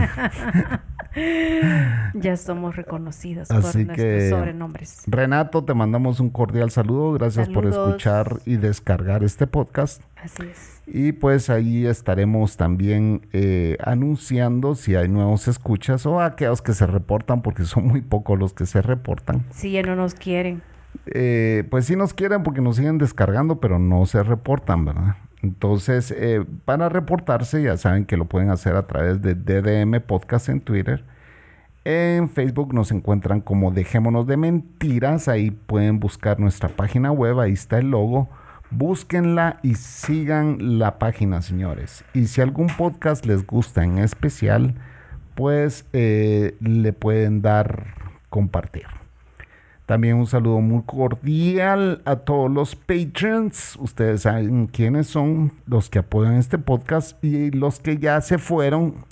ya 2.13 2.35
somos 2.35 2.75
reconocidos 2.75 3.49
Así 3.49 3.85
por 3.85 3.95
que- 3.95 4.03
nuestros 4.03 4.29
sobrenombres. 4.29 5.03
Renato, 5.07 5.63
te 5.63 5.73
mandamos 5.73 6.19
un 6.19 6.29
cordial 6.31 6.69
saludo. 6.69 7.13
Gracias 7.13 7.47
por 7.47 7.65
escuchar 7.65 8.39
y 8.45 8.57
descargar 8.57 9.23
este 9.23 9.47
podcast. 9.47 10.01
Así 10.21 10.43
es. 10.43 10.81
Y 10.85 11.13
pues 11.13 11.49
ahí 11.49 11.85
estaremos 11.85 12.57
también 12.57 13.25
eh, 13.31 13.77
anunciando 13.85 14.75
si 14.75 14.95
hay 14.95 15.07
nuevos 15.07 15.47
escuchas 15.47 16.05
o 16.05 16.19
aquellos 16.19 16.61
que 16.61 16.73
se 16.73 16.85
reportan, 16.87 17.41
porque 17.41 17.63
son 17.63 17.87
muy 17.87 18.01
pocos 18.01 18.37
los 18.37 18.51
que 18.53 18.65
se 18.65 18.81
reportan. 18.81 19.45
Si 19.51 19.71
ya 19.71 19.81
no 19.81 19.95
nos 19.95 20.13
quieren. 20.13 20.61
Eh, 21.05 21.65
pues 21.69 21.85
sí 21.85 21.95
nos 21.95 22.13
quieren 22.13 22.43
porque 22.43 22.61
nos 22.61 22.75
siguen 22.75 22.97
descargando, 22.97 23.59
pero 23.59 23.79
no 23.79 24.05
se 24.05 24.23
reportan, 24.23 24.85
¿verdad? 24.85 25.15
Entonces, 25.41 26.13
eh, 26.15 26.45
para 26.65 26.89
reportarse, 26.89 27.63
ya 27.63 27.77
saben 27.77 28.05
que 28.05 28.17
lo 28.17 28.25
pueden 28.25 28.49
hacer 28.49 28.75
a 28.75 28.85
través 28.85 29.21
de 29.21 29.33
DDM 29.33 29.99
Podcast 30.01 30.49
en 30.49 30.61
Twitter. 30.61 31.03
En 31.83 32.29
Facebook 32.29 32.75
nos 32.75 32.91
encuentran 32.91 33.41
como 33.41 33.71
Dejémonos 33.71 34.27
de 34.27 34.37
Mentiras. 34.37 35.27
Ahí 35.27 35.49
pueden 35.49 35.99
buscar 35.99 36.39
nuestra 36.39 36.69
página 36.69 37.11
web. 37.11 37.39
Ahí 37.39 37.53
está 37.53 37.79
el 37.79 37.89
logo. 37.89 38.29
Búsquenla 38.69 39.59
y 39.63 39.75
sigan 39.75 40.79
la 40.79 40.99
página, 40.99 41.41
señores. 41.41 42.05
Y 42.13 42.27
si 42.27 42.41
algún 42.41 42.67
podcast 42.67 43.25
les 43.25 43.45
gusta 43.45 43.83
en 43.83 43.97
especial, 43.97 44.75
pues 45.33 45.87
eh, 45.91 46.55
le 46.61 46.93
pueden 46.93 47.41
dar 47.41 47.95
compartir. 48.29 49.00
También 49.91 50.15
un 50.15 50.25
saludo 50.25 50.61
muy 50.61 50.83
cordial 50.83 52.01
a 52.05 52.15
todos 52.15 52.49
los 52.49 52.77
patrons. 52.77 53.75
Ustedes 53.77 54.21
saben 54.21 54.67
quiénes 54.67 55.07
son 55.07 55.51
los 55.65 55.89
que 55.89 55.99
apoyan 55.99 56.35
este 56.35 56.57
podcast 56.57 57.21
y 57.21 57.51
los 57.51 57.81
que 57.81 57.97
ya 57.97 58.21
se 58.21 58.37
fueron. 58.37 59.03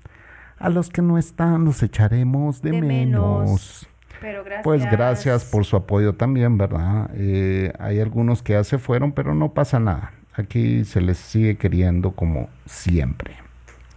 A 0.57 0.69
los 0.69 0.89
que 0.89 1.01
no 1.01 1.17
están, 1.17 1.65
los 1.65 1.83
echaremos 1.83 2.61
de, 2.61 2.71
De 2.71 2.81
menos. 2.81 3.41
menos. 3.41 3.89
Pero 4.21 4.45
gracias. 4.45 4.63
Pues 4.63 4.89
gracias 4.89 5.43
por 5.43 5.65
su 5.65 5.75
apoyo 5.75 6.15
también, 6.15 6.57
¿verdad? 6.57 7.09
Eh, 7.13 7.73
hay 7.77 7.99
algunos 7.99 8.41
que 8.41 8.53
ya 8.53 8.63
se 8.63 8.77
fueron, 8.77 9.11
pero 9.11 9.35
no 9.35 9.53
pasa 9.53 9.81
nada. 9.81 10.13
Aquí 10.33 10.85
se 10.85 11.01
les 11.01 11.17
sigue 11.17 11.57
queriendo 11.57 12.11
como 12.11 12.47
siempre. 12.65 13.33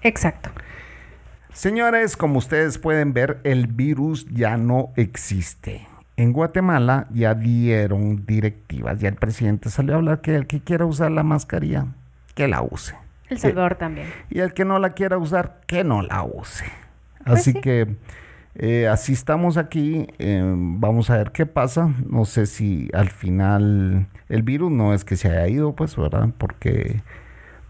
Exacto. 0.01 0.51
Señores, 1.53 2.16
como 2.16 2.38
ustedes 2.38 2.79
pueden 2.79 3.12
ver, 3.12 3.38
el 3.45 3.68
virus 3.68 4.27
ya 4.33 4.57
no 4.57 4.90
existe. 4.97 5.91
En 6.16 6.33
Guatemala 6.33 7.07
ya 7.11 7.35
dieron 7.35 8.27
directivas, 8.27 9.01
ya 9.01 9.09
el 9.09 9.16
presidente 9.16 9.70
salió 9.70 9.94
a 9.94 9.96
hablar 9.96 10.20
que 10.20 10.35
el 10.37 10.46
que 10.46 10.61
quiera 10.61 10.85
usar 10.85 11.11
la 11.11 11.22
mascarilla, 11.22 11.87
que 12.35 12.48
la 12.48 12.62
use. 12.62 12.94
El 13.29 13.38
Salvador 13.38 13.77
también. 13.77 14.09
Y 14.29 14.40
el 14.40 14.53
que 14.53 14.64
no 14.66 14.79
la 14.79 14.90
quiera 14.90 15.16
usar, 15.16 15.61
que 15.66 15.85
no 15.85 16.03
la 16.03 16.22
use. 16.22 16.66
Pues 17.25 17.40
así 17.40 17.53
sí. 17.53 17.61
que 17.61 17.96
eh, 18.55 18.88
así 18.88 19.12
estamos 19.14 19.57
aquí. 19.57 20.07
eh, 20.18 20.42
vamos 20.55 21.09
a 21.11 21.16
ver 21.16 21.33
qué 21.33 21.46
pasa. 21.46 21.90
No 22.07 22.25
sé 22.25 22.46
si 22.46 22.88
al 22.92 23.09
final 23.09 24.07
el 24.29 24.42
virus 24.42 24.70
no 24.70 24.92
es 24.92 25.05
que 25.05 25.16
se 25.16 25.29
haya 25.29 25.48
ido, 25.48 25.75
pues, 25.75 25.96
¿verdad? 25.96 26.29
Porque 26.37 27.03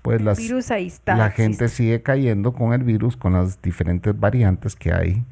pues 0.03 0.21
las, 0.21 0.39
virus 0.39 0.71
ahí 0.73 0.89
está. 0.89 1.15
la 1.15 1.27
existe. 1.29 1.43
gente 1.43 1.69
sigue 1.69 2.03
cayendo 2.03 2.53
con 2.53 2.73
el 2.73 2.83
virus, 2.83 3.17
con 3.17 3.35
las 3.35 3.63
diferentes 3.63 4.19
variantes 4.19 4.75
que 4.75 4.93
hay. 4.93 5.25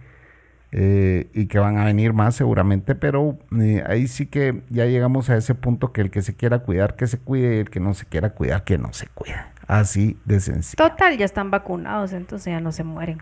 Eh, 0.72 1.28
y 1.34 1.46
que 1.46 1.58
van 1.58 1.78
a 1.78 1.84
venir 1.84 2.12
más 2.12 2.36
seguramente, 2.36 2.94
pero 2.94 3.38
eh, 3.60 3.82
ahí 3.86 4.06
sí 4.06 4.26
que 4.26 4.62
ya 4.70 4.86
llegamos 4.86 5.28
a 5.30 5.36
ese 5.36 5.54
punto 5.54 5.92
que 5.92 6.00
el 6.00 6.10
que 6.10 6.22
se 6.22 6.34
quiera 6.36 6.60
cuidar, 6.60 6.96
que 6.96 7.06
se 7.06 7.18
cuide, 7.18 7.56
y 7.56 7.58
el 7.58 7.70
que 7.70 7.80
no 7.80 7.94
se 7.94 8.06
quiera 8.06 8.30
cuidar, 8.30 8.64
que 8.64 8.78
no 8.78 8.92
se 8.92 9.06
cuide. 9.08 9.36
Así 9.66 10.18
de 10.24 10.40
sencillo. 10.40 10.76
Total, 10.76 11.16
ya 11.16 11.24
están 11.24 11.50
vacunados, 11.50 12.12
entonces 12.12 12.52
ya 12.52 12.60
no 12.60 12.72
se 12.72 12.84
mueren. 12.84 13.20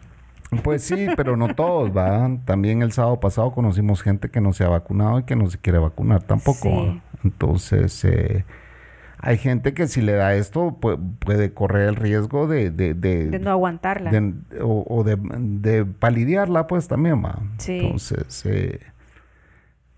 Pues 0.62 0.82
sí, 0.82 1.08
pero 1.16 1.36
no 1.36 1.54
todos, 1.54 1.96
¿va? 1.96 2.30
También 2.44 2.82
el 2.82 2.92
sábado 2.92 3.20
pasado 3.20 3.52
conocimos 3.52 4.02
gente 4.02 4.30
que 4.30 4.40
no 4.40 4.52
se 4.52 4.64
ha 4.64 4.68
vacunado 4.68 5.18
y 5.18 5.24
que 5.24 5.36
no 5.36 5.48
se 5.48 5.58
quiere 5.58 5.78
vacunar 5.78 6.22
tampoco. 6.22 6.68
Sí. 6.68 7.02
Entonces, 7.24 8.04
eh, 8.04 8.44
hay 9.20 9.36
gente 9.38 9.74
que 9.74 9.86
si 9.88 10.00
le 10.00 10.12
da 10.12 10.34
esto 10.34 10.78
pu- 10.80 10.98
puede 11.18 11.52
correr 11.52 11.88
el 11.88 11.96
riesgo 11.96 12.46
de... 12.46 12.70
De, 12.70 12.94
de- 12.94 13.30
De 13.30 13.38
no 13.38 13.50
aguantarla. 13.50 14.10
de- 14.10 14.34
o, 14.62 14.84
o 14.88 15.04
de, 15.04 15.16
de 15.20 15.84
palidearla, 15.84 16.66
pues 16.66 16.88
también, 16.88 17.24
¿va? 17.24 17.38
Sí. 17.58 17.78
Entonces, 17.80 18.44
eh, 18.46 18.80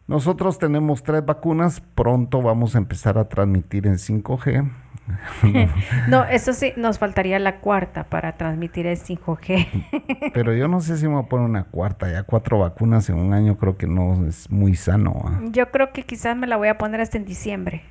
nosotros 0.06 0.58
tenemos 0.58 1.02
tres 1.02 1.24
vacunas. 1.24 1.80
Pronto 1.80 2.42
vamos 2.42 2.74
a 2.74 2.78
empezar 2.78 3.18
a 3.18 3.28
transmitir 3.28 3.86
en 3.86 3.94
5G. 3.94 4.70
No, 6.08 6.24
eso 6.24 6.52
sí, 6.52 6.72
nos 6.76 7.00
faltaría 7.00 7.40
la 7.40 7.58
cuarta 7.58 8.04
para 8.04 8.36
transmitir 8.36 8.86
el 8.86 8.96
5G. 8.96 10.30
Pero 10.34 10.54
yo 10.54 10.68
no 10.68 10.80
sé 10.80 10.96
si 10.98 11.08
me 11.08 11.14
voy 11.14 11.24
a 11.24 11.28
poner 11.28 11.46
una 11.48 11.64
cuarta. 11.64 12.08
Ya 12.10 12.22
cuatro 12.22 12.60
vacunas 12.60 13.08
en 13.10 13.16
un 13.18 13.32
año 13.34 13.56
creo 13.58 13.76
que 13.76 13.88
no 13.88 14.24
es 14.26 14.48
muy 14.52 14.76
sano. 14.76 15.20
Yo 15.50 15.70
creo 15.72 15.92
que 15.92 16.04
quizás 16.04 16.36
me 16.36 16.46
la 16.46 16.56
voy 16.56 16.68
a 16.68 16.78
poner 16.78 17.00
hasta 17.00 17.18
en 17.18 17.24
diciembre. 17.24 17.82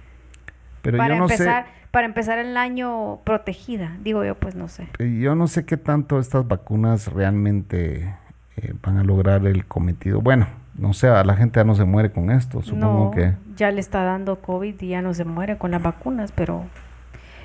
Pero 0.81 0.97
para 0.97 1.15
yo 1.15 1.19
no 1.19 1.25
empezar, 1.25 1.65
para 1.91 2.05
empezar 2.05 2.39
el 2.39 2.55
año 2.57 3.19
protegida, 3.23 3.97
digo 4.03 4.23
yo, 4.23 4.35
pues 4.35 4.55
no 4.55 4.67
sé. 4.67 4.87
sé, 4.97 5.19
yo 5.19 5.35
no 5.35 5.47
sé 5.47 5.65
qué 5.65 5.77
tanto 5.77 6.19
estas 6.19 6.47
vacunas 6.47 7.07
realmente 7.11 8.15
eh, 8.57 8.73
van 8.81 8.97
a 8.97 9.03
lograr 9.03 9.45
el 9.45 9.65
cometido. 9.65 10.21
Bueno, 10.21 10.47
no 10.75 10.93
sé, 10.93 11.07
a 11.07 11.23
la 11.23 11.35
gente 11.35 11.59
ya 11.59 11.63
no 11.65 11.75
se 11.75 11.83
muere 11.85 12.11
con 12.11 12.31
esto, 12.31 12.61
supongo 12.61 13.05
no, 13.05 13.11
que. 13.11 13.33
ya 13.55 13.71
le 13.71 13.79
está 13.81 14.03
dando 14.03 14.37
COVID 14.41 14.81
y 14.81 14.87
ya 14.87 15.01
no 15.01 15.13
se 15.13 15.25
muere 15.25 15.57
con 15.57 15.71
las 15.71 15.81
vacunas, 15.81 16.31
pero 16.31 16.65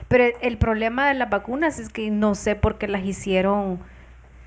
pero 0.07 0.25
el 0.42 0.59
problema 0.59 1.09
de 1.09 1.14
las 1.14 1.31
vacunas 1.31 1.79
es 1.79 1.88
que 1.88 2.11
no 2.11 2.35
sé 2.35 2.55
por 2.55 2.77
qué 2.79 2.87
las 2.87 3.05
hicieron 3.05 3.79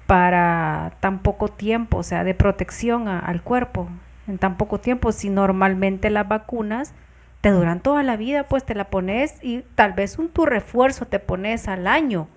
para 0.06 0.94
tan 1.00 1.20
poco 1.20 1.50
tiempo, 1.50 1.98
o 1.98 2.04
sea, 2.04 2.24
de 2.24 2.34
protección 2.34 3.08
a- 3.08 3.20
al 3.20 3.42
cuerpo 3.42 3.90
en 4.28 4.38
tan 4.38 4.58
poco 4.58 4.80
tiempo, 4.80 5.12
si 5.12 5.30
normalmente 5.30 6.10
las 6.10 6.28
vacunas 6.28 6.94
te 7.42 7.52
duran 7.52 7.82
toda 7.82 8.04
la 8.04 8.18
vida, 8.18 8.44
pues 8.44 8.66
te 8.66 8.76
la 8.76 8.90
pones 8.90 9.36
y 9.44 9.62
tal 9.76 9.94
vez 9.94 10.18
un 10.20 10.30
tu 10.30 10.46
refuerzo 10.46 11.06
te 11.06 11.20
pones 11.20 11.68
al 11.68 11.88
año. 11.88 12.28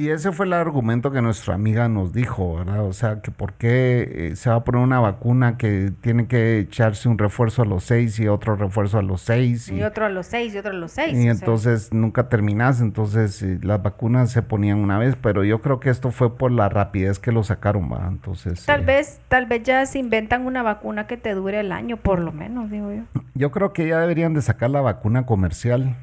Y 0.00 0.08
ese 0.08 0.32
fue 0.32 0.46
el 0.46 0.54
argumento 0.54 1.10
que 1.10 1.20
nuestra 1.20 1.52
amiga 1.52 1.86
nos 1.90 2.14
dijo, 2.14 2.56
¿verdad? 2.56 2.86
O 2.86 2.94
sea, 2.94 3.20
que 3.20 3.30
por 3.30 3.52
qué 3.52 4.30
eh, 4.30 4.34
se 4.34 4.48
va 4.48 4.56
a 4.56 4.64
poner 4.64 4.80
una 4.80 4.98
vacuna 4.98 5.58
que 5.58 5.92
tiene 6.00 6.26
que 6.26 6.58
echarse 6.58 7.06
un 7.06 7.18
refuerzo 7.18 7.60
a 7.60 7.64
los 7.66 7.84
seis 7.84 8.18
y 8.18 8.26
otro 8.26 8.56
refuerzo 8.56 8.96
a 8.96 9.02
los 9.02 9.20
seis. 9.20 9.68
Y, 9.68 9.82
otro 9.82 10.06
a 10.06 10.08
los 10.08 10.24
seis 10.24 10.54
y 10.54 10.58
otro 10.58 10.70
a 10.70 10.74
los 10.74 10.92
seis. 10.92 11.12
Y 11.12 11.24
sea. 11.24 11.32
entonces 11.32 11.92
nunca 11.92 12.30
terminas, 12.30 12.80
entonces 12.80 13.42
eh, 13.42 13.58
las 13.62 13.82
vacunas 13.82 14.32
se 14.32 14.40
ponían 14.40 14.78
una 14.78 14.96
vez, 14.96 15.16
pero 15.20 15.44
yo 15.44 15.60
creo 15.60 15.80
que 15.80 15.90
esto 15.90 16.10
fue 16.12 16.34
por 16.34 16.50
la 16.50 16.70
rapidez 16.70 17.18
que 17.18 17.30
lo 17.30 17.42
sacaron, 17.42 17.92
¿va? 17.92 18.06
Entonces... 18.08 18.64
Tal 18.64 18.80
eh, 18.80 18.86
vez, 18.86 19.20
tal 19.28 19.44
vez 19.44 19.64
ya 19.64 19.84
se 19.84 19.98
inventan 19.98 20.46
una 20.46 20.62
vacuna 20.62 21.06
que 21.06 21.18
te 21.18 21.34
dure 21.34 21.60
el 21.60 21.72
año, 21.72 21.98
por 21.98 22.20
lo 22.20 22.32
menos, 22.32 22.70
digo 22.70 22.90
yo. 22.90 23.02
Yo 23.34 23.50
creo 23.50 23.74
que 23.74 23.86
ya 23.86 23.98
deberían 23.98 24.32
de 24.32 24.40
sacar 24.40 24.70
la 24.70 24.80
vacuna 24.80 25.26
comercial. 25.26 25.94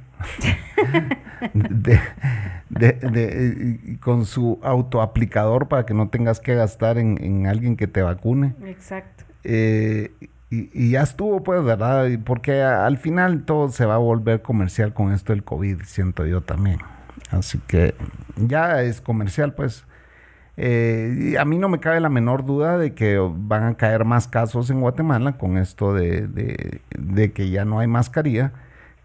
De, 1.53 1.99
de- 2.69 2.93
de- 2.93 3.79
y 3.85 3.95
con 3.97 4.25
su 4.25 4.59
autoaplicador 4.63 5.67
para 5.67 5.85
que 5.85 5.93
no 5.93 6.09
tengas 6.09 6.39
que 6.39 6.55
gastar 6.55 6.97
en, 6.97 7.23
en 7.23 7.47
alguien 7.47 7.75
que 7.77 7.87
te 7.87 8.01
vacune. 8.01 8.53
Exacto. 8.65 9.23
Eh, 9.43 10.11
y, 10.49 10.69
y 10.73 10.91
ya 10.91 11.01
estuvo, 11.03 11.43
pues, 11.43 11.63
¿verdad? 11.63 12.07
Porque 12.25 12.61
al 12.61 12.97
final 12.97 13.43
todo 13.45 13.69
se 13.69 13.85
va 13.85 13.95
a 13.95 13.99
volver 13.99 14.41
comercial 14.41 14.93
con 14.93 15.11
esto 15.11 15.33
del 15.33 15.43
COVID, 15.43 15.81
siento 15.83 16.25
yo 16.25 16.41
también. 16.41 16.79
Así 17.31 17.59
que 17.67 17.95
ya 18.37 18.81
es 18.81 19.01
comercial, 19.01 19.53
pues. 19.53 19.85
Eh, 20.59 21.31
y 21.33 21.35
a 21.35 21.45
mí 21.45 21.59
no 21.59 21.69
me 21.69 21.79
cabe 21.79 21.99
la 21.99 22.09
menor 22.09 22.43
duda 22.45 22.79
de 22.79 22.95
que 22.95 23.19
van 23.19 23.63
a 23.65 23.73
caer 23.75 24.05
más 24.05 24.27
casos 24.27 24.71
en 24.71 24.81
Guatemala 24.81 25.37
con 25.37 25.57
esto 25.57 25.93
de, 25.93 26.27
de- 26.27 26.81
de 26.97 27.31
que 27.31 27.49
ya 27.51 27.63
no 27.63 27.79
hay 27.79 27.87
mascarilla, 27.87 28.53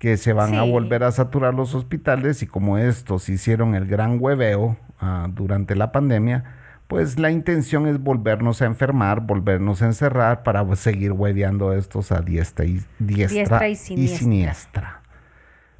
que 0.02 0.16
se 0.16 0.32
van 0.32 0.56
a 0.56 0.62
volver 0.64 1.04
a 1.04 1.12
saturar 1.12 1.54
los 1.54 1.76
hospitales 1.76 2.42
y 2.42 2.48
como 2.48 2.76
estos 2.76 3.28
hicieron 3.28 3.76
el 3.76 3.86
gran 3.86 4.16
hueveo 4.18 4.76
ah, 5.00 5.28
durante 5.30 5.76
la 5.76 5.92
pandemia, 5.92 6.42
pues 6.88 7.20
la 7.20 7.30
intención 7.30 7.86
es 7.86 8.00
volvernos 8.02 8.62
a 8.62 8.66
enfermar, 8.66 9.20
volvernos 9.20 9.80
a 9.80 9.86
encerrar 9.86 10.42
para 10.42 10.66
seguir 10.74 11.12
hueveando 11.12 11.72
estos 11.72 12.10
a 12.10 12.20
diestra 12.20 12.64
y, 12.64 12.80
diestra 12.98 13.36
Diestra 13.60 13.68
y 13.68 13.72
y 13.72 13.76
siniestra. 13.76 14.18
siniestra. 14.18 15.00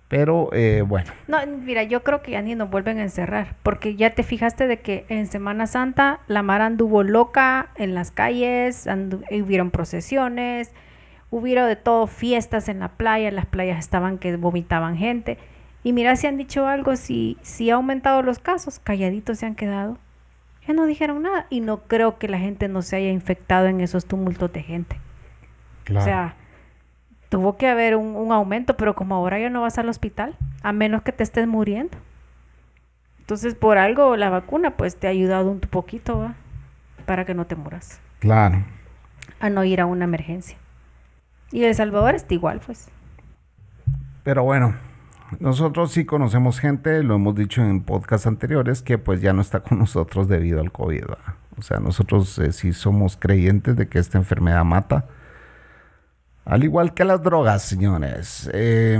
Pero 0.06 0.50
eh, 0.52 0.85
bueno, 0.87 1.11
No, 1.26 1.38
mira, 1.64 1.82
yo 1.82 2.04
creo 2.04 2.22
que 2.22 2.30
ya 2.30 2.42
ni 2.42 2.54
nos 2.54 2.70
vuelven 2.70 2.98
a 2.98 3.02
encerrar, 3.02 3.56
porque 3.64 3.96
ya 3.96 4.11
te 4.14 4.22
fijaste 4.22 4.68
de 4.68 4.78
que 4.80 5.04
en 5.08 5.26
Semana 5.26 5.66
Santa 5.66 6.20
la 6.28 6.44
Mara 6.44 6.66
anduvo 6.66 7.02
loca 7.02 7.70
en 7.74 7.96
las 7.96 8.12
calles, 8.12 8.87
andu- 8.87 9.24
hubieron 9.42 9.72
procesiones, 9.72 10.70
hubieron 11.33 11.66
de 11.66 11.77
todo, 11.77 12.07
fiestas 12.07 12.68
en 12.68 12.79
la 12.79 12.88
playa, 12.88 13.33
las 13.33 13.47
playas 13.47 13.79
estaban 13.79 14.18
que 14.18 14.37
vomitaban 14.37 14.97
gente. 14.97 15.38
Y 15.83 15.92
mira 15.92 16.14
si 16.14 16.29
han 16.29 16.37
dicho 16.37 16.68
algo, 16.68 16.95
si, 16.95 17.38
si 17.40 17.71
ha 17.71 17.75
aumentado 17.75 18.23
los 18.23 18.38
casos, 18.38 18.79
calladitos 18.79 19.38
se 19.38 19.47
han 19.47 19.57
quedado. 19.57 19.99
Ya 20.68 20.75
no 20.75 20.87
dijeron 20.87 21.23
nada 21.23 21.47
y 21.51 21.61
no 21.61 21.79
creo 21.88 22.18
que 22.18 22.29
la 22.29 22.38
gente 22.38 22.68
no 22.68 22.83
se 22.83 22.97
haya 22.97 23.11
infectado 23.11 23.66
en 23.66 23.81
esos 23.81 24.05
tumultos 24.05 24.53
de 24.53 24.62
gente. 24.62 25.01
claro. 25.85 26.03
O 26.03 26.05
sea, 26.05 26.37
tuvo 27.31 27.57
que 27.57 27.66
haber 27.66 27.97
un, 27.97 28.14
un 28.14 28.31
aumento, 28.31 28.77
pero 28.77 28.95
como 28.95 29.14
ahora 29.14 29.40
ya 29.40 29.49
no 29.49 29.62
vas 29.62 29.79
al 29.79 29.88
hospital, 29.88 30.37
a 30.62 30.73
menos 30.73 31.03
que 31.03 31.12
te 31.12 31.25
estés 31.25 31.49
muriendo. 31.49 31.97
Entonces, 33.21 33.55
por 33.55 33.79
algo 33.79 34.16
la 34.16 34.29
vacuna 34.29 34.77
pues 34.77 34.97
te 34.97 35.07
ha 35.07 35.11
ayudado 35.11 35.51
un 35.51 35.61
poquito, 35.61 36.18
¿va? 36.18 36.35
Para 37.07 37.25
que 37.25 37.33
no 37.33 37.47
te 37.47 37.57
muras, 37.57 38.01
claro. 38.18 38.62
a 39.40 39.49
no 39.49 39.64
ir 39.64 39.81
a 39.81 39.87
una 39.87 40.05
emergencia. 40.05 40.59
Y 41.52 41.64
El 41.64 41.74
Salvador 41.74 42.14
está 42.14 42.34
igual, 42.34 42.60
pues. 42.64 42.88
Pero 44.24 44.42
bueno, 44.44 44.74
nosotros 45.40 45.92
sí 45.92 46.04
conocemos 46.04 46.58
gente, 46.60 47.02
lo 47.02 47.16
hemos 47.16 47.34
dicho 47.34 47.62
en 47.62 47.82
podcasts 47.82 48.26
anteriores, 48.26 48.82
que 48.82 48.98
pues 48.98 49.20
ya 49.20 49.32
no 49.32 49.42
está 49.42 49.60
con 49.60 49.78
nosotros 49.78 50.28
debido 50.28 50.60
al 50.60 50.72
COVID. 50.72 51.00
¿verdad? 51.02 51.18
O 51.58 51.62
sea, 51.62 51.78
nosotros 51.80 52.38
eh, 52.38 52.52
sí 52.52 52.72
somos 52.72 53.16
creyentes 53.16 53.76
de 53.76 53.88
que 53.88 53.98
esta 53.98 54.18
enfermedad 54.18 54.64
mata. 54.64 55.06
Al 56.44 56.64
igual 56.64 56.94
que 56.94 57.04
las 57.04 57.22
drogas, 57.22 57.62
señores. 57.62 58.50
Eh, 58.52 58.98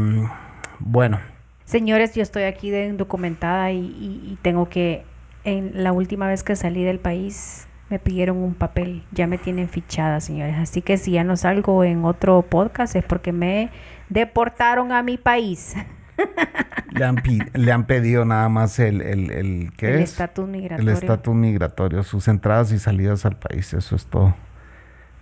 bueno, 0.79 1.19
Señores, 1.65 2.15
yo 2.15 2.23
estoy 2.23 2.43
aquí 2.43 2.71
de 2.71 2.87
indocumentada 2.89 3.71
y, 3.73 3.79
y- 3.79 4.33
y 4.33 4.39
tengo 4.43 4.69
que, 4.69 5.05
en 5.45 5.83
la 5.83 5.93
última 5.93 6.27
vez 6.29 6.43
que 6.43 6.55
salí 6.55 6.85
del 6.85 6.99
país, 6.99 7.67
me 7.93 7.99
pidieron 7.99 8.39
un 8.39 8.55
papel, 8.55 9.03
ya 9.13 9.27
me 9.27 9.37
tienen 9.37 9.69
fichada, 9.69 10.23
señores. 10.23 10.57
Así 10.57 10.81
que 10.81 10.97
si 10.97 11.11
ya 11.13 11.25
no 11.25 11.37
salgo 11.37 11.85
en 11.85 12.07
otro 12.07 12.41
podcast 12.41 12.97
es 12.97 13.05
porque 13.05 13.33
me 13.33 13.69
deportaron 14.09 14.93
a 14.93 15.03
mi 15.03 15.19
país. 15.19 15.75
le 16.91 17.05
han, 17.05 17.23
le 17.53 17.71
han 17.71 17.87
pedido 17.87 18.25
nada 18.25 18.49
más 18.49 18.79
el, 18.79 19.03
el, 19.03 19.31
el 19.31 19.73
¿qué 19.77 19.91
el 19.93 20.01
es? 20.01 20.13
estatus 20.13 20.47
El 20.47 20.53
migratorio. 20.53 20.93
estatus 20.95 21.35
migratorio, 21.35 22.03
sus 22.03 22.29
entradas 22.29 22.73
y 22.73 22.79
salidas 22.79 23.27
al 23.27 23.37
país, 23.37 23.75
eso 23.75 23.95
es 23.95 24.07
todo. 24.07 24.35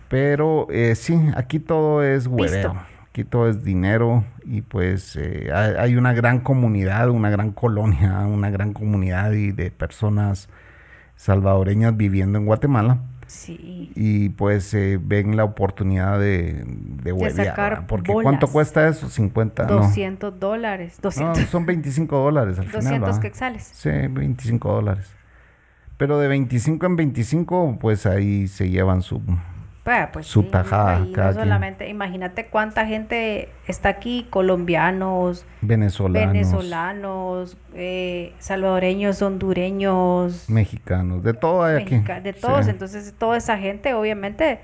Pero 0.09 0.69
eh, 0.71 0.95
sí, 0.95 1.21
aquí 1.35 1.59
todo 1.59 2.05
es 2.05 2.29
hueveo. 2.29 2.71
Pisto. 2.71 2.87
Aquí 3.09 3.25
todo 3.25 3.49
es 3.49 3.65
dinero 3.65 4.25
y 4.45 4.63
pues 4.63 5.17
eh, 5.17 5.51
hay, 5.53 5.75
hay 5.77 5.97
una 5.97 6.13
gran 6.13 6.39
comunidad, 6.39 7.11
una 7.11 7.31
gran 7.31 7.51
colonia, 7.51 8.21
una 8.29 8.49
gran 8.51 8.73
comunidad 8.73 9.33
y 9.33 9.51
de 9.51 9.73
personas 9.73 10.49
salvadoreñas 11.21 11.95
viviendo 11.99 12.39
en 12.39 12.47
Guatemala 12.47 13.03
Sí. 13.27 13.93
y 13.95 14.31
pues 14.31 14.73
eh, 14.75 14.99
ven 15.01 15.37
la 15.37 15.45
oportunidad 15.45 16.19
de, 16.19 16.65
de 16.67 17.13
huevear, 17.13 17.47
sacar. 17.47 17.87
Porque 17.87 18.11
bolas. 18.13 18.25
¿cuánto 18.25 18.49
cuesta 18.49 18.89
eso? 18.89 19.09
50, 19.09 19.67
no. 19.67 19.75
200 19.77 20.41
dólares. 20.41 20.95
No, 20.99 21.03
200, 21.11 21.45
son 21.45 21.65
25 21.67 22.17
dólares 22.19 22.59
al 22.59 22.65
final. 22.67 22.83
200 22.83 23.09
¿verdad? 23.09 23.23
quetzales. 23.23 23.71
Sí, 23.73 23.91
25 23.91 24.73
dólares. 24.73 25.07
Pero 25.97 26.19
de 26.19 26.27
25 26.27 26.87
en 26.87 26.97
25, 26.97 27.79
pues 27.81 28.07
ahí 28.07 28.49
se 28.49 28.69
llevan 28.71 29.03
su... 29.03 29.23
Pues 30.13 30.27
Su 30.27 30.43
sí, 30.43 30.49
tajada, 30.49 31.01
y 31.05 31.11
cada 31.13 31.29
no 31.29 31.33
quien. 31.35 31.45
solamente, 31.47 31.89
imagínate 31.89 32.47
cuánta 32.47 32.87
gente 32.87 33.49
está 33.67 33.89
aquí, 33.89 34.27
colombianos, 34.31 35.45
venezolanos, 35.63 36.33
venezolanos, 36.33 37.57
eh, 37.75 38.33
salvadoreños, 38.39 39.21
hondureños, 39.23 40.49
mexicanos, 40.49 41.23
de 41.25 41.35
todo 41.35 41.65
hay 41.65 41.83
aquí. 41.83 41.99
de 42.23 42.33
todos. 42.33 42.67
Sí. 42.67 42.71
Entonces, 42.71 43.15
toda 43.19 43.37
esa 43.37 43.59
gente, 43.59 43.95
obviamente, 43.95 44.61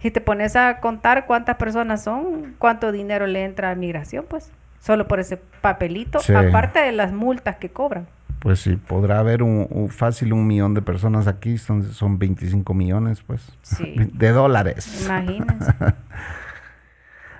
si 0.00 0.10
te 0.10 0.20
pones 0.20 0.56
a 0.56 0.78
contar 0.80 1.26
cuántas 1.26 1.56
personas 1.56 2.02
son, 2.04 2.54
cuánto 2.58 2.92
dinero 2.92 3.26
le 3.26 3.44
entra 3.44 3.70
a 3.70 3.74
migración, 3.74 4.24
pues, 4.28 4.50
solo 4.80 5.06
por 5.06 5.20
ese 5.20 5.36
papelito, 5.60 6.18
Sí. 6.20 6.32
aparte 6.34 6.80
de 6.80 6.92
las 6.92 7.12
multas 7.12 7.56
que 7.56 7.68
cobran. 7.70 8.06
Pues 8.40 8.60
sí, 8.60 8.76
podrá 8.76 9.20
haber 9.20 9.42
un, 9.42 9.66
un- 9.70 9.88
fácil 9.88 10.32
un 10.32 10.46
millón 10.46 10.74
de 10.74 10.82
personas 10.82 11.26
aquí, 11.28 11.58
son, 11.58 11.84
son 11.84 12.18
25 12.18 12.74
millones, 12.74 13.22
pues, 13.22 13.40
Sí. 13.62 13.94
de 14.14 14.30
dólares. 14.30 15.04
Imagínense. 15.06 15.72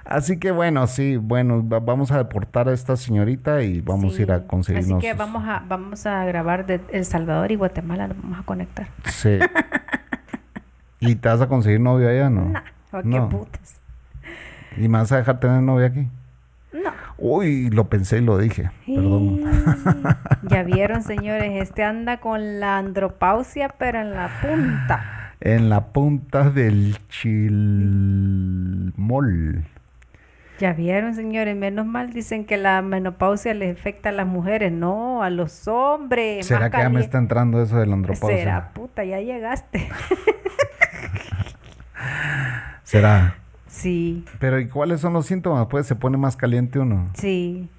Así 0.05 0.39
que 0.39 0.51
bueno, 0.51 0.87
sí, 0.89 1.17
bueno, 1.17 1.67
va- 1.67 1.81
vamos 1.81 2.11
a 2.13 2.19
deportar 2.19 2.69
a 2.69 2.73
esta 2.73 2.97
señorita 2.97 3.63
y 3.63 3.81
vamos 3.81 4.19
a 4.19 4.23
ir 4.23 4.33
a 4.33 4.47
conseguirnos. 4.47 4.99
Así 4.99 5.07
que 5.09 5.15
vamos 5.15 5.45
a, 5.47 5.65
vamos 5.67 6.05
a 6.07 6.25
grabar 6.25 6.67
de 6.67 6.81
El 6.93 7.05
Salvador 7.05 7.51
y 7.53 7.57
Guatemala, 7.57 8.09
nos 8.09 8.21
vamos 8.21 8.41
a 8.41 8.43
conectar. 8.43 8.89
Sí. 9.05 9.39
¿Y 11.01 11.15
te 11.17 11.29
vas 11.29 11.41
a 11.41 11.49
conseguir 11.49 11.81
novio 11.81 12.09
allá, 12.09 12.29
no? 12.31 12.45
Nah, 12.49 12.61
¿a 12.93 13.03
qué 13.03 13.09
No. 13.09 13.29
putas? 13.29 13.81
¿Y 14.77 14.89
me 14.89 14.99
vas 14.99 15.11
a 15.13 15.17
dejar 15.17 15.41
tener 15.41 15.63
novia 15.63 15.87
aquí? 15.89 16.09
No. 16.73 16.91
Uy, 17.19 17.71
lo 17.71 17.89
pensé 17.89 18.19
y 18.19 18.23
lo 18.23 18.39
dije. 18.39 18.71
Perdón. 18.87 19.45
Ya 20.49 20.63
vieron, 20.65 21.03
señores, 21.03 21.63
este 21.63 21.85
anda 21.85 22.19
con 22.19 22.61
la 22.61 22.79
andropausia, 22.79 23.69
pero 23.79 24.01
en 24.01 24.13
la 24.13 24.31
punta. 24.41 25.35
En 25.41 25.69
la 25.69 25.93
punta 25.93 26.51
del 26.51 26.99
chilmol. 27.09 28.05
Ya 30.59 30.73
vieron, 30.73 31.15
señores, 31.15 31.57
menos 31.57 31.87
mal 31.87 32.13
dicen 32.13 32.45
que 32.45 32.57
la 32.57 32.83
menopausia 32.83 33.53
les 33.53 33.77
afecta 33.77 34.11
a 34.11 34.13
las 34.13 34.27
mujeres, 34.27 34.71
no, 34.71 35.23
a 35.23 35.31
los 35.31 35.67
hombres. 35.67 36.47
¿Será 36.47 36.71
que 36.71 36.79
ya 36.79 36.89
me 36.89 37.01
está 37.01 37.19
entrando 37.19 37.61
eso 37.61 37.79
de 37.79 37.87
la 37.87 37.95
andropausia? 37.95 38.39
Será 38.39 38.73
puta, 38.73 39.05
ya 39.05 39.21
llegaste. 39.21 39.89
¿Será? 42.85 43.42
Sí, 43.73 44.25
Pero 44.39 44.61
¿y 44.61 44.69
cuáles 44.69 45.01
son 45.01 45.13
los 45.15 45.25
síntomas? 45.27 45.67
Pues 45.71 45.87
se 45.87 45.95
pone 45.97 46.17
más 46.19 46.37
caliente 46.37 46.79
uno. 46.79 47.09
sí. 47.15 47.69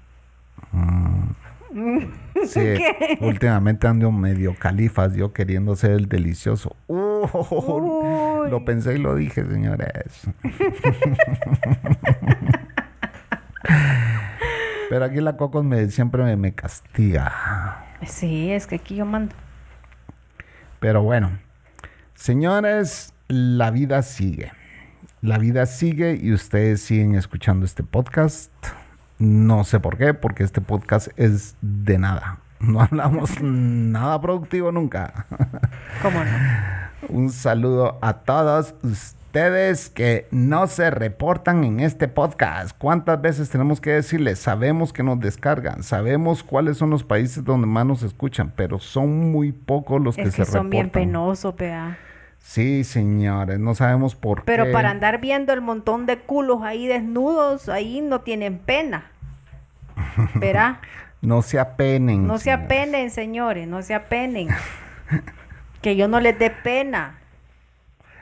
Sí, 2.46 2.60
¿Qué? 2.60 3.18
últimamente 3.20 3.88
ando 3.88 4.12
medio 4.12 4.54
califas 4.56 5.14
yo 5.14 5.32
queriendo 5.32 5.74
ser 5.74 5.92
el 5.92 6.08
delicioso. 6.08 6.76
Uh, 6.86 7.26
Uy. 8.44 8.50
Lo 8.50 8.64
pensé 8.64 8.94
y 8.94 8.98
lo 8.98 9.14
dije, 9.16 9.44
señores. 9.44 10.28
Pero 14.90 15.04
aquí 15.04 15.20
la 15.20 15.36
Cocos 15.36 15.64
me, 15.64 15.88
siempre 15.90 16.22
me, 16.22 16.36
me 16.36 16.52
castiga. 16.54 17.84
Sí, 18.06 18.52
es 18.52 18.66
que 18.66 18.76
aquí 18.76 18.96
yo 18.96 19.06
mando. 19.06 19.34
Pero 20.80 21.02
bueno, 21.02 21.30
señores, 22.14 23.14
la 23.28 23.70
vida 23.70 24.02
sigue. 24.02 24.52
La 25.24 25.38
vida 25.38 25.64
sigue 25.64 26.18
y 26.20 26.34
ustedes 26.34 26.82
siguen 26.82 27.14
escuchando 27.14 27.64
este 27.64 27.82
podcast. 27.82 28.52
No 29.18 29.64
sé 29.64 29.80
por 29.80 29.96
qué, 29.96 30.12
porque 30.12 30.42
este 30.44 30.60
podcast 30.60 31.08
es 31.16 31.56
de 31.62 31.96
nada. 31.96 32.40
No 32.60 32.82
hablamos 32.82 33.40
nada 33.40 34.20
productivo 34.20 34.70
nunca. 34.70 35.24
¿Cómo 36.02 36.22
no? 36.22 36.30
Un 37.08 37.30
saludo 37.30 37.98
a 38.02 38.18
todos 38.18 38.74
ustedes 38.82 39.88
que 39.88 40.28
no 40.30 40.66
se 40.66 40.90
reportan 40.90 41.64
en 41.64 41.80
este 41.80 42.06
podcast. 42.06 42.76
¿Cuántas 42.76 43.22
veces 43.22 43.48
tenemos 43.48 43.80
que 43.80 43.92
decirles? 43.92 44.40
Sabemos 44.40 44.92
que 44.92 45.02
nos 45.02 45.20
descargan, 45.20 45.82
sabemos 45.82 46.42
cuáles 46.42 46.76
son 46.76 46.90
los 46.90 47.02
países 47.02 47.42
donde 47.44 47.66
más 47.66 47.86
nos 47.86 48.02
escuchan, 48.02 48.52
pero 48.54 48.78
son 48.78 49.32
muy 49.32 49.52
pocos 49.52 50.02
los 50.02 50.16
que 50.16 50.22
Es 50.24 50.34
que 50.34 50.44
se 50.44 50.52
son 50.52 50.68
bien 50.68 50.84
reportan. 50.84 51.08
penosos, 51.08 51.56
vea. 51.56 51.98
Sí, 52.46 52.84
señores, 52.84 53.58
no 53.58 53.74
sabemos 53.74 54.14
por 54.14 54.44
Pero 54.44 54.66
qué. 54.66 54.70
para 54.72 54.90
andar 54.90 55.18
viendo 55.18 55.54
el 55.54 55.62
montón 55.62 56.04
de 56.04 56.18
culos 56.18 56.62
ahí 56.62 56.86
desnudos, 56.86 57.70
ahí 57.70 58.02
no 58.02 58.20
tienen 58.20 58.58
pena. 58.58 59.10
Verá, 60.34 60.80
No 61.22 61.40
se 61.40 61.58
apenen. 61.58 62.26
no 62.26 62.36
se 62.36 62.52
apenen, 62.52 63.10
señores, 63.10 63.66
no 63.66 63.82
se 63.82 63.94
apenen. 63.94 64.48
Que 65.80 65.96
yo 65.96 66.06
no 66.06 66.20
les 66.20 66.38
dé 66.38 66.50
pena. 66.50 67.18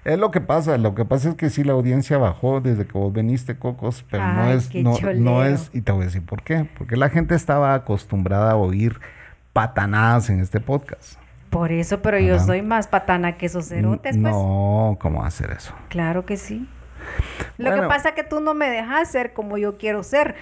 Es 0.05 0.19
lo 0.19 0.31
que 0.31 0.41
pasa, 0.41 0.79
lo 0.79 0.95
que 0.97 1.05
pasa 1.05 1.29
es 1.31 1.35
que 1.37 1.49
sí 1.51 1.63
la 1.65 1.73
audiencia 1.75 2.17
bajó 2.19 2.61
desde 2.61 2.87
que 2.87 2.93
vos 2.99 3.13
viniste, 3.13 3.57
Cocos, 3.57 4.05
pero 4.11 4.25
no 4.27 4.51
es, 4.51 4.75
no, 4.75 4.95
no 5.15 5.45
es, 5.45 5.71
y 5.73 5.81
te 5.83 5.93
voy 5.93 6.03
a 6.03 6.05
decir 6.07 6.25
por 6.25 6.43
qué, 6.43 6.69
porque 6.77 6.97
la 6.97 7.09
gente 7.09 7.37
estaba 7.37 7.75
acostumbrada 7.75 8.53
a 8.53 8.57
oír 8.57 8.99
patanadas 9.53 10.29
en 10.31 10.41
este 10.41 10.59
podcast. 10.59 11.21
Por 11.53 11.71
eso, 11.71 12.01
pero 12.01 12.19
yo 12.19 12.41
soy 12.41 12.63
más 12.63 12.87
patana 12.89 13.37
que 13.37 13.45
esos 13.47 13.69
cerotes, 13.69 14.17
pues. 14.17 14.33
No, 14.35 14.97
¿cómo 14.99 15.23
hacer 15.23 15.51
eso? 15.51 15.75
Claro 15.91 16.25
que 16.25 16.37
sí. 16.39 16.67
Lo 17.59 17.67
Bueno. 17.69 17.83
que 17.83 17.89
pasa 17.89 18.09
es 18.11 18.15
que 18.15 18.25
tú 18.25 18.41
no 18.41 18.55
me 18.55 18.71
dejas 18.71 19.11
ser 19.11 19.35
como 19.35 19.59
yo 19.59 19.77
quiero 19.77 20.03
ser. 20.03 20.35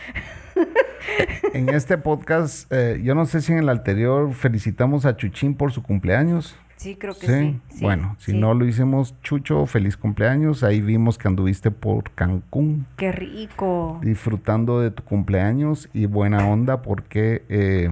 En 1.53 1.69
este 1.71 1.99
podcast, 1.99 2.71
eh, 2.73 3.01
yo 3.03 3.15
no 3.15 3.27
sé 3.27 3.41
si 3.41 3.53
en 3.53 3.59
el 3.59 3.69
anterior 3.69 4.33
felicitamos 4.35 5.05
a 5.05 5.17
Chuchín 5.17 5.55
por 5.55 5.73
su 5.73 5.83
cumpleaños. 5.83 6.55
Sí, 6.77 6.97
creo 6.97 7.13
que 7.15 7.27
sí. 7.27 7.61
sí, 7.71 7.83
bueno, 7.85 8.17
si 8.19 8.33
no 8.33 8.55
lo 8.55 8.65
hicimos, 8.65 9.15
Chucho, 9.21 9.67
feliz 9.67 9.97
cumpleaños. 9.97 10.63
Ahí 10.63 10.81
vimos 10.81 11.19
que 11.19 11.29
anduviste 11.29 11.71
por 11.71 12.11
Cancún. 12.13 12.87
Qué 12.97 13.13
rico. 13.13 13.99
disfrutando 14.03 14.81
de 14.81 14.91
tu 14.91 15.03
cumpleaños 15.03 15.89
y 15.93 16.07
buena 16.07 16.47
onda 16.47 16.81
porque 16.83 17.45
eh, 17.49 17.91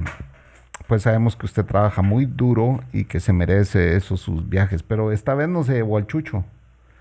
pues 0.89 1.03
sabemos 1.03 1.37
que 1.37 1.47
usted 1.47 1.65
trabaja 1.65 2.03
muy 2.03 2.25
duro 2.27 2.81
y 2.93 3.05
que 3.05 3.21
se 3.21 3.33
merece 3.33 3.95
esos 3.97 4.21
sus 4.21 4.49
viajes. 4.49 4.83
Pero 4.83 5.13
esta 5.13 5.35
vez 5.35 5.49
no 5.49 5.63
se 5.63 5.75
llevó 5.75 5.99
al 5.99 6.07
chucho, 6.09 6.45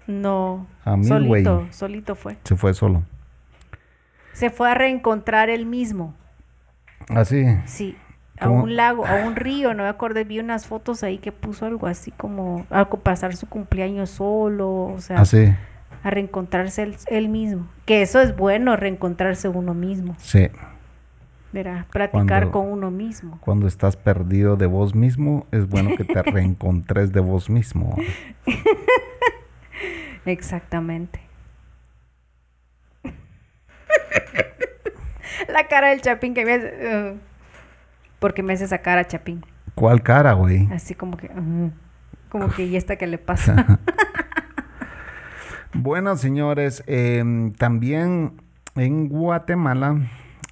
No. 0.06 0.68
A 0.86 0.96
mí, 0.98 1.08
güey. 1.08 1.44
solito, 1.44 1.68
solito 1.72 2.16
fue. 2.16 2.38
se 2.44 2.56
fue 2.56 2.74
solo. 2.76 3.04
Se 4.34 4.50
fue 4.52 4.70
a 4.70 4.76
reencontrar 4.76 5.50
él 5.50 5.66
mismo. 5.66 6.14
Así, 7.10 7.46
Sí. 7.66 7.98
A 8.40 8.46
¿Cómo? 8.46 8.66
un 8.66 8.76
lago, 8.76 9.04
a 9.08 9.16
un 9.26 9.36
río, 9.36 9.74
no 9.74 9.82
me 9.82 9.90
acuerdo, 9.90 10.24
vi 10.24 10.40
unas 10.40 10.68
fotos 10.68 11.02
ahí 11.02 11.18
que 11.18 11.32
puso 11.32 11.66
algo 11.66 11.88
así 11.88 12.12
como 12.12 12.68
a 12.70 12.88
pasar 12.88 13.36
su 13.36 13.48
cumpleaños 13.50 14.12
solo, 14.12 14.70
o 14.70 15.00
sea, 15.02 15.22
así, 15.22 15.56
a 16.04 16.10
reencontrarse 16.12 16.84
él, 16.84 16.96
él 17.08 17.30
mismo. 17.30 17.66
Que 17.86 18.04
eso 18.04 18.22
es 18.22 18.38
bueno, 18.38 18.76
reencontrarse 18.76 19.48
uno 19.50 19.74
mismo, 19.74 20.14
sí. 20.20 20.50
Verá, 21.58 21.88
practicar 21.92 22.50
Cuando- 22.50 22.52
con 22.52 22.72
uno 22.72 22.92
mismo. 22.92 23.40
Cuando 23.42 23.66
estás 23.68 23.96
perdido 23.98 24.56
de 24.58 24.68
vos 24.68 24.94
mismo, 24.94 25.46
es 25.52 25.68
bueno 25.68 25.96
que 25.98 26.04
te 26.04 26.22
reencontres 26.32 27.12
de 27.14 27.20
vos 27.20 27.50
mismo. 27.50 27.96
Exactamente. 30.26 31.20
La 35.48 35.68
cara 35.68 35.90
del 35.90 36.02
Chapín 36.02 36.34
que 36.34 36.46
me 36.46 36.54
hace... 36.54 37.12
uh, 37.14 37.18
porque 38.20 38.44
me 38.44 38.54
hace 38.54 38.66
esa 38.66 38.80
cara, 38.80 39.06
Chapín. 39.06 39.44
¿Cuál 39.76 40.02
cara, 40.04 40.34
güey? 40.34 40.68
Así 40.72 40.94
como 40.96 41.18
que... 41.18 41.28
uh, 41.28 41.72
como 42.30 42.50
que, 42.50 42.66
¿y 42.66 42.76
esta 42.76 42.98
qué 42.98 43.08
le 43.08 43.18
pasa? 43.18 43.80
Bueno, 45.74 46.16
señores, 46.18 46.84
em, 46.88 47.52
también 47.54 48.42
en 48.76 49.08
Guatemala 49.08 50.02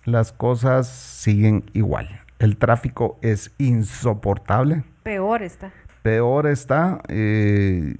las 0.05 0.31
cosas 0.31 0.87
siguen 0.87 1.65
igual. 1.73 2.21
El 2.39 2.57
tráfico 2.57 3.17
es 3.21 3.53
insoportable. 3.57 4.83
Peor 5.03 5.43
está. 5.43 5.71
Peor 6.01 6.47
está, 6.47 7.01
eh, 7.07 7.95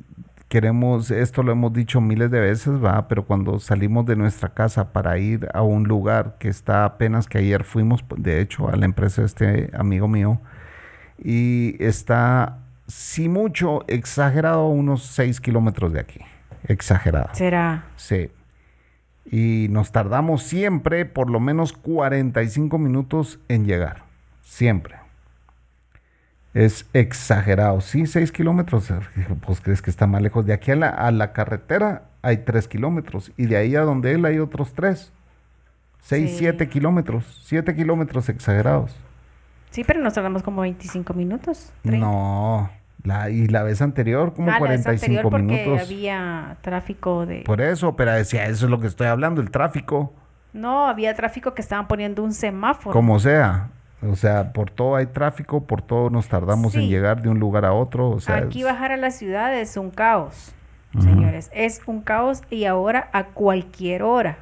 queremos, 0.47 1.09
esto 1.09 1.41
lo 1.41 1.51
hemos 1.51 1.73
dicho 1.73 2.01
miles 2.01 2.29
de 2.29 2.39
veces, 2.39 2.73
va, 2.83 3.07
pero 3.07 3.25
cuando 3.25 3.59
salimos 3.59 4.05
de 4.05 4.15
nuestra 4.15 4.49
casa 4.49 4.93
para 4.93 5.17
ir 5.17 5.47
a 5.53 5.63
un 5.63 5.85
lugar 5.85 6.35
que 6.37 6.47
está 6.47 6.85
apenas 6.85 7.27
que 7.27 7.39
ayer 7.39 7.63
fuimos, 7.63 8.05
de 8.15 8.41
hecho, 8.41 8.69
a 8.69 8.75
la 8.75 8.85
empresa 8.85 9.21
de 9.21 9.27
este 9.27 9.69
amigo 9.73 10.07
mío, 10.07 10.39
y 11.17 11.75
está, 11.83 12.59
si 12.87 13.27
mucho, 13.27 13.83
exagerado, 13.87 14.67
unos 14.67 15.03
6 15.07 15.41
kilómetros 15.41 15.93
de 15.93 15.99
aquí. 15.99 16.19
Exagerado. 16.67 17.29
Será... 17.33 17.85
Sí. 17.95 18.29
Y 19.31 19.67
nos 19.71 19.91
tardamos 19.91 20.43
siempre 20.43 21.05
por 21.05 21.29
lo 21.29 21.39
menos 21.39 21.73
45 21.73 22.77
minutos 22.77 23.39
en 23.47 23.65
llegar. 23.65 24.03
Siempre. 24.41 24.95
Es 26.53 26.85
exagerado. 26.93 27.81
Sí, 27.81 28.05
6 28.05 28.31
kilómetros. 28.31 28.87
Pues 29.45 29.59
crees 29.61 29.81
que 29.81 29.89
está 29.89 30.07
más 30.07 30.21
lejos. 30.21 30.45
De 30.45 30.53
aquí 30.53 30.71
a 30.71 30.75
la, 30.75 30.89
a 30.89 31.11
la 31.11 31.33
carretera 31.33 32.03
hay 32.21 32.37
3 32.37 32.67
kilómetros. 32.67 33.31
Y 33.35 33.47
de 33.47 33.57
ahí 33.57 33.75
a 33.75 33.81
donde 33.81 34.13
él 34.13 34.23
hay 34.25 34.39
otros 34.39 34.73
3. 34.73 35.11
6, 36.01 36.29
Sí. 36.31 36.37
7 36.37 36.69
kilómetros. 36.69 37.41
7 37.45 37.75
kilómetros 37.75 38.29
exagerados. 38.29 38.95
Sí, 39.71 39.83
pero 39.83 39.99
nos 40.01 40.13
tardamos 40.13 40.43
como 40.43 40.61
25 40.61 41.13
minutos. 41.13 41.73
30. 41.81 42.05
No. 42.05 42.69
La, 43.05 43.29
y 43.29 43.47
la 43.47 43.63
vez 43.63 43.81
anterior, 43.81 44.33
como 44.33 44.49
Ah, 44.51 44.59
la 44.59 44.69
vez 44.69 44.83
45 44.83 45.05
anterior 45.05 45.31
porque 45.31 45.43
minutos. 45.65 45.87
había 45.87 46.57
tráfico 46.61 47.25
de... 47.25 47.41
Por 47.45 47.61
eso, 47.61 47.95
pero 47.95 48.11
decía, 48.11 48.45
eso 48.47 48.65
es 48.65 48.71
lo 48.71 48.79
que 48.79 48.87
estoy 48.87 49.07
hablando, 49.07 49.41
el 49.41 49.51
tráfico. 49.51 50.11
No, 50.53 50.87
había 50.87 51.13
tráfico 51.15 51.53
que 51.53 51.61
estaban 51.61 51.87
poniendo 51.87 52.23
un 52.23 52.33
semáforo. 52.33 52.91
Como 52.93 53.19
sea. 53.19 53.69
O 54.01 54.15
sea, 54.15 54.51
por 54.53 54.69
todo 54.71 54.95
hay 54.97 55.05
tráfico, 55.05 55.65
por 55.65 55.81
todo 55.81 56.09
nos 56.09 56.27
tardamos 56.27 56.75
en 56.75 56.87
llegar 56.89 57.21
de 57.21 57.29
un 57.29 57.39
lugar 57.39 57.63
a 57.65 57.73
otro. 57.73 58.09
O 58.09 58.19
sea, 58.19 58.35
Aquí 58.37 58.59
es- 58.59 58.65
bajar 58.65 58.91
a 58.91 58.97
la 58.97 59.09
ciudad 59.11 59.55
es 59.55 59.77
un 59.77 59.89
caos, 59.91 60.53
señores. 60.99 61.49
Es 61.53 61.81
un 61.85 62.01
caos 62.01 62.41
y 62.49 62.65
ahora 62.65 63.09
a 63.13 63.25
cualquier 63.27 64.03
hora. 64.03 64.37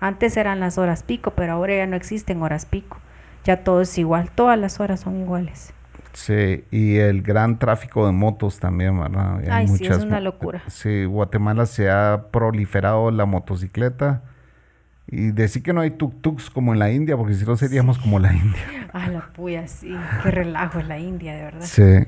Antes 0.00 0.36
eran 0.36 0.60
las 0.60 0.78
horas 0.78 1.02
pico, 1.02 1.32
pero 1.32 1.52
ahora 1.54 1.76
ya 1.76 1.86
no 1.86 1.96
existen 1.96 2.42
horas 2.42 2.64
pico. 2.66 2.98
Ya 3.44 3.58
todo 3.64 3.82
es 3.82 3.96
igual. 3.98 4.30
Todas 4.30 4.58
las 4.58 4.80
horas 4.80 5.00
son 5.00 5.18
iguales. 5.20 5.72
Sí, 6.12 6.64
y 6.70 6.96
el 6.96 7.22
gran 7.22 7.58
tráfico 7.58 8.06
de 8.06 8.12
motos 8.12 8.58
también, 8.58 8.98
¿verdad? 8.98 9.38
Hay 9.38 9.48
Ay, 9.50 9.68
sí, 9.68 9.86
es 9.86 9.98
una 9.98 10.20
locura. 10.20 10.62
Sí, 10.66 11.04
Guatemala 11.04 11.66
se 11.66 11.90
ha 11.90 12.26
proliferado 12.30 13.10
la 13.10 13.26
motocicleta. 13.26 14.22
Y 15.06 15.32
decir 15.32 15.62
que 15.62 15.72
no 15.72 15.80
hay 15.80 15.90
tuk-tuks 15.90 16.50
como 16.50 16.72
en 16.72 16.78
la 16.78 16.92
India, 16.92 17.16
porque 17.16 17.34
si 17.34 17.44
no 17.44 17.56
seríamos 17.56 17.98
como 17.98 18.18
la 18.20 18.32
India. 18.32 18.88
Ah, 18.92 19.08
la 19.08 19.20
puya, 19.32 19.66
sí. 19.66 19.96
Qué 20.22 20.30
relajo 20.30 20.80
es 20.80 20.86
la 20.86 20.98
India, 20.98 21.34
de 21.34 21.42
verdad. 21.42 21.62
Sí. 21.62 22.06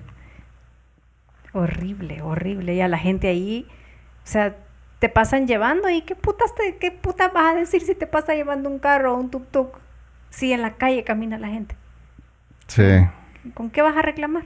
Horrible, 1.53 2.23
horrible. 2.23 2.75
Y 2.75 2.81
a 2.81 2.89
la 2.89 2.99
gente 2.99 3.29
ahí, 3.29 3.67
o 4.25 4.27
sea, 4.27 4.57
te 5.01 5.09
pasan 5.09 5.49
llevando 5.49 5.91
y 5.91 6.03
qué 6.03 6.15
putas, 6.15 6.55
te, 6.55 6.77
qué 6.77 6.93
putas 6.93 7.33
vas 7.33 7.55
a 7.55 7.57
decir 7.57 7.83
si 7.83 7.95
te 7.95 8.07
pasa 8.07 8.35
llevando 8.35 8.69
un 8.69 8.79
carro 8.79 9.15
o 9.15 9.17
un 9.19 9.31
tuk-tuk. 9.31 9.79
Si 10.31 10.53
en 10.53 10.63
la 10.63 10.75
calle 10.75 11.05
camina 11.05 11.39
la 11.39 11.49
gente. 11.49 11.77
Sí. 12.69 13.07
¿Con 13.55 13.71
qué 13.71 13.83
vas 13.83 13.97
a 13.97 14.03
reclamar? 14.03 14.45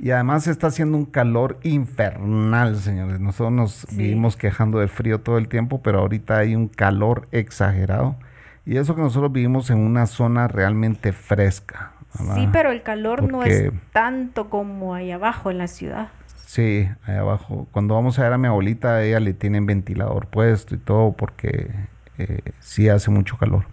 Y 0.00 0.12
además 0.12 0.46
está 0.46 0.68
haciendo 0.68 0.96
un 0.96 1.06
calor 1.06 1.58
infernal, 1.64 2.76
señores. 2.76 3.18
Nosotros 3.18 3.52
nos 3.52 3.72
Sí. 3.88 3.96
vivimos 3.96 4.36
quejando 4.36 4.78
del 4.78 4.88
frío 4.88 5.20
todo 5.20 5.38
el 5.38 5.48
tiempo, 5.48 5.82
pero 5.82 5.98
ahorita 6.00 6.38
hay 6.38 6.54
un 6.54 6.68
calor 6.68 7.26
exagerado. 7.32 8.16
Y 8.64 8.76
eso 8.76 8.94
que 8.94 9.00
nosotros 9.02 9.32
vivimos 9.32 9.70
en 9.70 9.78
una 9.78 10.06
zona 10.06 10.46
realmente 10.46 11.12
fresca. 11.12 11.92
¿verdad? 12.18 12.34
Sí, 12.36 12.48
pero 12.52 12.70
el 12.70 12.82
calor 12.82 13.30
no 13.30 13.42
es 13.42 13.70
tanto 13.92 14.48
como 14.50 14.94
ahí 14.94 15.10
abajo 15.10 15.50
en 15.50 15.58
la 15.58 15.66
ciudad. 15.68 16.08
Sí, 16.46 16.88
ahí 17.04 17.16
abajo. 17.16 17.66
Cuando 17.72 17.94
vamos 17.94 18.18
a 18.18 18.22
ver 18.22 18.32
a 18.32 18.38
mi 18.38 18.46
abuelita, 18.46 18.94
a 18.94 19.02
ella 19.02 19.20
le 19.20 19.34
tienen 19.34 19.66
ventilador 19.66 20.26
puesto 20.28 20.74
y 20.74 20.78
todo 20.78 21.12
porque 21.12 21.70
eh, 22.18 22.40
sí 22.60 22.88
hace 22.88 23.10
mucho 23.10 23.36
calor. 23.36 23.64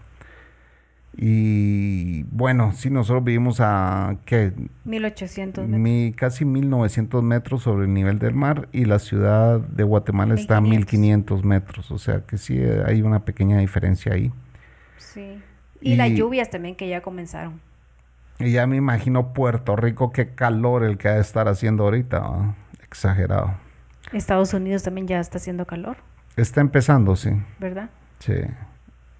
Y 1.17 2.23
bueno, 2.23 2.73
sí, 2.73 2.89
nosotros 2.89 3.23
vivimos 3.23 3.62
a 3.62 4.17
¿qué? 4.25 4.51
1800 4.84 5.63
metros. 5.63 5.80
Mi, 5.80 6.12
casi 6.12 6.43
1900 6.43 7.23
metros 7.23 7.63
sobre 7.63 7.86
el 7.86 7.93
nivel 7.93 8.19
del 8.19 8.34
mar 8.34 8.67
y 8.73 8.84
la 8.86 8.99
ciudad 8.99 9.60
de 9.60 9.84
Guatemala 9.84 10.36
está 10.36 10.58
a 10.58 10.62
1500. 10.62 11.43
1500 11.43 11.43
metros. 11.45 11.91
O 11.91 11.97
sea 11.97 12.25
que 12.25 12.38
sí 12.38 12.58
eh, 12.58 12.84
hay 12.86 13.01
una 13.01 13.23
pequeña 13.23 13.60
diferencia 13.60 14.13
ahí. 14.13 14.32
Sí. 14.97 15.41
Y, 15.80 15.95
las 15.95 16.12
lluvias 16.12 16.49
también 16.49 16.75
que 16.75 16.89
ya 16.89 17.01
comenzaron. 17.01 17.62
Y 18.39 18.51
ya 18.51 18.67
me 18.67 18.75
imagino 18.75 19.32
Puerto 19.32 19.78
Rico, 19.78 20.12
qué 20.12 20.36
calor 20.36 20.84
el 20.84 20.97
que 20.97 21.08
ha 21.08 21.13
de 21.13 21.21
estar 21.21 21.47
haciendo 21.47 21.86
ahorita. 21.86 22.56
Exagerado. 22.84 23.54
Estados 24.12 24.54
Unidos 24.54 24.84
también 24.84 25.08
ya 25.08 25.19
está 25.19 25.38
haciendo 25.38 25.65
calor, 25.65 25.97
Está 26.36 26.60
empezando, 26.60 27.15
sí. 27.15 27.30
¿verdad? 27.60 27.89
Sí. 28.19 28.34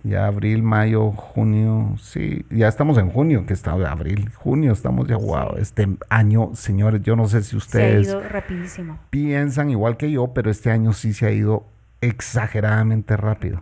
Ya 0.08 0.28
abril, 0.28 0.62
mayo, 0.62 1.10
junio, 1.12 1.96
sí. 2.00 2.46
Ya 2.52 2.68
estamos 2.68 2.98
en 3.00 3.10
junio, 3.10 3.46
que 3.48 3.54
está 3.54 3.72
abril, 3.72 4.30
junio, 4.36 4.72
estamos 4.72 5.08
ya, 5.08 5.18
wow. 5.18 5.56
Este 5.58 5.88
año, 6.10 6.52
señores, 6.54 7.02
yo 7.02 7.16
no 7.16 7.26
sé 7.28 7.42
si 7.42 7.50
Se 7.50 7.56
ha 7.56 7.58
ustedes 7.58 8.08
ido 8.10 8.22
rapidísimo. 8.22 9.00
piensan 9.10 9.72
igual 9.72 9.98
que 9.98 10.12
yo, 10.12 10.28
pero 10.34 10.52
este 10.52 10.70
año 10.70 10.94
sí 10.94 11.12
se 11.14 11.26
ha 11.26 11.32
ido 11.32 11.66
exageradamente 12.02 13.18
rápido. 13.18 13.62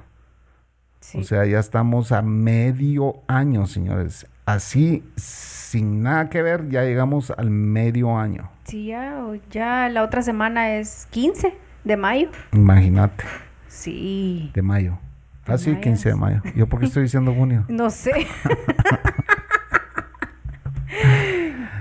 Sí. 0.99 1.19
O 1.19 1.23
sea, 1.23 1.45
ya 1.45 1.59
estamos 1.59 2.11
a 2.11 2.21
medio 2.21 3.21
año, 3.27 3.65
señores. 3.65 4.27
Así, 4.45 5.03
sin 5.15 6.03
nada 6.03 6.29
que 6.29 6.41
ver, 6.41 6.67
ya 6.69 6.83
llegamos 6.83 7.31
al 7.31 7.49
medio 7.51 8.17
año. 8.17 8.49
sí, 8.65 8.87
ya, 8.87 9.23
o- 9.25 9.35
ya 9.49 9.87
la 9.89 10.03
otra 10.03 10.21
semana 10.21 10.75
es 10.75 11.07
15 11.11 11.53
de 11.85 11.95
mayo. 11.97 12.29
Imagínate, 12.53 13.23
Sí. 13.67 14.51
de 14.53 14.61
mayo. 14.61 14.97
Ah, 15.45 15.57
sí, 15.57 15.69
mayo. 15.71 15.81
15 15.81 16.09
de 16.09 16.15
mayo. 16.15 16.41
¿Yo 16.55 16.67
por 16.67 16.79
qué 16.79 16.85
estoy 16.85 17.03
diciendo 17.03 17.33
junio? 17.33 17.65
No 17.69 17.89
sé. 17.89 18.11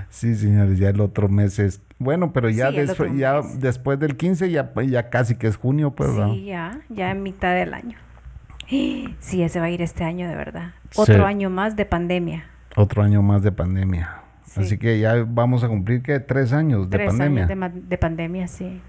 Sí, 0.09 0.35
señores, 0.35 0.77
ya 0.79 0.89
el 0.89 1.01
otro 1.01 1.27
mes 1.27 1.59
es... 1.59 1.81
Bueno, 1.99 2.31
pero 2.31 2.49
ya, 2.49 2.71
Sí, 2.71 2.77
ya 3.17 3.41
después 3.57 3.99
del 3.99 4.15
15 4.15 4.51
ya, 4.51 4.71
ya 4.87 5.09
casi 5.09 5.35
que 5.35 5.47
es 5.47 5.57
junio, 5.57 5.91
pues. 5.91 6.11
Sí, 6.31 6.45
ya, 6.45 6.79
ya 6.89 7.11
en 7.11 7.23
mitad 7.23 7.53
del 7.53 7.73
año. 7.73 7.97
Sí, 9.19 9.43
ese 9.43 9.59
va 9.59 9.65
a 9.65 9.69
ir 9.69 9.81
este 9.81 10.03
año 10.03 10.27
de 10.27 10.35
verdad. 10.35 10.71
Sí. 10.91 11.01
Otro 11.01 11.25
año 11.25 11.49
más 11.49 11.75
de 11.75 11.85
pandemia. 11.85 12.45
Otro 12.75 13.03
año 13.03 13.21
más 13.21 13.43
de 13.43 13.51
pandemia. 13.51 14.21
Sí. 14.45 14.61
Así 14.61 14.77
que 14.77 14.99
ya 14.99 15.25
vamos 15.27 15.63
a 15.63 15.67
cumplir, 15.67 16.01
que 16.01 16.19
Tres 16.19 16.53
años 16.53 16.89
de 16.89 16.97
Tres 16.97 17.09
pandemia. 17.09 17.45
años 17.45 17.89
de 17.89 17.97
pandemia, 17.97 18.47
sí. 18.47 18.81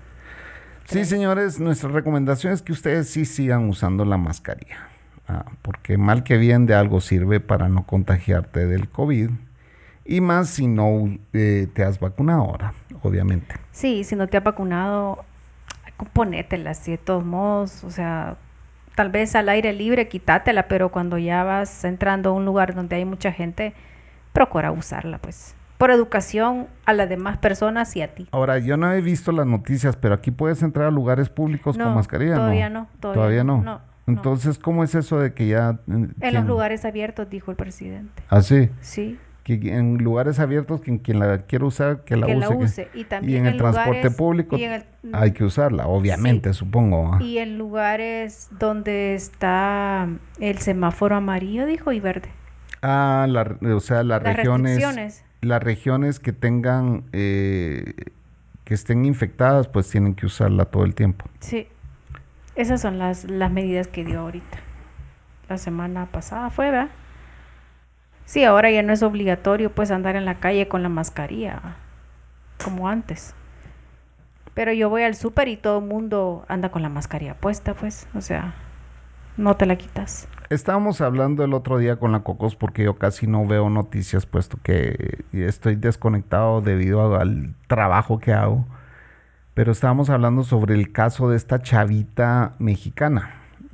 Sí, 0.86 1.04
señores, 1.04 1.60
nuestra 1.60 1.88
recomendación 1.90 2.52
es 2.52 2.62
que 2.62 2.72
ustedes 2.72 3.08
sí 3.08 3.24
sigan 3.24 3.68
usando 3.68 4.04
la 4.04 4.16
mascarilla. 4.16 4.88
Ah, 5.26 5.46
porque 5.62 5.96
mal 5.96 6.22
que 6.22 6.36
bien 6.36 6.66
de 6.66 6.74
algo 6.74 7.00
sirve 7.00 7.40
para 7.40 7.68
no 7.68 7.86
contagiarte 7.86 8.66
del 8.66 8.88
COVID. 8.88 9.30
Y 10.04 10.20
más 10.20 10.50
si 10.50 10.66
no 10.66 11.06
eh, 11.32 11.66
te 11.72 11.82
has 11.82 11.98
vacunado 11.98 12.42
ahora, 12.42 12.74
obviamente. 13.02 13.54
Sí, 13.72 14.04
si 14.04 14.16
no 14.16 14.26
te 14.26 14.36
has 14.36 14.44
vacunado, 14.44 15.24
ponétela 16.12 16.72
así 16.72 16.92
de 16.92 16.98
todos 16.98 17.24
modos. 17.24 17.82
O 17.84 17.90
sea, 17.90 18.36
tal 18.94 19.08
vez 19.08 19.34
al 19.34 19.48
aire 19.48 19.72
libre 19.72 20.08
quítátela, 20.08 20.68
pero 20.68 20.90
cuando 20.90 21.16
ya 21.16 21.42
vas 21.42 21.84
entrando 21.84 22.30
a 22.30 22.32
un 22.32 22.44
lugar 22.44 22.74
donde 22.74 22.96
hay 22.96 23.06
mucha 23.06 23.32
gente, 23.32 23.72
procura 24.34 24.72
usarla, 24.72 25.18
pues. 25.18 25.54
Por 25.78 25.90
educación 25.90 26.66
a 26.86 26.92
las 26.92 27.08
demás 27.08 27.38
personas 27.38 27.94
y 27.96 28.02
a 28.02 28.14
ti. 28.14 28.28
Ahora, 28.30 28.58
yo 28.58 28.76
no 28.76 28.92
he 28.92 29.00
visto 29.00 29.32
las 29.32 29.46
noticias, 29.46 29.96
pero 29.96 30.14
aquí 30.14 30.30
puedes 30.30 30.62
entrar 30.62 30.86
a 30.86 30.90
lugares 30.90 31.28
públicos 31.28 31.76
con 31.76 31.86
No, 31.86 31.94
mascarilla, 31.94 32.36
todavía 32.36 32.70
¿no? 32.70 32.80
no, 32.82 32.88
todavía 33.12 33.44
no. 33.44 33.56
no, 33.58 33.62
no. 33.62 33.80
Entonces, 34.06 34.58
¿cómo 34.58 34.84
es 34.84 34.94
eso 34.94 35.18
de 35.18 35.32
que 35.32 35.46
ya... 35.48 35.70
eh, 35.88 35.92
En 35.92 36.08
quien- 36.20 36.34
los 36.34 36.44
lugares 36.46 36.84
abiertos, 36.84 37.28
dijo 37.30 37.50
el 37.50 37.56
presidente. 37.56 38.22
Así, 38.28 38.68
Sí, 38.80 39.18
que 39.44 39.54
en 39.76 39.98
lugares 39.98 40.38
abiertos, 40.40 40.80
quien, 40.80 40.98
quien 40.98 41.18
la 41.18 41.38
quiera 41.38 41.64
usar, 41.64 42.04
que 42.04 42.16
la 42.16 42.26
que 42.26 42.36
use. 42.36 42.40
la 42.50 42.56
que- 42.58 42.64
use. 42.64 42.88
Y 42.94 43.04
también 43.04 43.46
en 43.46 43.52
el 43.52 43.58
transporte 43.58 43.90
lugares- 43.98 44.14
público 44.16 44.56
y 44.58 44.64
en 44.64 44.72
el- 44.72 44.84
Hay 45.12 45.32
que 45.32 45.44
usarla, 45.44 45.86
obviamente, 45.86 46.52
supongo. 46.54 47.14
¿ah? 47.14 47.22
Y 47.22 47.38
en 47.38 47.58
lugares 47.58 48.48
donde 48.58 49.14
está 49.14 50.08
el 50.38 50.58
semáforo 50.58 51.16
amarillo, 51.16 51.66
dijo, 51.66 51.90
y 51.92 52.00
verde. 52.00 52.28
Ah, 52.82 53.26
la- 53.28 53.56
o 53.74 53.80
sea, 53.80 54.02
las, 54.02 54.22
Las 54.22 54.36
regiones... 54.36 54.76
restricciones. 54.76 55.24
Las 55.44 55.62
regiones 55.62 56.18
que 56.20 56.32
tengan... 56.32 57.04
eh, 57.12 57.94
que 58.64 58.74
estén 58.74 59.04
infectadas, 59.04 59.68
pues 59.68 59.88
tienen 59.90 60.14
que 60.14 60.26
usarla 60.26 60.64
todo 60.64 60.84
el 60.84 60.94
tiempo. 60.94 61.26
Sí. 61.40 61.68
Esas 62.56 62.80
son 62.80 62.98
las, 62.98 63.24
las 63.24 63.50
medidas 63.50 63.88
que 63.88 64.04
dio 64.04 64.20
ahorita. 64.20 64.58
La 65.48 65.58
semana 65.58 66.06
pasada 66.06 66.50
fue, 66.50 66.70
¿verdad? 66.70 66.88
Sí, 68.24 68.44
ahora 68.44 68.70
ya 68.70 68.82
no 68.82 68.92
es 68.92 69.02
obligatorio 69.02 69.70
pues 69.70 69.90
andar 69.90 70.16
en 70.16 70.24
la 70.24 70.36
calle 70.36 70.66
con 70.66 70.82
la 70.82 70.88
mascarilla, 70.88 71.60
como 72.64 72.88
antes. 72.88 73.34
Pero 74.54 74.72
yo 74.72 74.88
voy 74.88 75.02
al 75.02 75.14
súper 75.14 75.48
y 75.48 75.56
todo 75.56 75.80
el 75.80 75.84
mundo 75.84 76.46
anda 76.48 76.70
con 76.70 76.80
la 76.80 76.88
mascarilla 76.88 77.34
puesta, 77.34 77.74
pues. 77.74 78.06
O 78.14 78.22
sea, 78.22 78.54
no 79.36 79.56
te 79.56 79.66
la 79.66 79.76
quitas. 79.76 80.26
Estábamos 80.54 81.00
hablando 81.00 81.44
el 81.44 81.52
otro 81.54 81.78
día 81.78 81.96
con 81.96 82.12
la 82.12 82.20
Cocos 82.20 82.56
porque 82.56 82.84
yo 82.84 82.94
casi 82.96 83.26
no 83.26 83.46
veo 83.46 83.68
noticias, 83.70 84.24
puesto 84.26 84.58
que 84.62 85.18
estoy 85.32 85.76
desconectado 85.76 86.60
debido 86.60 87.16
al 87.16 87.54
trabajo 87.66 88.18
que 88.18 88.32
hago. 88.32 88.64
Pero 89.54 89.72
estábamos 89.72 90.10
hablando 90.10 90.42
sobre 90.44 90.74
el 90.74 90.92
caso 90.92 91.28
de 91.30 91.36
esta 91.36 91.60
chavita 91.62 92.54
mexicana, 92.58 93.30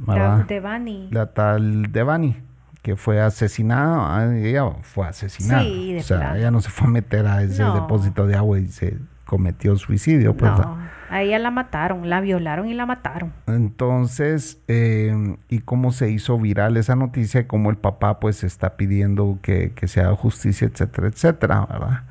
La 0.07 0.15
¿verdad? 0.15 0.47
de 0.47 0.61
Bani. 0.61 1.09
La 1.11 1.27
tal 1.33 1.91
Devani, 1.93 2.37
que 2.83 2.97
fue 2.97 3.21
asesinada. 3.21 4.17
ah, 4.19 4.37
Ella 4.37 4.71
fue 4.83 5.07
asesinada. 5.07 5.63
Sí, 5.63 5.93
de 5.95 6.01
o 6.01 6.03
sea, 6.03 6.37
ella 6.37 6.51
no 6.51 6.61
se 6.61 6.71
fue 6.71 6.87
a 6.87 6.91
meter 6.91 7.27
a 7.27 7.43
ese 7.43 7.63
No. 7.63 7.75
depósito 7.75 8.27
de 8.27 8.37
agua 8.37 8.59
y 8.59 8.67
se 8.69 8.99
cometió 9.31 9.77
suicidio. 9.77 10.37
Pues. 10.37 10.51
No, 10.51 10.77
a 11.09 11.23
ella 11.23 11.39
la 11.39 11.53
mataron, 11.53 12.11
la 12.11 12.21
violaron 12.21 12.69
y 12.69 12.75
la 12.75 12.85
mataron. 12.85 13.33
Entonces, 13.47 14.61
eh, 14.67 15.37
y 15.49 15.61
cómo 15.61 15.93
se 15.93 16.11
hizo 16.11 16.37
viral 16.39 16.77
esa 16.77 16.97
noticia, 16.97 17.47
cómo 17.47 17.71
el 17.71 17.77
papá 17.77 18.19
pues 18.19 18.43
está 18.43 18.77
pidiendo 18.77 19.39
que, 19.41 19.73
que 19.73 19.87
se 19.87 20.01
haga 20.01 20.17
justicia, 20.17 20.67
etcétera, 20.67 21.07
etcétera, 21.07 21.67
¿verdad? 21.71 22.03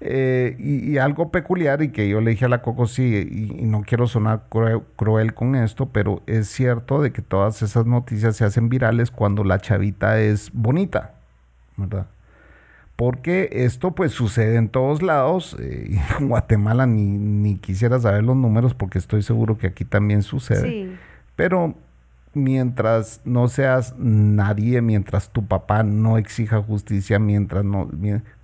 Eh, 0.00 0.56
y, 0.58 0.90
y 0.90 0.98
algo 0.98 1.30
peculiar 1.30 1.80
y 1.82 1.88
que 1.90 2.08
yo 2.08 2.20
le 2.20 2.32
dije 2.32 2.44
a 2.44 2.48
la 2.48 2.60
Coco, 2.62 2.86
sí, 2.86 3.26
y, 3.30 3.62
y 3.62 3.66
no 3.66 3.82
quiero 3.82 4.06
sonar 4.06 4.42
crue- 4.50 4.82
cruel 4.96 5.32
con 5.32 5.54
esto, 5.54 5.86
pero 5.90 6.22
es 6.26 6.48
cierto 6.48 7.00
de 7.00 7.12
que 7.12 7.22
todas 7.22 7.62
esas 7.62 7.86
noticias 7.86 8.36
se 8.36 8.44
hacen 8.44 8.68
virales 8.68 9.10
cuando 9.10 9.44
la 9.44 9.58
chavita 9.60 10.20
es 10.20 10.50
bonita, 10.52 11.14
¿verdad? 11.76 12.06
Porque 12.96 13.50
esto 13.52 13.94
pues 13.94 14.12
sucede 14.12 14.56
en 14.56 14.68
todos 14.68 15.02
lados. 15.02 15.56
eh, 15.60 16.00
en 16.18 16.28
Guatemala 16.28 16.86
ni, 16.86 17.18
ni 17.18 17.56
quisiera 17.56 17.98
saber 18.00 18.24
los 18.24 18.36
números 18.36 18.74
porque 18.74 18.98
estoy 18.98 19.22
seguro 19.22 19.58
que 19.58 19.68
aquí 19.68 19.84
también 19.84 20.22
sucede. 20.22 20.68
Sí, 20.68 20.96
Pero 21.36 21.74
mientras 22.36 23.22
no 23.24 23.48
seas 23.48 23.94
nadie, 23.98 24.82
mientras 24.82 25.30
tu 25.30 25.46
papá 25.46 25.82
no 25.82 26.18
exija 26.18 26.62
justicia, 26.62 27.18
mientras 27.18 27.64
no... 27.64 27.90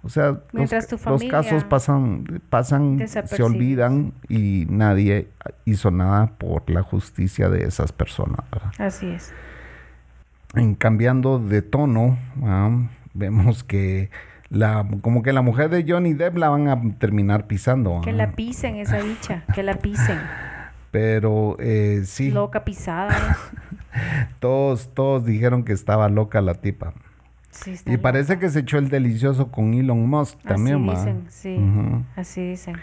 o 0.02 0.08
sea, 0.08 0.28
los 0.52 0.52
Mientras 0.52 0.86
casos 1.30 1.64
pasan, 1.64 2.42
pasan, 2.48 3.06
se 3.06 3.42
olvidan 3.42 4.14
y 4.28 4.66
nadie 4.68 5.28
hizo 5.66 5.90
nada 5.90 6.32
por 6.38 6.68
la 6.70 6.82
justicia 6.82 7.48
de 7.48 7.64
esas 7.64 7.92
personas. 7.92 8.40
¿verdad? 8.50 8.72
así 8.78 9.08
es. 9.08 9.32
En 10.54 10.74
cambiando 10.74 11.38
de 11.38 11.62
tono, 11.62 12.18
ah, 12.42 12.70
vemos 13.14 13.62
que 13.62 14.10
la, 14.52 14.86
como 15.00 15.22
que 15.22 15.32
la 15.32 15.42
mujer 15.42 15.70
de 15.70 15.84
Johnny 15.88 16.12
Depp 16.12 16.36
la 16.36 16.48
van 16.50 16.68
a 16.68 16.80
terminar 16.98 17.46
pisando. 17.46 18.00
Que 18.02 18.12
la 18.12 18.32
pisen 18.32 18.76
esa 18.76 18.98
bicha, 18.98 19.42
que 19.54 19.62
la 19.62 19.76
pisen. 19.76 20.18
Pero 20.90 21.56
eh, 21.58 22.02
sí, 22.04 22.30
Loca 22.30 22.64
pisada. 22.64 23.16
todos, 24.40 24.90
todos 24.94 25.24
dijeron 25.24 25.64
que 25.64 25.72
estaba 25.72 26.08
loca 26.08 26.40
la 26.40 26.54
tipa. 26.54 26.92
Sí, 27.50 27.74
Y 27.86 27.96
parece 27.98 28.34
loca. 28.34 28.46
que 28.46 28.50
se 28.50 28.60
echó 28.60 28.78
el 28.78 28.88
delicioso 28.88 29.50
con 29.50 29.74
Elon 29.74 30.08
Musk 30.08 30.38
también, 30.42 30.88
Así 30.88 30.96
dicen, 30.98 31.24
sí. 31.28 32.04
Así 32.16 32.40
dicen. 32.50 32.76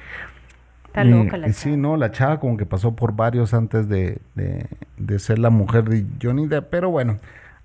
Está 0.86 1.04
Y- 1.04 1.10
loca 1.12 1.38
la 1.38 1.48
y 1.50 1.54
Sí, 1.54 1.66
chava. 1.66 1.78
no, 1.78 1.98
la 1.98 2.12
chava 2.12 2.40
como 2.40 2.58
que 2.58 2.66
pasó 2.66 2.96
por 2.96 3.16
varios 3.16 3.54
antes 3.54 3.88
de, 3.90 4.20
de- 4.36 4.66
de 4.98 5.20
ser 5.20 5.38
la 5.40 5.50
mujer 5.52 5.86
de 5.90 6.06
Johnny 6.22 6.48
Depp. 6.48 6.70
Pero 6.72 6.90
bueno, 6.90 7.18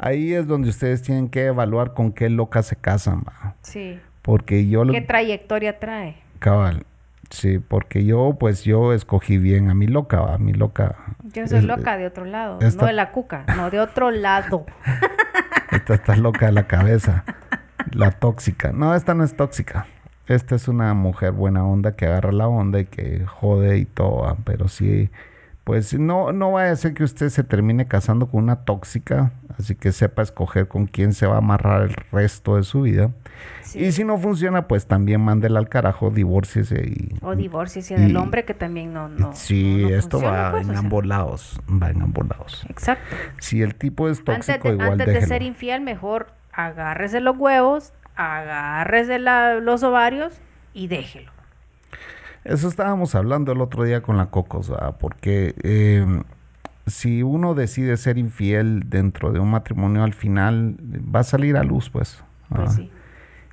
ahí 0.07 0.35
es 0.35 0.47
donde 0.47 0.69
ustedes 0.69 1.03
tienen 1.03 1.29
que 1.29 1.47
evaluar 1.47 1.95
con 1.95 2.13
qué 2.13 2.29
loca 2.31 2.63
se 2.63 2.77
casan, 2.77 3.23
¿va? 3.27 3.55
Sí. 3.63 3.99
Porque 4.23 4.67
yo... 4.69 4.85
¿Qué 4.87 5.01
lo- 5.01 5.07
trayectoria 5.07 5.79
trae? 5.79 6.17
Cabal. 6.39 6.85
Sí, 7.31 7.59
porque 7.59 8.05
yo, 8.05 8.37
pues 8.39 8.65
yo 8.65 8.93
escogí 8.93 9.39
bien 9.39 9.71
a 9.71 9.75
mi 9.75 9.87
loca, 9.87 10.21
¿va? 10.21 10.35
A 10.35 10.39
mi 10.39 10.53
loca. 10.53 10.95
Yo 11.33 11.47
soy 11.49 11.59
Es- 11.59 11.65
loca 11.65 11.97
de 11.97 12.07
otro 12.07 12.25
lado, 12.25 12.59
esta- 12.61 12.83
no 12.83 12.87
de 12.87 12.93
la 12.93 13.11
cuca, 13.13 13.45
no 13.57 13.71
de 13.71 13.81
otro 13.81 14.11
lado. 14.11 14.67
Esta 15.73 15.95
está 15.95 16.15
loca 16.17 16.47
de 16.47 16.53
la 16.53 16.67
cabeza. 16.69 17.25
La 17.93 18.13
tóxica. 18.13 18.73
No, 18.73 18.95
esta 18.95 19.15
no 19.15 19.25
es 19.25 19.37
tóxica. 19.37 19.87
Esta 20.29 20.55
es 20.55 20.69
una 20.69 20.95
mujer 20.95 21.33
buena 21.33 21.67
onda 21.67 21.93
que 21.97 22.07
agarra 22.07 22.31
la 22.33 22.47
onda 22.47 22.79
y 22.81 22.87
que 22.87 23.25
jode 23.27 23.79
y 23.79 23.85
todo. 23.85 24.37
Pero 24.45 24.69
sí, 24.69 25.11
pues 25.65 25.95
no, 25.99 26.33
no 26.33 26.53
vaya 26.53 26.73
a 26.73 26.77
ser 26.77 26.93
que 26.95 27.05
usted 27.05 27.31
se 27.31 27.43
termine 27.43 27.87
casando 27.87 28.27
con 28.27 28.43
una 28.45 28.65
tóxica. 28.65 29.33
Así 29.59 29.75
que 29.77 29.93
sepa 29.93 30.21
escoger 30.23 30.69
con 30.69 30.87
quién 30.87 31.13
se 31.15 31.27
va 31.27 31.37
a 31.37 31.39
amarrar 31.39 31.83
el 31.83 31.95
resto 32.13 32.57
de 32.57 32.65
su 32.65 32.83
vida. 32.83 33.11
Sí. 33.63 33.79
Y 33.85 33.93
si 33.93 34.05
no 34.05 34.19
funciona, 34.19 34.67
pues 34.69 34.87
también 34.87 35.21
mándela 35.21 35.59
al 35.61 35.69
carajo, 35.69 36.11
divórciese 36.11 36.85
y... 36.87 37.15
O 37.23 37.35
divorciese 37.37 37.97
del 37.97 38.17
hombre 38.17 38.45
que 38.45 38.53
también 38.55 38.93
no. 38.93 39.09
no 39.09 39.33
sí, 39.33 39.83
no- 39.83 39.89
no 39.91 39.95
esto 39.97 40.11
funciona, 40.19 40.43
va 40.43 40.51
pues, 40.53 40.69
en 40.69 40.77
ambos 40.77 41.07
lados. 41.07 41.61
Va 41.71 41.91
en 41.91 42.03
ambos 42.03 42.29
lados. 42.29 42.67
Exacto. 42.69 43.15
Si 43.39 43.63
el 43.63 43.75
tipo 43.77 44.09
es 44.09 44.19
Antes, 44.27 44.47
tóxico, 44.47 44.69
de, 44.69 44.75
igual 44.75 44.93
antes 44.93 45.07
de 45.07 45.27
ser 45.27 45.43
infiel, 45.43 45.81
mejor 45.81 46.27
agárrese 46.53 47.21
los 47.21 47.37
huevos, 47.39 47.93
agárrese 48.17 49.19
la- 49.19 49.55
los 49.55 49.83
ovarios 49.83 50.33
y 50.73 50.89
déjelo. 50.89 51.31
Eso 52.45 52.69
estábamos 52.69 53.15
hablando 53.15 53.53
el 53.53 53.61
otro 53.61 53.85
día 53.85 54.03
con 54.03 54.17
la 54.17 54.27
Cocos, 54.27 54.69
¿verdad? 54.69 54.97
porque 54.99 55.55
eh, 55.63 56.23
si 56.87 57.23
uno 57.23 57.55
decide 57.55 57.97
ser 57.97 58.19
infiel 58.19 58.91
dentro 58.91 59.33
de 59.33 59.41
un 59.41 59.51
matrimonio 59.51 60.05
al 60.05 60.13
final 60.13 60.77
va 61.15 61.21
a 61.21 61.25
salir 61.25 61.57
a 61.57 61.65
luz, 61.65 61.91
pues. 61.91 62.23
Pues. 62.51 62.81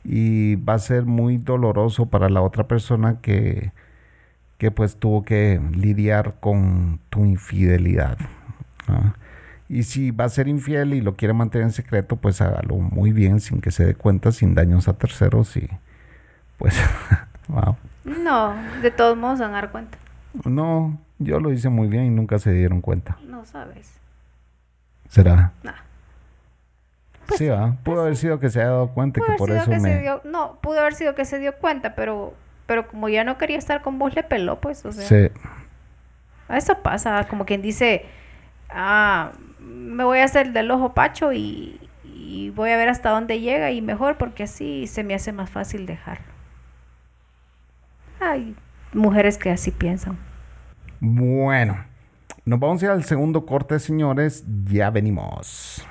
Y 0.04 0.56
va 0.56 0.74
a 0.74 0.80
ser 0.80 1.06
muy 1.06 1.38
doloroso 1.38 2.08
para 2.08 2.28
la 2.30 2.42
otra 2.42 2.68
persona 2.68 3.22
que, 3.22 3.72
que 4.58 4.72
pues 4.72 4.98
tuvo 4.98 5.24
que 5.24 5.62
lidiar 5.74 6.36
con 6.40 7.00
tu 7.10 7.24
infidelidad. 7.26 8.18
¿verdad? 8.88 9.16
Y 9.72 9.84
si 9.84 10.12
va 10.12 10.26
a 10.26 10.30
ser 10.30 10.50
infiel 10.50 10.94
y 10.94 11.00
lo 11.00 11.16
quiere 11.16 11.34
mantener 11.34 11.68
en 11.68 11.72
secreto, 11.72 12.18
pues 12.18 12.42
hágalo 12.42 12.76
muy 12.76 13.14
bien, 13.14 13.40
sin 13.40 13.62
que 13.62 13.72
se 13.72 13.86
dé 13.86 13.96
cuenta, 13.96 14.34
sin 14.34 14.54
daños 14.54 14.90
a 14.90 14.98
terceros 14.98 15.56
y 15.56 15.70
pues, 16.58 16.76
wow. 17.48 17.78
No, 18.04 18.56
de 18.82 18.92
todos 18.92 19.18
modos 19.18 19.40
van 19.40 19.52
a 19.52 19.62
dar 19.62 19.72
cuenta. 19.72 19.98
No, 20.46 20.98
yo 21.20 21.40
lo 21.40 21.52
hice 21.52 21.70
muy 21.70 21.88
bien 21.88 22.06
y 22.06 22.10
nunca 22.10 22.40
se 22.40 22.52
dieron 22.52 22.82
cuenta. 22.82 23.18
No 23.26 23.46
sabes. 23.46 24.00
¿Será? 25.10 25.52
Nah. 25.62 25.74
sí, 27.36 27.48
¿verdad? 27.48 27.76
Pudo 27.84 28.02
haber 28.02 28.16
sido 28.16 28.40
que 28.40 28.50
se 28.50 28.62
haya 28.62 28.70
dado 28.70 28.88
cuenta 28.90 29.20
y 29.20 29.24
que 29.24 29.34
por 29.34 29.52
eso 29.52 29.70
que 29.70 29.80
me... 29.80 29.94
se 29.94 30.02
dio, 30.02 30.22
no, 30.24 30.58
pudo 30.62 30.80
haber 30.80 30.94
sido 30.94 31.16
que 31.16 31.26
se 31.26 31.38
dio 31.38 31.56
cuenta, 31.58 31.96
pero, 31.96 32.34
pero 32.66 32.88
como 32.88 33.10
ya 33.10 33.24
no 33.24 33.38
quería 33.38 33.58
estar 33.58 33.82
con 33.82 34.00
vos, 34.00 34.16
le 34.16 34.24
peló, 34.24 34.62
pues, 34.62 34.86
o 34.86 34.92
sea. 34.92 35.06
Sí. 35.06 35.30
Eso 36.50 36.80
pasa, 36.82 37.28
como 37.28 37.46
quien 37.46 37.62
dice, 37.62 38.06
ah, 38.70 39.32
me 39.60 40.04
voy 40.04 40.20
a 40.20 40.26
hacer 40.26 40.54
del 40.54 40.72
ojo 40.72 40.94
pacho 40.94 41.34
y, 41.34 41.80
y 42.04 42.50
voy 42.52 42.72
a 42.72 42.78
ver 42.78 42.90
hasta 42.90 43.10
dónde 43.10 43.40
llega 43.40 43.72
y 43.72 43.82
mejor 43.82 44.18
porque 44.18 44.44
así 44.44 44.88
se 44.88 45.04
me 45.04 45.14
hace 45.14 45.34
más 45.34 45.50
fácil 45.50 45.86
dejarlo. 45.86 46.26
Hay 48.24 48.56
mujeres 48.94 49.36
que 49.40 49.50
así 49.50 49.72
piensan. 49.72 50.16
Bueno, 51.00 51.84
nos 52.46 52.60
vamos 52.60 52.80
a 52.82 52.86
ir 52.86 52.92
al 52.92 53.04
segundo 53.04 53.48
corte, 53.48 53.80
señores. 53.80 54.44
Ya 54.66 54.92
venimos. 54.92 55.84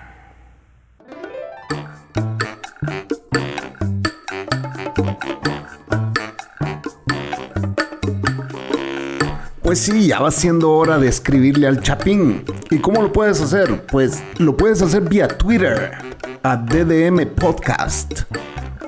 Pues 9.61 9.81
sí, 9.81 10.07
ya 10.07 10.21
va 10.21 10.31
siendo 10.31 10.71
hora 10.71 10.99
de 10.99 11.09
escribirle 11.09 11.67
al 11.67 11.81
Chapín. 11.81 12.45
¿Y 12.71 12.79
cómo 12.79 13.03
lo 13.03 13.13
puedes 13.13 13.41
hacer? 13.41 13.87
Pues 13.87 14.23
lo 14.39 14.57
puedes 14.57 14.81
hacer 14.83 15.03
vía 15.03 15.27
Twitter, 15.27 15.99
a 16.45 16.57
DDM 16.57 17.27
Podcast. 17.35 18.23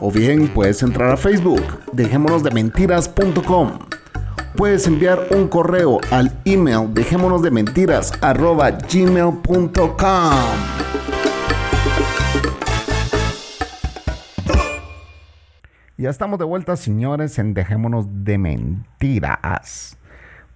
O 0.04 0.10
bien 0.10 0.48
puedes 0.48 0.82
entrar 0.82 1.12
a 1.12 1.16
Facebook, 1.16 1.62
dejémonos 1.92 2.42
de 2.42 2.50
mentiras.com. 2.50 3.78
Puedes 4.56 4.88
enviar 4.88 5.28
un 5.30 5.46
correo 5.46 6.00
al 6.10 6.32
email 6.44 6.92
dejémonos 6.92 7.40
de 7.40 7.52
mentiras 7.52 8.12
gmail.com. 8.20 9.42
Ya 15.96 16.10
estamos 16.10 16.36
de 16.40 16.46
vuelta, 16.46 16.76
señores, 16.76 17.38
en 17.38 17.54
Dejémonos 17.54 18.24
de 18.24 18.38
Mentiras. 18.38 19.98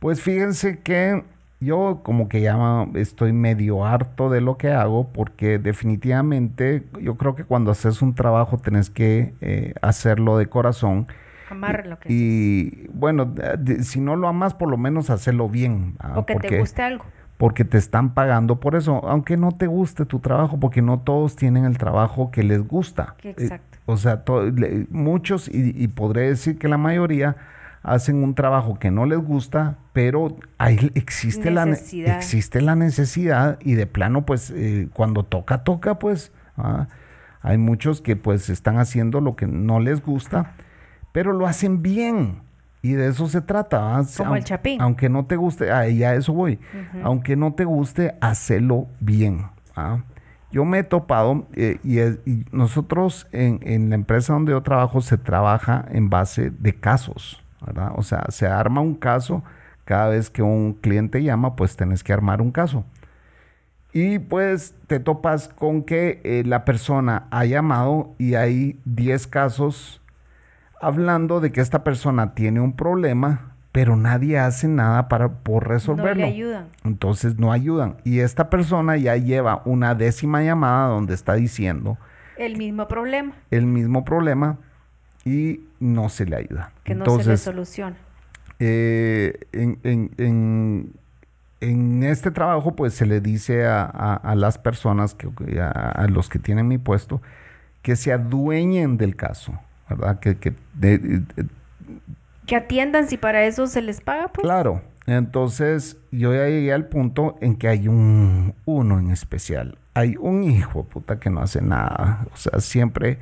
Pues 0.01 0.21
fíjense 0.21 0.81
que 0.81 1.23
yo 1.61 2.01
como 2.03 2.29
que 2.29 2.41
ya 2.43 2.87
estoy 2.95 3.33
medio 3.33 3.85
harto 3.85 4.29
de 4.31 4.41
lo 4.41 4.57
que 4.59 4.71
hago 4.73 5.09
porque 5.13 5.59
definitivamente 5.59 6.85
yo 7.01 7.17
creo 7.17 7.35
que 7.35 7.45
cuando 7.45 7.71
haces 7.71 8.03
un 8.03 8.15
trabajo 8.15 8.59
tenés 8.59 8.91
que 8.91 9.35
eh, 9.41 9.75
hacerlo 9.83 10.39
de 10.39 10.47
corazón. 10.47 11.07
Amarre 11.51 11.89
lo 11.89 11.99
que 11.99 12.09
Y 12.13 12.89
bueno, 12.93 13.25
de- 13.25 13.83
si 13.85 14.01
no 14.01 14.17
lo 14.17 14.29
amas, 14.29 14.55
por 14.55 14.69
lo 14.69 14.77
menos 14.77 15.11
hacerlo 15.11 15.49
bien. 15.49 15.95
¿ah? 16.01 16.15
O 16.19 16.27
que 16.27 16.35
te 16.35 16.41
Porque- 16.41 16.59
guste 16.59 16.83
algo. 16.83 17.05
porque 17.39 17.65
te 17.65 17.79
están 17.79 18.15
pagando 18.15 18.59
por 18.61 18.75
eso, 18.75 19.07
aunque 19.09 19.37
no 19.37 19.53
te 19.53 19.67
guste 19.67 20.07
tu 20.07 20.19
trabajo, 20.21 20.59
porque 20.59 20.83
no 20.83 21.01
todos 21.01 21.37
tienen 21.37 21.65
el 21.65 21.79
trabajo 21.79 22.31
que 22.31 22.43
les 22.43 22.67
gusta. 22.67 23.15
Que 23.19 23.31
Eh, 23.31 23.35
exacto. 23.39 23.79
o 23.87 23.97
sea, 23.97 24.25
to- 24.25 24.51
le- 24.51 24.87
muchos, 24.91 25.49
y, 25.49 25.73
y 25.83 25.89
podré 25.89 26.29
decir 26.29 26.59
que 26.59 26.67
la 26.69 26.79
mayoría, 26.79 27.37
hacen 27.87 28.23
un 28.23 28.35
trabajo 28.35 28.79
que 28.79 28.91
no 28.91 29.07
les 29.07 29.19
gusta, 29.19 29.79
pero 29.93 30.37
ahí 30.59 30.91
existe, 30.95 31.51
la, 31.51 31.65
existe 31.65 32.61
la 32.61 32.75
necesidad 32.75 33.59
y 33.63 33.75
de 33.75 33.87
plano, 33.87 34.27
pues, 34.27 34.51
eh, 34.51 34.89
cuando 34.93 35.23
toca, 35.23 35.63
toca, 35.65 35.99
pues. 35.99 36.33
ah, 36.57 36.89
Hay 37.43 37.59
muchos 37.59 38.01
que 38.01 38.17
pues 38.17 38.51
están 38.51 38.79
haciendo 38.79 39.21
lo 39.21 39.37
que 39.37 39.47
no 39.47 39.79
les 39.79 40.03
gusta, 40.03 40.53
pero 41.13 41.33
lo 41.33 41.47
hacen 41.47 41.81
bien. 41.81 42.43
Y 42.83 42.93
de 42.93 43.09
eso 43.09 43.29
se 43.29 43.41
trata. 43.41 43.97
¿ah? 43.99 44.05
Como 44.17 44.35
el 44.37 44.45
Chapín. 44.45 44.81
Aunque 44.81 45.09
no 45.09 45.27
te 45.27 45.37
guste, 45.37 45.71
ah, 45.71 45.89
y 45.89 46.03
a 46.03 46.15
eso 46.15 46.33
voy. 46.33 46.59
Aunque 47.05 47.37
no 47.37 47.55
te 47.55 47.65
guste, 47.65 48.17
hacelo 48.21 48.89
bien. 49.01 49.47
¿ah? 49.77 50.03
Yo 50.51 50.65
me 50.65 50.81
he 50.81 50.85
topado 50.85 51.47
eh, 51.55 51.79
y, 51.85 52.01
y 52.01 52.45
nosotros 52.53 53.27
en, 53.33 53.61
en 53.63 53.91
la 53.91 53.95
empresa 53.95 54.33
donde 54.33 54.53
yo 54.53 54.63
trabajo 54.63 55.01
se 55.01 55.19
trabaja 55.19 55.85
en 55.91 56.11
base 56.11 56.51
de 56.51 56.75
casos, 56.75 57.43
¿verdad? 57.65 57.93
O 57.97 58.03
sea, 58.03 58.25
se 58.29 58.47
arma 58.47 58.81
un 58.81 58.95
caso. 58.95 59.43
Cada 59.85 60.09
vez 60.09 60.31
que 60.31 60.43
un 60.43 60.75
cliente 60.75 61.23
llama, 61.23 61.55
pues 61.55 61.77
tenés 61.77 62.03
que 62.03 62.13
armar 62.13 62.43
un 62.43 62.51
caso. 62.51 62.85
Y 63.93 64.19
pues 64.19 64.75
te 64.89 65.01
topas 65.01 65.49
con 65.49 65.83
que 65.83 66.21
eh, 66.25 66.43
la 66.45 66.65
persona 66.65 67.29
ha 67.31 67.45
llamado 67.45 68.15
y 68.19 68.35
hay 68.35 68.79
10 68.85 69.27
casos 69.29 70.03
hablando 70.81 71.41
de 71.41 71.51
que 71.53 71.61
esta 71.61 71.83
persona 71.83 72.35
tiene 72.35 72.61
un 72.61 72.75
problema, 72.75 73.55
pero 73.73 73.97
nadie 73.97 74.39
hace 74.39 74.69
nada 74.69 75.09
para 75.09 75.29
por 75.29 75.69
resolverlo. 75.69 76.15
No 76.15 76.21
le 76.21 76.25
ayudan. 76.25 76.69
Entonces 76.85 77.39
no 77.39 77.53
ayudan. 77.53 77.97
Y 78.05 78.21
esta 78.21 78.51
persona 78.51 78.97
ya 78.97 79.17
lleva 79.17 79.63
una 79.65 79.95
décima 79.95 80.43
llamada 80.43 80.89
donde 80.89 81.15
está 81.15 81.35
diciendo 81.35 81.97
El 82.37 82.59
mismo 82.59 82.89
problema, 82.89 83.33
el 83.51 83.67
mismo 83.67 84.05
problema 84.05 84.59
y 85.27 85.61
no 85.81 86.09
se 86.09 86.25
le 86.25 86.37
ayuda. 86.37 86.73
que 86.85 86.95
no 86.95 87.05
se 87.05 87.11
le 87.11 87.15
Entonces, 87.19 87.41
soluciona. 87.43 87.97
eh, 88.59 89.35
en, 89.53 89.79
en- 89.83 90.11
en- 90.17 90.93
en 91.61 92.03
este 92.05 92.31
trabajo, 92.31 92.75
pues 92.77 92.95
se 92.95 93.05
le 93.07 93.21
dice 93.21 93.67
a, 93.67 93.83
a- 93.85 94.15
a 94.15 94.35
las 94.35 94.57
personas, 94.59 95.15
que, 95.15 95.29
a, 95.61 95.69
a 95.71 96.07
los 96.09 96.29
que 96.29 96.39
tienen 96.39 96.69
mi 96.69 96.79
puesto, 96.79 97.21
que 97.83 97.97
se 97.97 98.13
adueñen 98.13 98.97
del 98.99 99.17
caso, 99.17 99.59
¿verdad? 99.91 100.19
Que, 100.21 100.37
que 100.37 100.55
de- 100.75 100.99
de- 100.99 101.47
Que 102.47 102.57
atiendan 102.57 103.09
si 103.09 103.17
para 103.17 103.45
eso 103.45 103.67
se 103.67 103.83
les 103.83 104.01
paga, 104.01 104.29
pues. 104.29 104.43
claro. 104.45 104.81
Entonces, 105.09 105.97
yo 106.11 106.35
ya 106.35 106.47
llegué 106.47 106.73
al 106.73 106.87
punto 106.87 107.37
en 107.41 107.55
que 107.57 107.69
hay 107.69 107.87
un 107.89 108.55
uno 108.65 108.99
en 108.99 109.11
especial. 109.13 109.79
Hay 109.95 110.17
un 110.19 110.43
hijo 110.43 110.83
puta 110.85 111.21
que 111.21 111.31
no 111.31 111.41
hace 111.41 111.63
nada. 111.63 112.27
O 112.35 112.37
sea, 112.37 112.59
siempre 112.61 113.19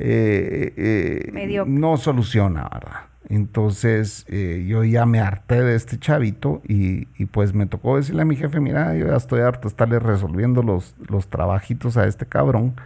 eh, 0.00 0.72
eh, 0.76 1.64
no 1.66 1.96
soluciona, 1.96 2.68
¿verdad? 2.72 3.08
Entonces 3.28 4.24
eh, 4.28 4.64
yo 4.66 4.84
ya 4.84 5.04
me 5.04 5.20
harté 5.20 5.62
de 5.62 5.74
este 5.74 5.98
chavito 5.98 6.62
y, 6.66 7.08
y, 7.18 7.26
pues 7.26 7.52
me 7.52 7.66
tocó 7.66 7.96
decirle 7.96 8.22
a 8.22 8.24
mi 8.24 8.36
jefe, 8.36 8.58
mira, 8.60 8.94
yo 8.96 9.06
ya 9.08 9.16
estoy 9.16 9.40
harto 9.40 9.62
de 9.62 9.68
estarle 9.68 9.98
resolviendo 9.98 10.62
los, 10.62 10.94
los 11.08 11.28
trabajitos 11.28 11.96
a 11.98 12.06
este 12.06 12.24
cabrón 12.24 12.76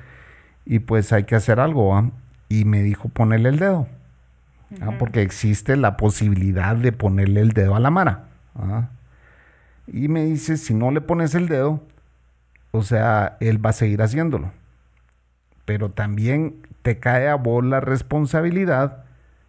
y 0.64 0.80
pues 0.80 1.12
hay 1.12 1.24
que 1.24 1.36
hacer 1.36 1.60
algo, 1.60 1.88
¿va? 1.88 2.10
Y 2.48 2.64
me 2.64 2.82
dijo 2.82 3.08
ponerle 3.08 3.50
el 3.50 3.58
dedo, 3.58 3.86
¿ah? 4.80 4.92
porque 4.98 5.22
existe 5.22 5.76
la 5.76 5.96
posibilidad 5.96 6.74
de 6.76 6.92
ponerle 6.92 7.40
el 7.40 7.52
dedo 7.52 7.76
a 7.76 7.80
la 7.80 7.90
mara. 7.90 8.24
¿ah? 8.56 8.88
Y 9.86 10.08
me 10.08 10.24
dice, 10.24 10.56
si 10.56 10.74
no 10.74 10.90
le 10.90 11.00
pones 11.00 11.34
el 11.34 11.48
dedo, 11.48 11.82
o 12.72 12.82
sea, 12.82 13.36
él 13.40 13.64
va 13.64 13.70
a 13.70 13.74
seguir 13.74 14.02
haciéndolo. 14.02 14.50
Pero 15.64 15.88
también 15.90 16.56
te 16.82 16.98
cae 16.98 17.28
a 17.28 17.34
vos 17.36 17.64
la 17.64 17.80
responsabilidad 17.80 19.04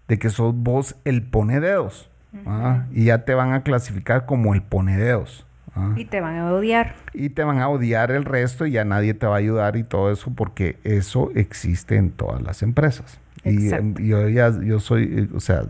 de 0.08 0.20
que 0.20 0.30
sos 0.30 0.54
vos 0.56 0.96
el 1.06 1.24
pone 1.24 1.60
dedos. 1.60 2.10
¿ah? 2.46 2.86
Y 2.92 3.06
ya 3.06 3.26
te 3.26 3.34
van 3.34 3.54
a 3.54 3.64
clasificar 3.64 4.26
como 4.26 4.54
el 4.54 4.62
pone 4.62 4.98
dedos. 4.98 5.46
¿ah? 5.76 5.94
Y 5.96 6.06
te 6.06 6.22
van 6.22 6.38
a 6.38 6.52
odiar. 6.54 6.96
Y 7.14 7.30
te 7.30 7.44
van 7.44 7.60
a 7.60 7.70
odiar 7.70 8.12
el 8.12 8.26
resto 8.26 8.66
y 8.66 8.72
ya 8.72 8.86
nadie 8.86 9.14
te 9.14 9.26
va 9.26 9.36
a 9.36 9.40
ayudar 9.40 9.76
y 9.76 9.84
todo 9.84 10.12
eso 10.12 10.32
porque 10.36 10.78
eso 10.84 11.32
existe 11.36 11.96
en 11.96 12.12
todas 12.12 12.42
las 12.42 12.62
empresas. 12.62 13.20
Y 13.44 13.66
Exacto. 13.66 14.00
eh, 14.00 14.06
yo 14.08 14.30
ya, 14.30 14.52
yo 14.62 14.80
soy, 14.80 15.04
eh, 15.04 15.36
o 15.36 15.40
sea, 15.40 15.64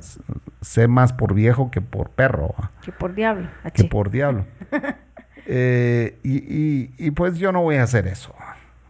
sé 0.62 0.88
más 0.88 1.12
por 1.14 1.34
viejo 1.34 1.72
que 1.72 1.82
por 1.82 2.10
perro. 2.10 2.54
Que 2.84 2.92
por 2.92 3.16
diablo. 3.16 3.48
que 3.74 3.84
por 3.86 4.10
diablo. 4.10 4.46
Eh, 5.46 6.18
y, 6.24 6.38
y- 6.38 6.94
y, 6.98 7.12
pues 7.12 7.38
yo 7.38 7.52
no 7.52 7.62
voy 7.64 7.76
a 7.76 7.84
hacer 7.84 8.08
eso. 8.08 8.34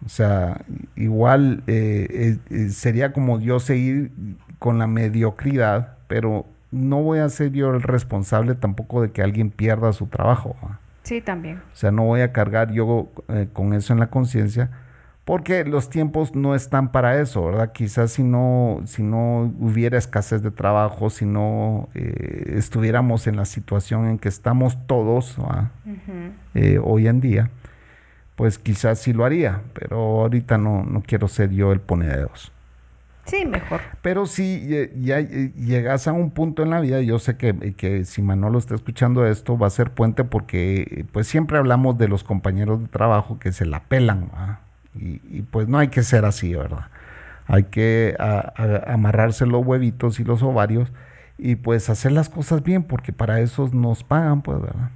O 0.06 0.10
sea, 0.10 0.62
igual 0.96 1.64
eh, 1.68 2.08
eh, 2.10 2.38
eh, 2.50 2.70
sería 2.70 3.14
como 3.14 3.40
yo 3.40 3.60
seguir 3.60 4.12
con 4.60 4.78
la 4.78 4.88
mediocridad, 4.88 5.98
pero 6.08 6.46
no 6.72 7.02
voy 7.02 7.20
a 7.20 7.30
ser 7.30 7.52
yo 7.52 7.72
el 7.72 7.82
responsable 7.82 8.56
tampoco 8.56 9.02
de 9.02 9.12
que 9.12 9.22
alguien 9.22 9.50
pierda 9.50 9.94
su 9.94 10.08
trabajo. 10.08 10.56
Sí, 11.04 11.22
también. 11.22 11.58
O 11.58 11.76
sea, 11.76 11.92
no 11.92 12.06
voy 12.06 12.22
a 12.22 12.32
cargar 12.32 12.72
yo 12.72 13.10
eh, 13.30 13.48
con 13.54 13.74
eso 13.74 13.94
en 13.94 14.00
la 14.00 14.08
conciencia, 14.08 14.72
porque 15.26 15.64
los 15.64 15.90
tiempos 15.90 16.36
no 16.36 16.54
están 16.54 16.92
para 16.92 17.20
eso, 17.22 17.46
¿verdad? 17.46 17.72
Quizás 17.72 18.12
si 18.12 18.24
no, 18.24 18.82
si 18.86 19.04
no 19.04 19.54
hubiera 19.60 19.98
escasez 19.98 20.42
de 20.42 20.52
trabajo, 20.52 21.10
si 21.10 21.26
no 21.26 21.88
estuviéramos 21.94 23.28
en 23.28 23.38
la 23.38 23.46
situación 23.46 24.08
en 24.08 24.20
que 24.20 24.28
estamos 24.28 24.78
todos 24.86 25.38
hoy 26.84 27.08
en 27.08 27.22
día, 27.22 27.50
pues 28.36 28.58
quizás 28.58 29.00
sí 29.00 29.14
lo 29.14 29.26
haría, 29.26 29.62
pero 29.74 29.98
ahorita 30.22 30.58
no, 30.58 30.84
no 30.84 31.02
quiero 31.02 31.28
ser 31.28 31.52
yo 31.52 31.72
el 31.72 31.80
ponededos. 31.80 32.52
Sí, 33.26 33.46
mejor. 33.46 33.80
Pero 34.02 34.26
si 34.26 34.68
ya 35.00 35.20
eh, 35.20 35.54
llegas 35.56 36.08
a 36.10 36.12
un 36.12 36.32
punto 36.32 36.62
en 36.62 36.72
la 36.72 36.82
vida, 36.82 37.00
yo 37.02 37.20
sé 37.20 37.38
que, 37.38 37.74
que 37.74 38.04
si 38.04 38.22
Manolo 38.22 38.60
está 38.60 38.76
escuchando 38.76 39.26
esto, 39.26 39.58
va 39.58 39.68
a 39.68 39.70
ser 39.70 39.92
puente 39.92 40.26
porque 40.26 40.82
eh, 40.92 41.06
pues 41.10 41.28
siempre 41.28 41.58
hablamos 41.58 41.98
de 41.98 42.10
los 42.10 42.24
compañeros 42.26 42.82
de 42.82 42.88
trabajo 42.90 43.40
que 43.40 43.54
se 43.54 43.66
la 43.66 43.80
pelan, 43.84 44.30
y, 44.96 45.22
y, 45.30 45.42
pues 45.50 45.68
no 45.70 45.78
hay 45.80 45.88
que 45.88 46.04
ser 46.04 46.26
así, 46.26 46.54
¿verdad? 46.54 46.88
Hay 47.48 47.64
que 47.64 48.16
a- 48.20 48.54
a- 48.56 48.94
amarrarse 48.94 49.46
los 49.46 49.66
huevitos 49.66 50.20
y 50.20 50.24
los 50.26 50.44
ovarios 50.44 50.92
y 51.38 51.56
pues 51.56 51.90
hacer 51.90 52.12
las 52.12 52.30
cosas 52.30 52.62
bien 52.62 52.84
porque 52.84 53.12
para 53.14 53.40
eso 53.40 53.70
nos 53.74 54.04
pagan, 54.04 54.42
pues, 54.42 54.62
¿verdad? 54.62 54.92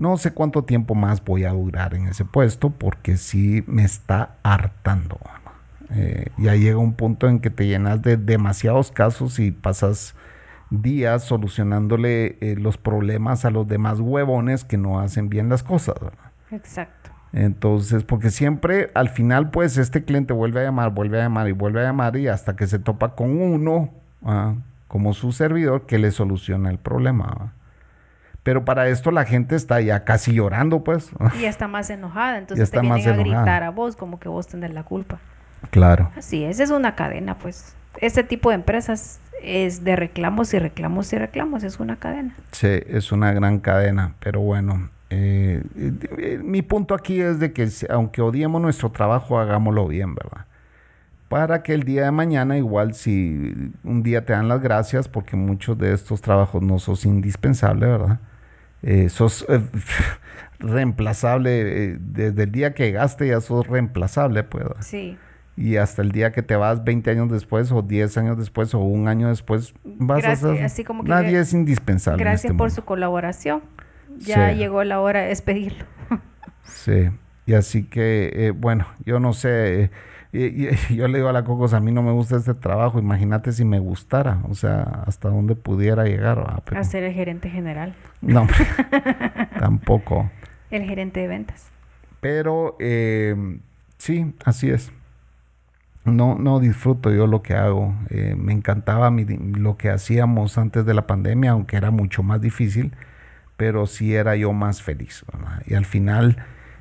No 0.00 0.16
sé 0.16 0.32
cuánto 0.32 0.62
tiempo 0.62 0.94
más 0.94 1.22
voy 1.22 1.44
a 1.44 1.50
durar 1.50 1.92
en 1.92 2.06
ese 2.06 2.24
puesto 2.24 2.70
porque 2.70 3.18
sí 3.18 3.62
me 3.66 3.84
está 3.84 4.36
hartando. 4.42 5.18
¿verdad? 5.22 5.52
Eh, 5.94 6.28
ya 6.38 6.54
llega 6.54 6.78
un 6.78 6.94
punto 6.94 7.28
en 7.28 7.38
que 7.38 7.50
te 7.50 7.66
llenas 7.66 8.00
de 8.00 8.16
demasiados 8.16 8.90
casos 8.90 9.38
y 9.38 9.50
pasas 9.50 10.14
días 10.70 11.24
solucionándole 11.24 12.38
eh, 12.40 12.56
los 12.56 12.78
problemas 12.78 13.44
a 13.44 13.50
los 13.50 13.68
demás 13.68 14.00
huevones 14.00 14.64
que 14.64 14.78
no 14.78 15.00
hacen 15.00 15.28
bien 15.28 15.50
las 15.50 15.62
cosas. 15.62 15.96
¿verdad? 16.00 16.32
Exacto. 16.50 17.10
Entonces, 17.34 18.02
porque 18.02 18.30
siempre 18.30 18.90
al 18.94 19.10
final, 19.10 19.50
pues 19.50 19.76
este 19.76 20.02
cliente 20.02 20.32
vuelve 20.32 20.60
a 20.60 20.64
llamar, 20.64 20.94
vuelve 20.94 21.20
a 21.20 21.24
llamar 21.24 21.46
y 21.50 21.52
vuelve 21.52 21.80
a 21.80 21.84
llamar 21.84 22.16
y 22.16 22.26
hasta 22.26 22.56
que 22.56 22.66
se 22.66 22.78
topa 22.78 23.14
con 23.14 23.38
uno, 23.38 23.90
ah, 24.24 24.54
como 24.88 25.12
su 25.12 25.32
servidor, 25.32 25.84
que 25.84 25.98
le 25.98 26.10
soluciona 26.10 26.70
el 26.70 26.78
problema. 26.78 27.26
¿va? 27.26 27.59
Pero 28.42 28.64
para 28.64 28.88
esto 28.88 29.10
la 29.10 29.24
gente 29.24 29.54
está 29.54 29.80
ya 29.80 30.04
casi 30.04 30.32
llorando, 30.32 30.82
pues. 30.82 31.10
Y 31.38 31.42
ya 31.42 31.48
está 31.48 31.68
más 31.68 31.90
enojada, 31.90 32.38
entonces 32.38 32.64
está 32.64 32.78
te 32.78 32.82
vienen 32.82 32.98
más 32.98 33.06
a 33.06 33.14
enojada. 33.14 33.42
gritar 33.42 33.62
a 33.62 33.70
vos 33.70 33.96
como 33.96 34.18
que 34.18 34.28
vos 34.28 34.46
tenés 34.46 34.72
la 34.72 34.82
culpa. 34.82 35.18
claro. 35.70 36.10
Así 36.16 36.44
es, 36.44 36.60
es 36.60 36.70
una 36.70 36.94
cadena, 36.94 37.36
pues. 37.36 37.74
Este 37.98 38.22
tipo 38.22 38.50
de 38.50 38.54
empresas 38.54 39.20
es 39.42 39.84
de 39.84 39.96
reclamos 39.96 40.54
y 40.54 40.58
reclamos 40.58 41.12
y 41.12 41.18
reclamos, 41.18 41.62
es 41.64 41.80
una 41.80 41.96
cadena. 41.96 42.34
Sí, 42.52 42.80
es 42.86 43.12
una 43.12 43.32
gran 43.32 43.58
cadena, 43.58 44.14
pero 44.20 44.40
bueno, 44.40 44.88
eh, 45.10 45.62
eh, 45.76 45.92
eh, 46.18 46.40
mi 46.42 46.62
punto 46.62 46.94
aquí 46.94 47.20
es 47.20 47.40
de 47.40 47.52
que 47.52 47.68
aunque 47.88 48.22
odiemos 48.22 48.62
nuestro 48.62 48.90
trabajo, 48.90 49.38
hagámoslo 49.38 49.88
bien, 49.88 50.14
¿verdad? 50.14 50.46
Para 51.28 51.62
que 51.62 51.74
el 51.74 51.84
día 51.84 52.04
de 52.04 52.10
mañana, 52.10 52.56
igual 52.56 52.94
si 52.94 53.72
un 53.84 54.02
día 54.02 54.24
te 54.24 54.32
dan 54.32 54.48
las 54.48 54.60
gracias, 54.60 55.08
porque 55.08 55.36
muchos 55.36 55.78
de 55.78 55.92
estos 55.92 56.20
trabajos 56.20 56.62
no 56.62 56.78
sos 56.78 57.04
indispensable, 57.04 57.86
¿verdad? 57.86 58.18
Eh, 58.82 59.08
sos 59.08 59.44
eh, 59.48 59.60
reemplazable, 60.58 61.60
eh, 61.92 61.96
desde 62.00 62.44
el 62.44 62.52
día 62.52 62.74
que 62.74 62.84
llegaste 62.86 63.28
ya 63.28 63.40
sos 63.40 63.66
reemplazable, 63.66 64.42
pues. 64.44 64.64
Sí, 64.80 65.16
Y 65.56 65.76
hasta 65.76 66.02
el 66.02 66.12
día 66.12 66.32
que 66.32 66.42
te 66.42 66.56
vas 66.56 66.84
20 66.84 67.10
años 67.10 67.30
después, 67.30 67.70
o 67.72 67.82
10 67.82 68.16
años 68.18 68.38
después, 68.38 68.74
o 68.74 68.78
un 68.78 69.08
año 69.08 69.28
después, 69.28 69.74
vas 69.84 70.22
Gracias, 70.22 70.44
a 70.50 70.54
ser... 70.54 70.64
así 70.64 70.84
como 70.84 71.02
que 71.04 71.10
Nadie 71.10 71.38
es 71.40 71.52
indispensable. 71.52 72.22
en 72.22 72.24
gracias 72.28 72.44
este 72.46 72.56
por 72.56 72.68
mundo. 72.68 72.74
su 72.74 72.84
colaboración. 72.84 73.62
Ya 74.18 74.50
Sí. 74.50 74.56
llegó 74.58 74.82
la 74.84 75.00
hora 75.00 75.20
de 75.20 75.28
despedirlo. 75.28 75.84
Sí, 76.62 77.10
y 77.46 77.54
así 77.54 77.84
que, 77.84 78.30
eh, 78.34 78.50
bueno, 78.52 78.86
yo 79.04 79.18
no 79.18 79.32
sé, 79.32 79.90
yo 80.32 81.08
le 81.08 81.18
digo 81.18 81.28
a 81.28 81.32
la 81.32 81.42
Cocos, 81.44 81.72
a 81.74 81.80
mí 81.80 81.90
no 81.90 82.02
me 82.02 82.12
gusta 82.12 82.36
este 82.36 82.54
trabajo, 82.54 82.98
imagínate 82.98 83.52
si 83.52 83.64
me 83.64 83.78
gustara, 83.80 84.38
o 84.48 84.54
sea, 84.54 85.02
hasta 85.06 85.28
dónde 85.30 85.56
pudiera 85.56 86.04
llegar, 86.04 86.38
A 86.76 86.84
ser 86.84 87.02
el 87.04 87.12
gerente 87.12 87.50
general, 87.50 87.94
no, 88.22 88.46
tampoco, 89.58 90.30
el 90.70 90.84
gerente 90.84 91.20
de 91.20 91.28
ventas. 91.28 91.70
pero 92.20 92.76
eh, 92.80 93.34
sí, 93.98 94.34
así 94.44 94.70
es. 94.70 94.92
No, 96.04 96.34
no 96.38 96.60
disfruto 96.60 97.12
yo 97.12 97.26
lo 97.26 97.42
que 97.42 97.54
hago. 97.54 97.94
Eh, 98.08 98.34
me 98.36 98.52
encantaba 98.52 99.10
mi- 99.10 99.24
lo 99.26 99.76
que 99.76 99.90
hacíamos 99.90 100.56
antes 100.58 100.86
de 100.86 100.94
la 100.94 101.06
pandemia, 101.06 101.50
aunque 101.52 101.76
era 101.76 101.90
mucho 101.90 102.22
más 102.22 102.40
difícil, 102.40 102.94
pero 103.56 103.86
sí 103.86 104.14
era 104.14 104.36
yo 104.36 104.52
más 104.52 104.82
feliz. 104.82 105.24
¿verdad? 105.32 105.62
Y 105.66 105.74
al 105.74 105.84
final 105.86 106.38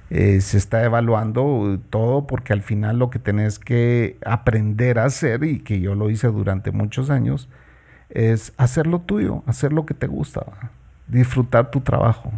eh, 0.09 0.41
se 0.41 0.57
está 0.57 0.83
evaluando 0.85 1.79
todo 1.89 2.27
porque 2.27 2.53
al 2.53 2.61
final 2.61 2.99
lo 2.99 3.09
que 3.09 3.19
tenés 3.19 3.59
que 3.59 4.17
aprender 4.25 4.99
a 4.99 5.05
hacer, 5.05 5.43
y 5.43 5.59
que 5.61 5.81
yo 5.81 5.95
lo 5.95 6.09
hice 6.09 6.27
durante 6.27 6.71
muchos 6.71 7.09
años, 7.09 7.49
es 8.09 8.53
hacer 8.57 8.87
lo 8.87 9.01
tuyo, 9.01 9.43
hacer 9.47 9.73
lo 9.73 9.85
que 9.85 9.93
te 9.95 10.07
gusta, 10.07 10.41
¿verdad? 10.47 10.71
Disfrutar 11.09 11.71
tu 11.71 11.81
trabajo. 11.81 12.31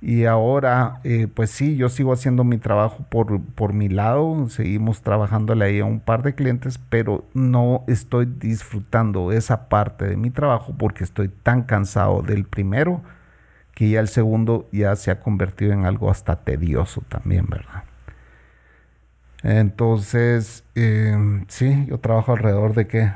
Y 0.00 0.26
ahora, 0.26 1.00
eh, 1.04 1.26
pues 1.26 1.50
sí, 1.50 1.76
yo 1.76 1.88
sigo 1.88 2.12
haciendo 2.12 2.44
mi 2.44 2.58
trabajo 2.58 3.04
por, 3.08 3.40
por 3.42 3.72
mi 3.72 3.88
lado, 3.88 4.48
seguimos 4.50 5.02
trabajándole 5.02 5.64
ahí 5.64 5.80
a 5.80 5.86
un 5.86 6.00
par 6.00 6.22
de 6.22 6.34
clientes, 6.34 6.78
pero 6.90 7.24
no 7.34 7.82
estoy 7.88 8.26
disfrutando 8.26 9.32
esa 9.32 9.68
parte 9.68 10.04
de 10.06 10.16
mi 10.16 10.30
trabajo 10.30 10.74
porque 10.78 11.02
estoy 11.02 11.28
tan 11.28 11.62
cansado 11.62 12.22
del 12.22 12.44
primero 12.44 13.02
que 13.74 13.90
ya 13.90 14.00
el 14.00 14.08
segundo 14.08 14.68
ya 14.72 14.96
se 14.96 15.10
ha 15.12 15.20
convertido 15.20 15.72
en 15.72 15.86
algo 15.86 16.10
hasta 16.10 16.36
tedioso 16.36 17.02
también, 17.08 17.46
¿verdad? 17.48 17.84
Entonces, 19.42 20.64
eh, 20.74 21.16
sí, 21.48 21.86
yo 21.88 21.98
trabajo 21.98 22.32
alrededor 22.32 22.74
de 22.74 22.86
qué? 22.86 23.12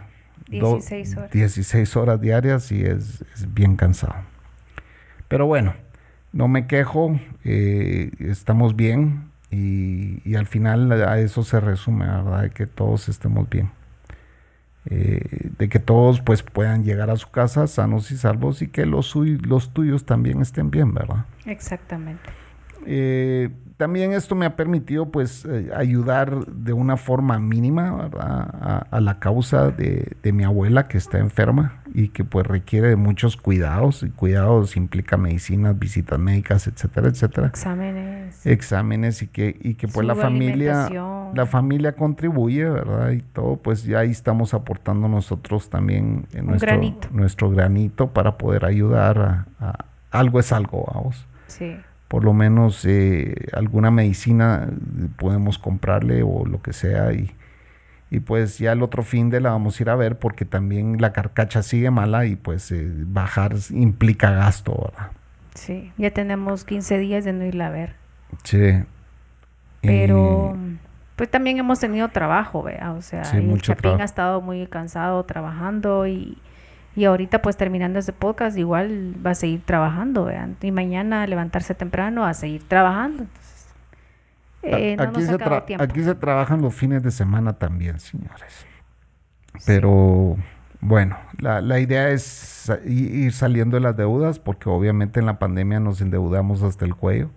Do- 0.48 0.76
16 0.76 1.16
horas. 1.16 1.30
16 1.32 1.96
horas 1.96 2.20
diarias 2.20 2.70
y 2.72 2.82
es, 2.84 3.22
es 3.34 3.52
bien 3.54 3.76
cansado. 3.76 4.14
Pero 5.31 5.47
bueno, 5.47 5.74
no 6.33 6.49
me 6.49 6.66
quejo, 6.66 7.20
eh, 7.45 8.11
estamos 8.18 8.74
bien 8.74 9.31
y, 9.49 10.28
y 10.28 10.35
al 10.35 10.47
final 10.47 10.91
a 10.91 11.20
eso 11.20 11.45
se 11.45 11.61
resume, 11.61 12.05
¿verdad? 12.05 12.43
De 12.43 12.51
que 12.51 12.66
todos 12.66 13.09
estemos 13.09 13.49
bien. 13.49 13.70
Eh, 14.87 15.51
de 15.57 15.68
que 15.68 15.78
todos 15.78 16.20
pues 16.20 16.43
puedan 16.43 16.83
llegar 16.83 17.11
a 17.11 17.16
su 17.16 17.31
casa 17.31 17.68
sanos 17.68 18.11
y 18.11 18.16
salvos 18.16 18.61
y 18.61 18.66
que 18.66 18.87
los, 18.87 19.14
los 19.14 19.72
tuyos 19.72 20.05
también 20.05 20.43
estén 20.43 20.72
bien, 20.72 20.93
¿verdad? 20.95 21.26
Exactamente. 21.47 22.28
Eh, 22.87 23.51
también 23.76 24.12
esto 24.12 24.35
me 24.35 24.45
ha 24.45 24.57
permitido 24.57 25.11
pues 25.11 25.47
eh, 25.47 25.70
ayudar 25.74 26.45
de 26.45 26.74
una 26.74 26.99
forma 26.99 27.39
mínima 27.39 27.95
¿verdad? 27.95 28.20
A, 28.61 28.87
a 28.91 29.01
la 29.01 29.18
causa 29.20 29.70
de, 29.70 30.16
de 30.22 30.33
mi 30.35 30.45
abuela 30.45 30.87
que 30.87 30.99
está 30.99 31.18
enferma 31.18 31.83
y 31.95 32.09
que 32.09 32.22
pues 32.24 32.47
requiere 32.47 32.89
de 32.89 32.97
muchos 32.97 33.39
cuidados 33.39 34.03
y 34.03 34.11
cuidados 34.11 34.76
implica 34.76 35.16
medicinas, 35.16 35.78
visitas 35.78 36.18
médicas, 36.18 36.66
etcétera, 36.66 37.09
etcétera. 37.09 37.47
Exámenes. 37.47 38.45
Exámenes 38.47 39.22
y 39.22 39.28
que, 39.28 39.59
y 39.62 39.74
que 39.74 39.89
pues 39.89 40.07
la 40.07 40.14
familia, 40.14 40.91
la 41.35 41.47
familia 41.47 41.93
contribuye, 41.97 42.68
¿verdad? 42.68 43.11
Y 43.12 43.22
todo, 43.22 43.57
pues 43.57 43.85
ya 43.85 44.01
ahí 44.01 44.11
estamos 44.11 44.53
aportando 44.53 45.09
nosotros 45.09 45.70
también 45.70 46.26
en 46.35 46.47
nuestro 46.47 46.68
granito. 46.68 47.09
nuestro 47.12 47.51
granito 47.51 48.09
para 48.09 48.37
poder 48.37 48.66
ayudar 48.66 49.18
a, 49.18 49.47
a- 49.59 49.85
algo 50.11 50.39
es 50.39 50.53
algo, 50.53 50.85
vamos 50.95 51.26
Sí. 51.47 51.76
Por 52.11 52.24
lo 52.24 52.32
menos 52.32 52.84
eh, 52.86 53.46
alguna 53.52 53.92
medicina 53.92 54.68
podemos 55.16 55.58
comprarle 55.61 56.24
o 56.24 56.44
lo 56.44 56.61
que 56.61 56.72
sea 56.72 57.12
y, 57.12 57.30
y 58.11 58.18
pues 58.18 58.58
ya 58.58 58.72
el 58.72 58.82
otro 58.82 59.04
fin 59.04 59.30
de 59.30 59.40
la 59.40 59.50
vamos 59.50 59.78
a 59.78 59.82
ir 59.84 59.90
a 59.90 59.94
ver 59.94 60.18
porque 60.18 60.44
también 60.44 61.00
la 61.00 61.12
carcacha 61.12 61.62
sigue 61.62 61.92
mala 61.92 62.26
y 62.26 62.34
pues 62.34 62.72
eh, 62.72 62.84
bajar 63.06 63.54
implica 63.70 64.32
gasto, 64.32 64.72
¿verdad? 64.72 65.12
Sí. 65.54 65.92
Ya 65.98 66.11
tenemos 66.11 66.64
15 66.64 66.98
días 66.98 67.24
de 67.24 67.32
no 67.32 67.44
irla 67.44 67.68
a 67.68 67.70
ver. 67.70 67.94
Sí. 68.42 68.82
Pero 69.80 70.56
pues 71.14 71.30
también 71.30 71.58
hemos 71.58 71.78
tenido 71.78 72.08
trabajo, 72.08 72.64
¿vea? 72.64 72.90
O 72.90 73.02
sea, 73.02 73.24
Sí, 73.24 73.36
el 73.36 73.62
Chapín 73.62 73.82
trabajo. 73.82 74.02
ha 74.02 74.04
estado 74.04 74.40
muy 74.40 74.66
cansado 74.66 75.22
trabajando 75.22 76.08
y, 76.08 76.38
y 76.97 77.05
ahorita 77.05 77.41
pues 77.43 77.57
terminando 77.57 77.99
este 77.99 78.12
podcast 78.12 78.59
igual 78.59 79.14
va 79.24 79.30
a 79.30 79.34
seguir 79.34 79.62
trabajando, 79.64 80.24
¿vea? 80.24 80.49
Y 80.61 80.72
mañana 80.72 81.26
levantarse 81.26 81.74
temprano 81.74 82.24
a 82.24 82.34
seguir 82.34 82.66
trabajando. 82.66 83.22
Entonces, 83.22 83.74
eh, 84.62 84.97
no 84.97 85.05
aquí, 85.05 85.20
nos 85.20 85.24
se 85.28 85.38
tiempo. 85.66 85.84
aquí 85.84 86.03
trabajan 86.14 86.61
los 86.61 86.74
fines 86.74 87.03
de 87.03 87.11
semana 87.11 87.55
también, 87.55 88.01
señores. 88.01 88.66
Pero 89.66 90.36
bueno, 90.80 91.16
la, 91.38 91.61
la 91.61 91.78
idea 91.80 92.11
es 92.11 92.70
ir 92.84 93.32
saliendo 93.32 93.76
de 93.76 93.82
las 93.82 93.97
deudas 93.97 94.38
porque 94.38 94.68
obviamente 94.68 95.20
en 95.20 95.26
la 95.26 95.38
pandemia 95.38 95.80
nos 95.80 96.01
endeudamos 96.01 96.62
hasta 96.62 96.84
el 96.84 96.95
cuello. 96.95 97.30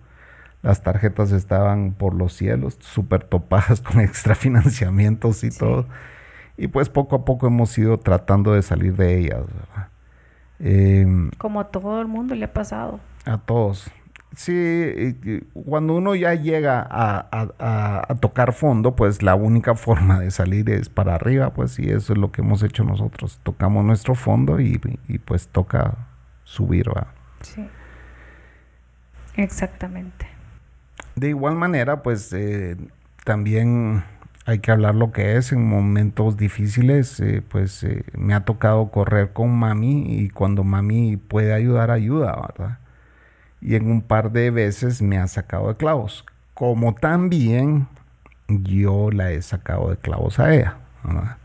Las 0.62 0.82
tarjetas 0.82 1.30
estaban 1.32 1.92
por 1.92 2.14
los 2.14 2.32
cielos, 2.32 2.78
súper 2.80 3.24
topadas 3.24 3.80
con 3.82 4.00
extrafinanciamientos 4.00 5.44
y 5.44 5.50
Sí. 5.50 5.58
todo. 5.58 5.86
Y 6.56 6.68
pues 6.68 6.88
poco 6.88 7.16
a 7.16 7.24
poco 7.24 7.46
hemos 7.48 7.76
ido 7.78 7.98
tratando 7.98 8.52
de 8.52 8.62
salir 8.62 8.94
de 8.96 9.18
ellas. 9.18 9.42
¿verdad? 9.46 9.88
Em, 10.60 11.30
Como 11.38 11.60
a 11.60 11.64
todo 11.64 12.00
el 12.00 12.06
mundo 12.08 12.34
le 12.34 12.44
ha 12.44 12.52
pasado. 12.52 13.00
a 13.24 13.38
todos. 13.38 13.90
Sí, 14.36 15.16
cuando 15.52 15.94
uno 15.94 16.16
ya 16.16 16.34
llega 16.34 16.80
a, 16.80 17.18
a- 17.30 17.48
a- 17.60 18.02
a 18.08 18.14
tocar 18.16 18.52
fondo, 18.52 18.96
pues 18.96 19.22
la 19.22 19.34
única 19.36 19.74
forma 19.76 20.18
de 20.20 20.30
salir 20.32 20.68
es 20.70 20.88
para 20.88 21.14
arriba, 21.14 21.50
pues 21.50 21.78
y 21.78 21.88
eso 21.90 22.12
es 22.14 22.18
lo 22.18 22.32
que 22.32 22.42
hemos 22.42 22.62
hecho 22.64 22.82
nosotros. 22.84 23.38
Tocamos 23.44 23.84
nuestro 23.84 24.14
fondo 24.16 24.58
y, 24.60 24.80
y, 25.08 25.18
pues 25.18 25.46
toca 25.48 26.08
subir, 26.44 26.88
¿va? 26.88 27.06
Sí. 27.42 27.64
Exactamente. 29.36 30.26
De 31.16 31.28
igual 31.28 31.54
manera, 31.56 32.02
pues 32.02 32.32
eh, 32.32 32.76
también 33.24 34.04
hay 34.46 34.58
que 34.58 34.70
hablar 34.70 34.94
lo 34.94 35.12
que 35.12 35.36
es 35.36 35.52
en 35.52 35.66
momentos 35.66 36.36
difíciles. 36.36 37.18
eh, 37.20 37.42
pues 37.48 37.82
eh, 37.84 38.04
me 38.16 38.34
ha 38.34 38.44
tocado 38.44 38.90
correr 38.90 39.32
con 39.32 39.50
mami 39.56 40.04
y 40.20 40.28
cuando 40.30 40.64
mami 40.64 41.16
puede 41.16 41.52
ayudar, 41.54 41.90
ayuda, 41.90 42.36
¿verdad? 42.56 42.78
Y 43.60 43.76
en 43.76 43.90
un 43.90 44.02
par 44.02 44.32
de 44.32 44.50
veces 44.50 45.02
me 45.02 45.18
ha 45.18 45.26
sacado 45.28 45.68
de 45.68 45.76
clavos. 45.76 46.24
Como 46.54 46.94
también 46.94 47.88
yo 48.48 49.10
la 49.10 49.32
he 49.32 49.42
sacado 49.42 49.90
de 49.90 49.96
clavos 49.98 50.38
a 50.40 50.54
ella, 50.54 50.78
¿verdad? 51.04 51.38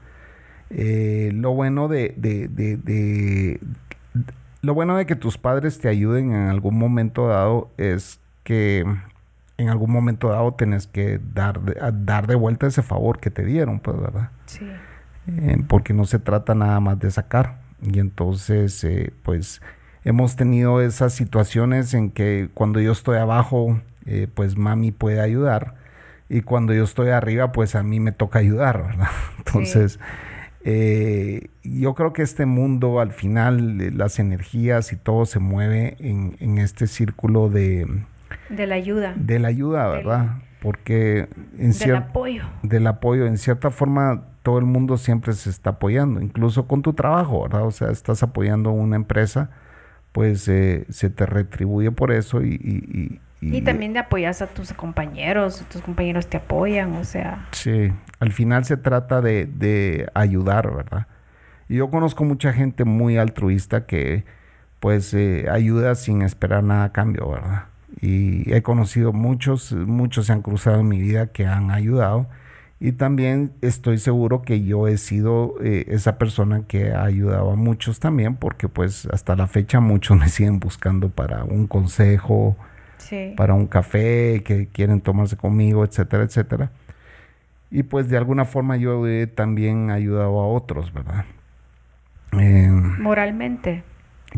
Eh, 0.72 1.32
lo 1.34 1.52
bueno 1.54 1.88
de, 1.88 2.14
de- 2.18 2.48
de- 2.50 3.60
lo 4.62 4.74
bueno 4.74 4.98
de 4.98 5.06
que 5.06 5.16
tus 5.16 5.38
padres 5.38 5.80
te 5.80 5.88
ayuden 5.88 6.32
en 6.34 6.48
algún 6.50 6.78
momento 6.78 7.28
dado 7.28 7.70
es 7.78 8.20
que 8.44 8.84
en 9.60 9.68
algún 9.68 9.92
momento 9.92 10.30
dado 10.30 10.54
tenés 10.54 10.88
que 10.88 11.20
dar 11.34 11.60
dar 12.06 12.28
de 12.28 12.36
vuelta 12.36 12.66
ese 12.66 12.82
favor 12.82 13.20
que 13.20 13.30
te 13.30 13.44
dieron, 13.44 13.82
pues, 13.82 14.00
¿verdad? 14.00 14.32
Sí. 14.46 14.66
Eh, 15.28 15.58
porque 15.68 15.94
no 15.94 16.06
se 16.06 16.18
trata 16.18 16.56
nada 16.56 16.80
más 16.80 16.98
de 16.98 17.12
sacar. 17.12 17.60
Y 17.82 18.00
entonces, 18.00 18.82
eh, 18.86 19.12
pues, 19.22 19.62
hemos 20.06 20.38
tenido 20.38 20.82
esas 20.82 21.14
situaciones 21.14 21.94
en 21.94 22.10
que 22.12 22.50
cuando 22.54 22.80
yo 22.80 22.94
estoy 22.94 23.18
abajo, 23.18 23.82
eh, 24.06 24.28
pues 24.34 24.56
mami 24.56 24.92
puede 24.94 25.20
ayudar. 25.20 25.76
Y 26.30 26.42
cuando 26.42 26.74
yo 26.74 26.86
estoy 26.86 27.10
arriba, 27.10 27.52
pues 27.52 27.76
a 27.76 27.84
mí 27.84 28.00
me 28.00 28.14
toca 28.14 28.40
ayudar, 28.40 28.82
¿verdad? 28.82 29.10
Entonces, 29.40 30.00
eh, 30.64 31.50
yo 31.64 31.96
creo 31.96 32.14
que 32.14 32.22
este 32.22 32.46
mundo, 32.46 33.02
al 33.02 33.12
final, 33.12 33.98
las 33.98 34.20
energías 34.20 34.94
y 34.94 34.96
todo 34.96 35.26
se 35.26 35.40
mueve 35.40 35.98
en, 36.00 36.38
en 36.40 36.60
este 36.60 36.88
círculo 36.88 37.50
de, 37.50 37.86
De 38.50 38.68
la 38.68 38.76
ayuda. 38.76 39.14
de 39.16 39.40
la 39.40 39.48
ayuda, 39.50 39.88
Del- 39.90 40.06
¿verdad? 40.06 40.28
Porque 40.62 41.30
en 41.58 41.72
del 41.72 41.96
apoyo. 41.96 42.44
del 42.64 42.88
apoyo. 42.88 43.26
En 43.26 43.38
cierta 43.38 43.70
forma, 43.70 44.24
todo 44.44 44.60
el 44.60 44.66
mundo 44.66 44.98
siempre 44.98 45.34
se 45.34 45.50
está 45.50 45.72
apoyando, 45.72 46.20
incluso 46.22 46.68
con 46.68 46.82
tu 46.82 46.94
trabajo, 46.94 47.44
¿verdad? 47.44 47.66
O 47.66 47.72
sea, 47.72 47.90
estás 47.92 48.24
apoyando 48.24 48.70
a 48.72 48.74
una 48.74 48.96
empresa, 48.98 49.50
pues 50.12 50.48
eh, 50.50 50.86
se 50.90 51.10
te 51.10 51.26
retribuye 51.26 51.92
por 51.92 52.12
eso 52.12 52.42
y... 52.42 52.56
y, 52.56 53.20
y- 53.42 53.56
Y 53.58 53.62
también 53.62 53.94
te 53.94 54.00
apoyas 54.00 54.42
a 54.42 54.48
tus 54.48 54.74
compañeros, 54.74 55.64
tus 55.72 55.82
compañeros 55.82 56.28
te 56.28 56.36
apoyan, 56.38 56.94
o 56.96 57.06
sea, 57.06 57.48
Sí, 57.54 57.90
al 58.20 58.34
final 58.34 58.66
se 58.66 58.76
trata 58.76 59.22
de, 59.22 59.46
de 59.46 60.10
ayudar, 60.14 60.76
¿verdad? 60.76 61.08
Y 61.70 61.78
yo 61.78 61.90
conozco 61.90 62.26
mucha 62.26 62.52
gente 62.52 62.84
muy 62.84 63.18
altruista 63.18 63.86
que 63.86 64.26
pues 64.82 65.14
eh, 65.14 65.46
ayuda 65.50 65.96
sin 65.96 66.22
esperar 66.22 66.64
nada 66.66 66.84
a 66.86 66.92
cambio, 66.92 67.30
¿verdad? 67.30 67.64
Y 68.02 68.52
he 68.54 68.62
conocido 68.62 69.14
muchos, 69.14 69.72
muchos 69.74 70.28
se 70.28 70.34
han 70.34 70.42
cruzado 70.42 70.80
en 70.80 70.88
mi 70.88 71.02
vida 71.02 71.28
que 71.28 71.46
han 71.46 71.72
ayudado. 71.72 72.28
Y 72.80 72.94
también 72.94 73.52
estoy 73.62 73.98
seguro 73.98 74.42
que 74.42 74.64
yo 74.64 74.88
he 74.88 74.98
sido 74.98 75.56
eh, 75.62 75.86
esa 75.90 76.18
persona 76.18 76.64
que 76.66 76.94
ha 76.94 77.04
ayudado 77.04 77.52
a 77.52 77.56
muchos 77.56 78.00
también, 78.00 78.36
porque 78.38 78.70
pues 78.70 79.06
hasta 79.12 79.36
la 79.36 79.48
fecha 79.48 79.82
muchos 79.82 80.18
me 80.20 80.30
siguen 80.30 80.60
buscando 80.60 81.10
para 81.10 81.44
un 81.44 81.68
consejo, 81.68 82.56
sí. 82.98 83.34
para 83.36 83.54
un 83.54 83.68
café, 83.68 84.44
que 84.46 84.68
quieren 84.68 85.02
tomarse 85.02 85.36
conmigo, 85.36 85.84
etcétera, 85.84 86.24
etcétera. 86.24 86.72
Y 87.70 87.84
pues 87.84 88.10
de 88.10 88.18
alguna 88.18 88.46
forma 88.46 88.78
yo 88.78 89.06
he 89.08 89.28
también 89.28 89.92
ayudado 89.92 90.40
a 90.40 90.48
otros, 90.48 90.94
¿verdad? 90.94 91.26
Eh, 92.32 92.70
Moralmente. 92.72 93.84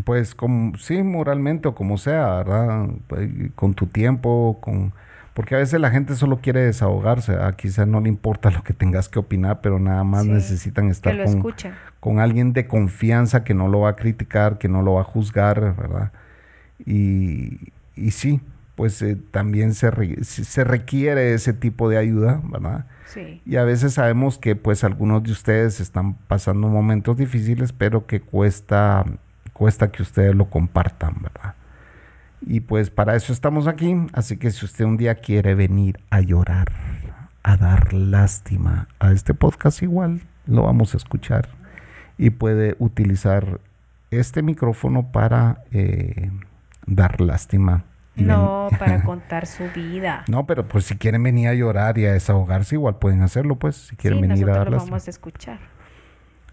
Pues 0.05 0.35
como, 0.35 0.77
sí, 0.77 1.03
moralmente 1.03 1.67
o 1.67 1.75
como 1.75 1.97
sea, 1.97 2.35
¿verdad? 2.37 2.87
Pues, 3.07 3.29
con 3.55 3.73
tu 3.73 3.87
tiempo, 3.87 4.59
con... 4.61 4.93
Porque 5.33 5.55
a 5.55 5.59
veces 5.59 5.79
la 5.79 5.91
gente 5.91 6.15
solo 6.15 6.41
quiere 6.41 6.59
desahogarse, 6.61 7.37
quizás 7.55 7.87
no 7.87 8.01
le 8.01 8.09
importa 8.09 8.51
lo 8.51 8.63
que 8.63 8.73
tengas 8.73 9.07
que 9.07 9.17
opinar, 9.17 9.61
pero 9.61 9.79
nada 9.79 10.03
más 10.03 10.23
Sí, 10.23 10.29
necesitan 10.31 10.89
estar 10.89 11.13
con, 11.23 11.41
con 12.01 12.19
alguien 12.19 12.51
de 12.51 12.67
confianza 12.67 13.45
que 13.45 13.53
no 13.53 13.69
lo 13.69 13.79
va 13.81 13.91
a 13.91 13.95
criticar, 13.95 14.57
que 14.57 14.67
no 14.67 14.81
lo 14.81 14.95
va 14.95 15.01
a 15.01 15.03
juzgar, 15.05 15.75
¿verdad? 15.77 16.11
Y, 16.85 17.71
y 17.95 18.11
sí, 18.11 18.41
pues 18.75 19.01
eh, 19.01 19.17
también 19.31 19.73
se, 19.73 19.91
re- 19.91 20.23
se 20.23 20.43
se 20.43 20.63
requiere 20.63 21.33
ese 21.33 21.53
tipo 21.53 21.89
de 21.89 21.97
ayuda, 21.97 22.41
¿verdad? 22.43 22.85
Sí. 23.05 23.41
Y 23.45 23.55
a 23.57 23.63
veces 23.63 23.93
sabemos 23.93 24.37
que 24.37 24.55
pues 24.55 24.83
algunos 24.83 25.23
de 25.23 25.31
ustedes 25.31 25.79
están 25.79 26.15
pasando 26.15 26.67
momentos 26.67 27.17
difíciles, 27.17 27.71
pero 27.73 28.05
que 28.05 28.21
cuesta, 28.21 29.05
cuesta 29.62 29.91
que 29.91 30.01
ustedes 30.01 30.34
lo 30.34 30.49
compartan, 30.49 31.18
¿verdad? 31.22 31.53
Y 32.41 32.62
pues 32.62 32.89
para 32.89 33.16
eso 33.16 33.32
estamos 33.32 33.68
aquí, 33.68 33.95
así 34.12 34.38
que 34.38 34.49
si 34.49 34.66
usted 34.66 34.86
un 34.86 34.97
día 34.97 35.14
quiere 35.14 35.53
venir 35.53 35.99
a 36.09 36.20
llorar, 36.20 36.72
a 37.43 37.57
dar 37.57 37.93
lástima 37.93 38.88
a 38.97 39.12
este 39.12 39.36
podcast 39.36 39.84
igual, 39.84 40.22
lo 40.47 40.64
vamos 40.64 40.95
a 40.95 40.97
escuchar 40.97 41.47
y 42.18 42.32
puede 42.32 42.76
utilizar 42.80 43.59
este 44.09 44.41
micrófono 44.41 45.12
para 45.12 45.64
eh, 45.72 46.32
dar 46.88 47.22
lástima. 47.22 47.84
No, 48.16 48.68
para 48.80 49.03
contar 49.05 49.45
su 49.45 49.66
vida. 49.76 50.24
no, 50.28 50.47
pero 50.47 50.68
pues 50.68 50.86
si 50.86 50.97
quieren 50.97 51.22
venir 51.22 51.49
a 51.49 51.53
llorar 51.53 51.99
y 51.99 52.07
a 52.07 52.14
desahogarse, 52.14 52.74
igual 52.74 52.95
pueden 52.95 53.22
hacerlo, 53.22 53.57
pues, 53.57 53.76
si 53.76 53.95
quieren 53.95 54.22
sí, 54.22 54.28
venir 54.28 54.49
a 54.49 54.53
dar 54.53 54.66
lo 54.66 54.78
lástima. 54.78 54.93
vamos 54.93 55.05
a 55.07 55.12
escuchar. 55.12 55.59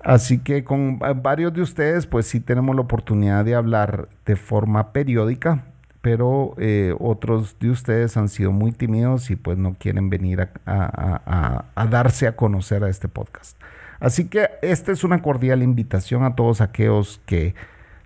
Así 0.01 0.39
que 0.39 0.65
con 0.65 0.99
va- 1.03 1.13
varios 1.13 1.53
de 1.53 1.63
ustedes, 1.63 2.07
pues 2.07 2.27
sí 2.27 2.41
tenemos 2.41 2.75
la 2.77 2.83
oportunidad 2.83 3.45
de 3.45 3.55
hablar 3.55 4.09
de 4.25 4.37
forma 4.37 4.93
periódica, 4.93 5.65
pero 6.01 6.55
eh, 6.59 6.95
otros 7.01 7.57
de 7.59 7.71
ustedes 7.71 8.17
han 8.17 8.29
sido 8.29 8.53
muy 8.53 8.71
tímidos 8.73 9.31
y 9.31 9.37
pues 9.37 9.59
no 9.59 9.75
quieren 9.75 10.09
venir 10.09 10.41
a- 10.43 10.51
a- 10.67 11.23
a- 11.27 11.65
a 11.75 11.87
darse 11.87 12.27
a 12.29 12.37
conocer 12.37 12.85
a 12.85 12.89
este 12.89 13.09
podcast. 13.09 13.61
Así 14.01 14.29
que 14.29 14.49
esta 14.63 14.93
es 14.93 15.03
una 15.03 15.21
cordial 15.23 15.63
invitación 15.63 16.23
a 16.23 16.37
todos 16.37 16.61
aquellos 16.61 17.21
que 17.27 17.55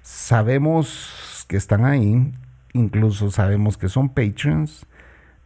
sabemos 0.01 1.45
que 1.49 1.57
están 1.57 1.84
ahí, 1.84 2.32
incluso 2.72 3.30
sabemos 3.30 3.76
que 3.76 3.88
son 3.88 4.09
patrons 4.09 4.86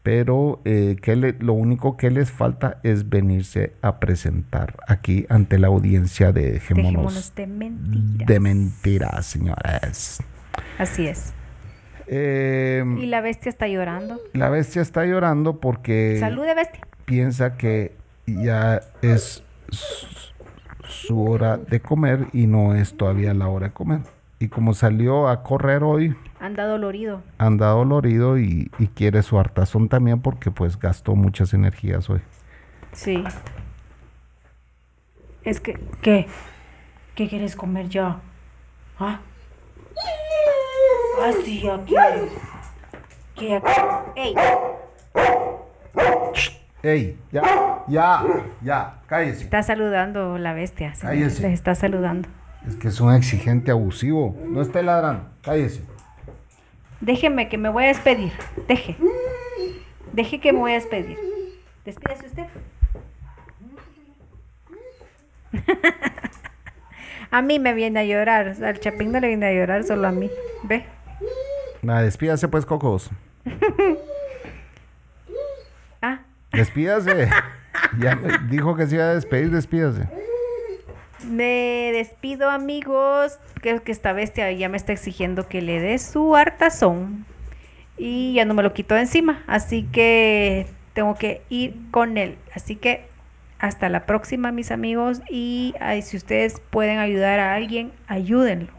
pero 0.06 0.60
eh, 0.64 0.94
que 1.02 1.16
le- 1.16 1.32
lo 1.40 1.52
único 1.52 1.96
que 1.96 2.12
les 2.12 2.30
falta 2.30 2.78
es 2.84 3.08
venirse 3.08 3.72
a 3.82 3.98
presentar 3.98 4.76
aquí 4.86 5.26
ante 5.28 5.58
la 5.58 5.66
audiencia 5.66 6.30
de 6.30 6.52
Dejémonos 6.52 6.92
Dejémonos 6.92 7.34
de 7.34 7.46
mentiras. 7.48 8.28
de 8.28 8.38
mentiras, 8.40 9.26
señores. 9.26 10.22
Así 10.78 11.08
es. 11.08 11.32
Eh, 12.06 12.84
Y 13.00 13.06
la 13.06 13.20
bestia 13.20 13.50
está 13.50 13.66
llorando. 13.66 14.20
la 14.32 14.48
bestia 14.48 14.80
está 14.80 15.04
llorando 15.06 15.58
porque 15.58 16.18
Salude, 16.20 16.54
bestia. 16.54 16.82
piensa 17.04 17.56
que 17.56 17.96
ya 18.28 18.80
es 19.02 19.42
su- 19.70 20.06
su 20.86 21.20
hora 21.28 21.56
de 21.56 21.80
comer 21.80 22.26
y 22.32 22.46
no 22.46 22.76
es 22.76 22.96
todavía 22.96 23.34
la 23.34 23.48
hora 23.48 23.66
de 23.66 23.72
comer. 23.72 24.00
Y 24.38 24.48
como 24.48 24.74
salió 24.74 25.28
a 25.28 25.42
correr 25.42 25.82
hoy, 25.82 26.14
Anda 26.40 26.66
dolorido. 26.66 27.22
anda 27.38 27.68
dolorido 27.68 28.38
y, 28.38 28.70
y 28.78 28.88
quiere 28.88 29.22
su 29.22 29.38
hartazón 29.38 29.88
también 29.88 30.20
porque 30.20 30.50
pues 30.50 30.78
gastó 30.78 31.14
muchas 31.14 31.54
energías 31.54 32.10
hoy. 32.10 32.20
Sí. 32.92 33.24
Es 35.42 35.60
que, 35.60 35.78
¿qué? 36.02 36.26
¿Qué 37.14 37.28
quieres 37.28 37.56
comer 37.56 37.88
ya? 37.88 38.18
¿Ah? 38.98 39.20
Ah, 41.22 41.30
sí, 41.44 41.66
aquí. 41.68 41.94
¿Qué? 43.36 43.62
¡Ey! 44.16 44.34
¡Ey! 46.82 47.18
Ya, 47.32 47.42
ya, 47.88 48.24
ya, 48.62 48.94
cállese. 49.06 49.44
Está 49.44 49.62
saludando 49.62 50.36
la 50.38 50.52
bestia. 50.52 50.92
Cállese. 51.00 51.42
Les 51.42 51.52
está 51.54 51.74
saludando. 51.74 52.28
Es 52.66 52.74
que 52.76 52.88
es 52.88 53.00
un 53.00 53.14
exigente 53.14 53.70
abusivo. 53.70 54.36
No 54.48 54.60
esté 54.60 54.82
ladrando, 54.82 55.28
cállese. 55.42 55.82
Déjeme 57.00 57.48
que 57.48 57.58
me 57.58 57.68
voy 57.68 57.84
a 57.84 57.88
despedir. 57.88 58.32
Deje. 58.66 58.96
Deje 60.12 60.40
que 60.40 60.52
me 60.52 60.58
voy 60.58 60.72
a 60.72 60.74
despedir. 60.74 61.18
Despídase 61.84 62.26
usted. 62.26 62.46
a 67.30 67.42
mí 67.42 67.58
me 67.58 67.74
viene 67.74 68.00
a 68.00 68.04
llorar. 68.04 68.56
Al 68.62 68.80
Chapín 68.80 69.12
no 69.12 69.20
le 69.20 69.28
viene 69.28 69.46
a 69.46 69.52
llorar, 69.52 69.84
solo 69.84 70.08
a 70.08 70.12
mí. 70.12 70.30
¿Ve? 70.64 70.84
Nada, 71.82 72.02
despídase 72.02 72.48
pues, 72.48 72.66
Cocos. 72.66 73.10
Ah, 76.02 76.20
Despídase. 76.52 77.30
ya 77.98 78.16
me 78.16 78.36
dijo 78.50 78.76
que 78.76 78.86
se 78.86 78.96
iba 78.96 79.04
a 79.04 79.14
despedir, 79.14 79.50
despídase. 79.50 80.06
Me 81.26 81.90
despido, 81.92 82.50
amigos. 82.50 83.38
Creo 83.60 83.82
que 83.82 83.92
esta 83.92 84.12
bestia 84.12 84.50
ya 84.52 84.68
me 84.68 84.76
está 84.76 84.92
exigiendo 84.92 85.48
que 85.48 85.62
le 85.62 85.80
dé 85.80 85.98
su 85.98 86.36
hartazón. 86.36 87.26
Y 87.98 88.34
ya 88.34 88.44
no 88.44 88.54
me 88.54 88.62
lo 88.62 88.72
quito 88.74 88.94
de 88.94 89.02
encima. 89.02 89.42
Así 89.46 89.84
que 89.84 90.66
tengo 90.92 91.14
que 91.14 91.42
ir 91.48 91.74
con 91.90 92.18
él. 92.18 92.36
Así 92.54 92.76
que 92.76 93.04
hasta 93.58 93.88
la 93.88 94.06
próxima, 94.06 94.52
mis 94.52 94.70
amigos. 94.70 95.20
Y 95.28 95.74
ay, 95.80 96.02
si 96.02 96.16
ustedes 96.16 96.60
pueden 96.70 96.98
ayudar 96.98 97.40
a 97.40 97.54
alguien, 97.54 97.92
ayúdenlo. 98.06 98.72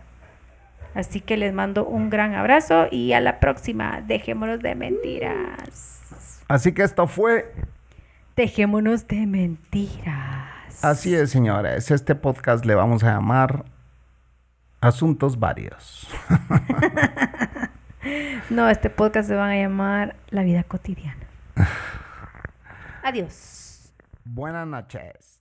Así 0.93 1.21
que 1.21 1.37
les 1.37 1.53
mando 1.53 1.85
un 1.85 2.09
gran 2.09 2.33
abrazo 2.33 2.87
y 2.89 3.13
a 3.13 3.21
la 3.21 3.39
próxima. 3.39 4.01
Dejémonos 4.01 4.61
de 4.61 4.75
mentiras. 4.75 6.43
Así 6.47 6.73
que 6.73 6.83
esto 6.83 7.07
fue 7.07 7.51
Dejémonos 8.37 9.07
de 9.07 9.25
mentiras. 9.25 10.36
Así 10.81 11.15
es, 11.15 11.31
señores. 11.31 11.89
Este 11.91 12.13
podcast 12.15 12.65
le 12.65 12.75
vamos 12.75 13.03
a 13.03 13.07
llamar 13.13 13.65
Asuntos 14.81 15.39
Varios. 15.39 16.07
No, 18.49 18.69
este 18.69 18.89
podcast 18.89 19.27
se 19.27 19.35
van 19.35 19.49
a 19.49 19.57
llamar 19.57 20.15
La 20.29 20.41
vida 20.43 20.63
cotidiana. 20.63 21.27
Adiós. 23.03 23.91
Buenas 24.23 24.65
noches. 24.65 25.36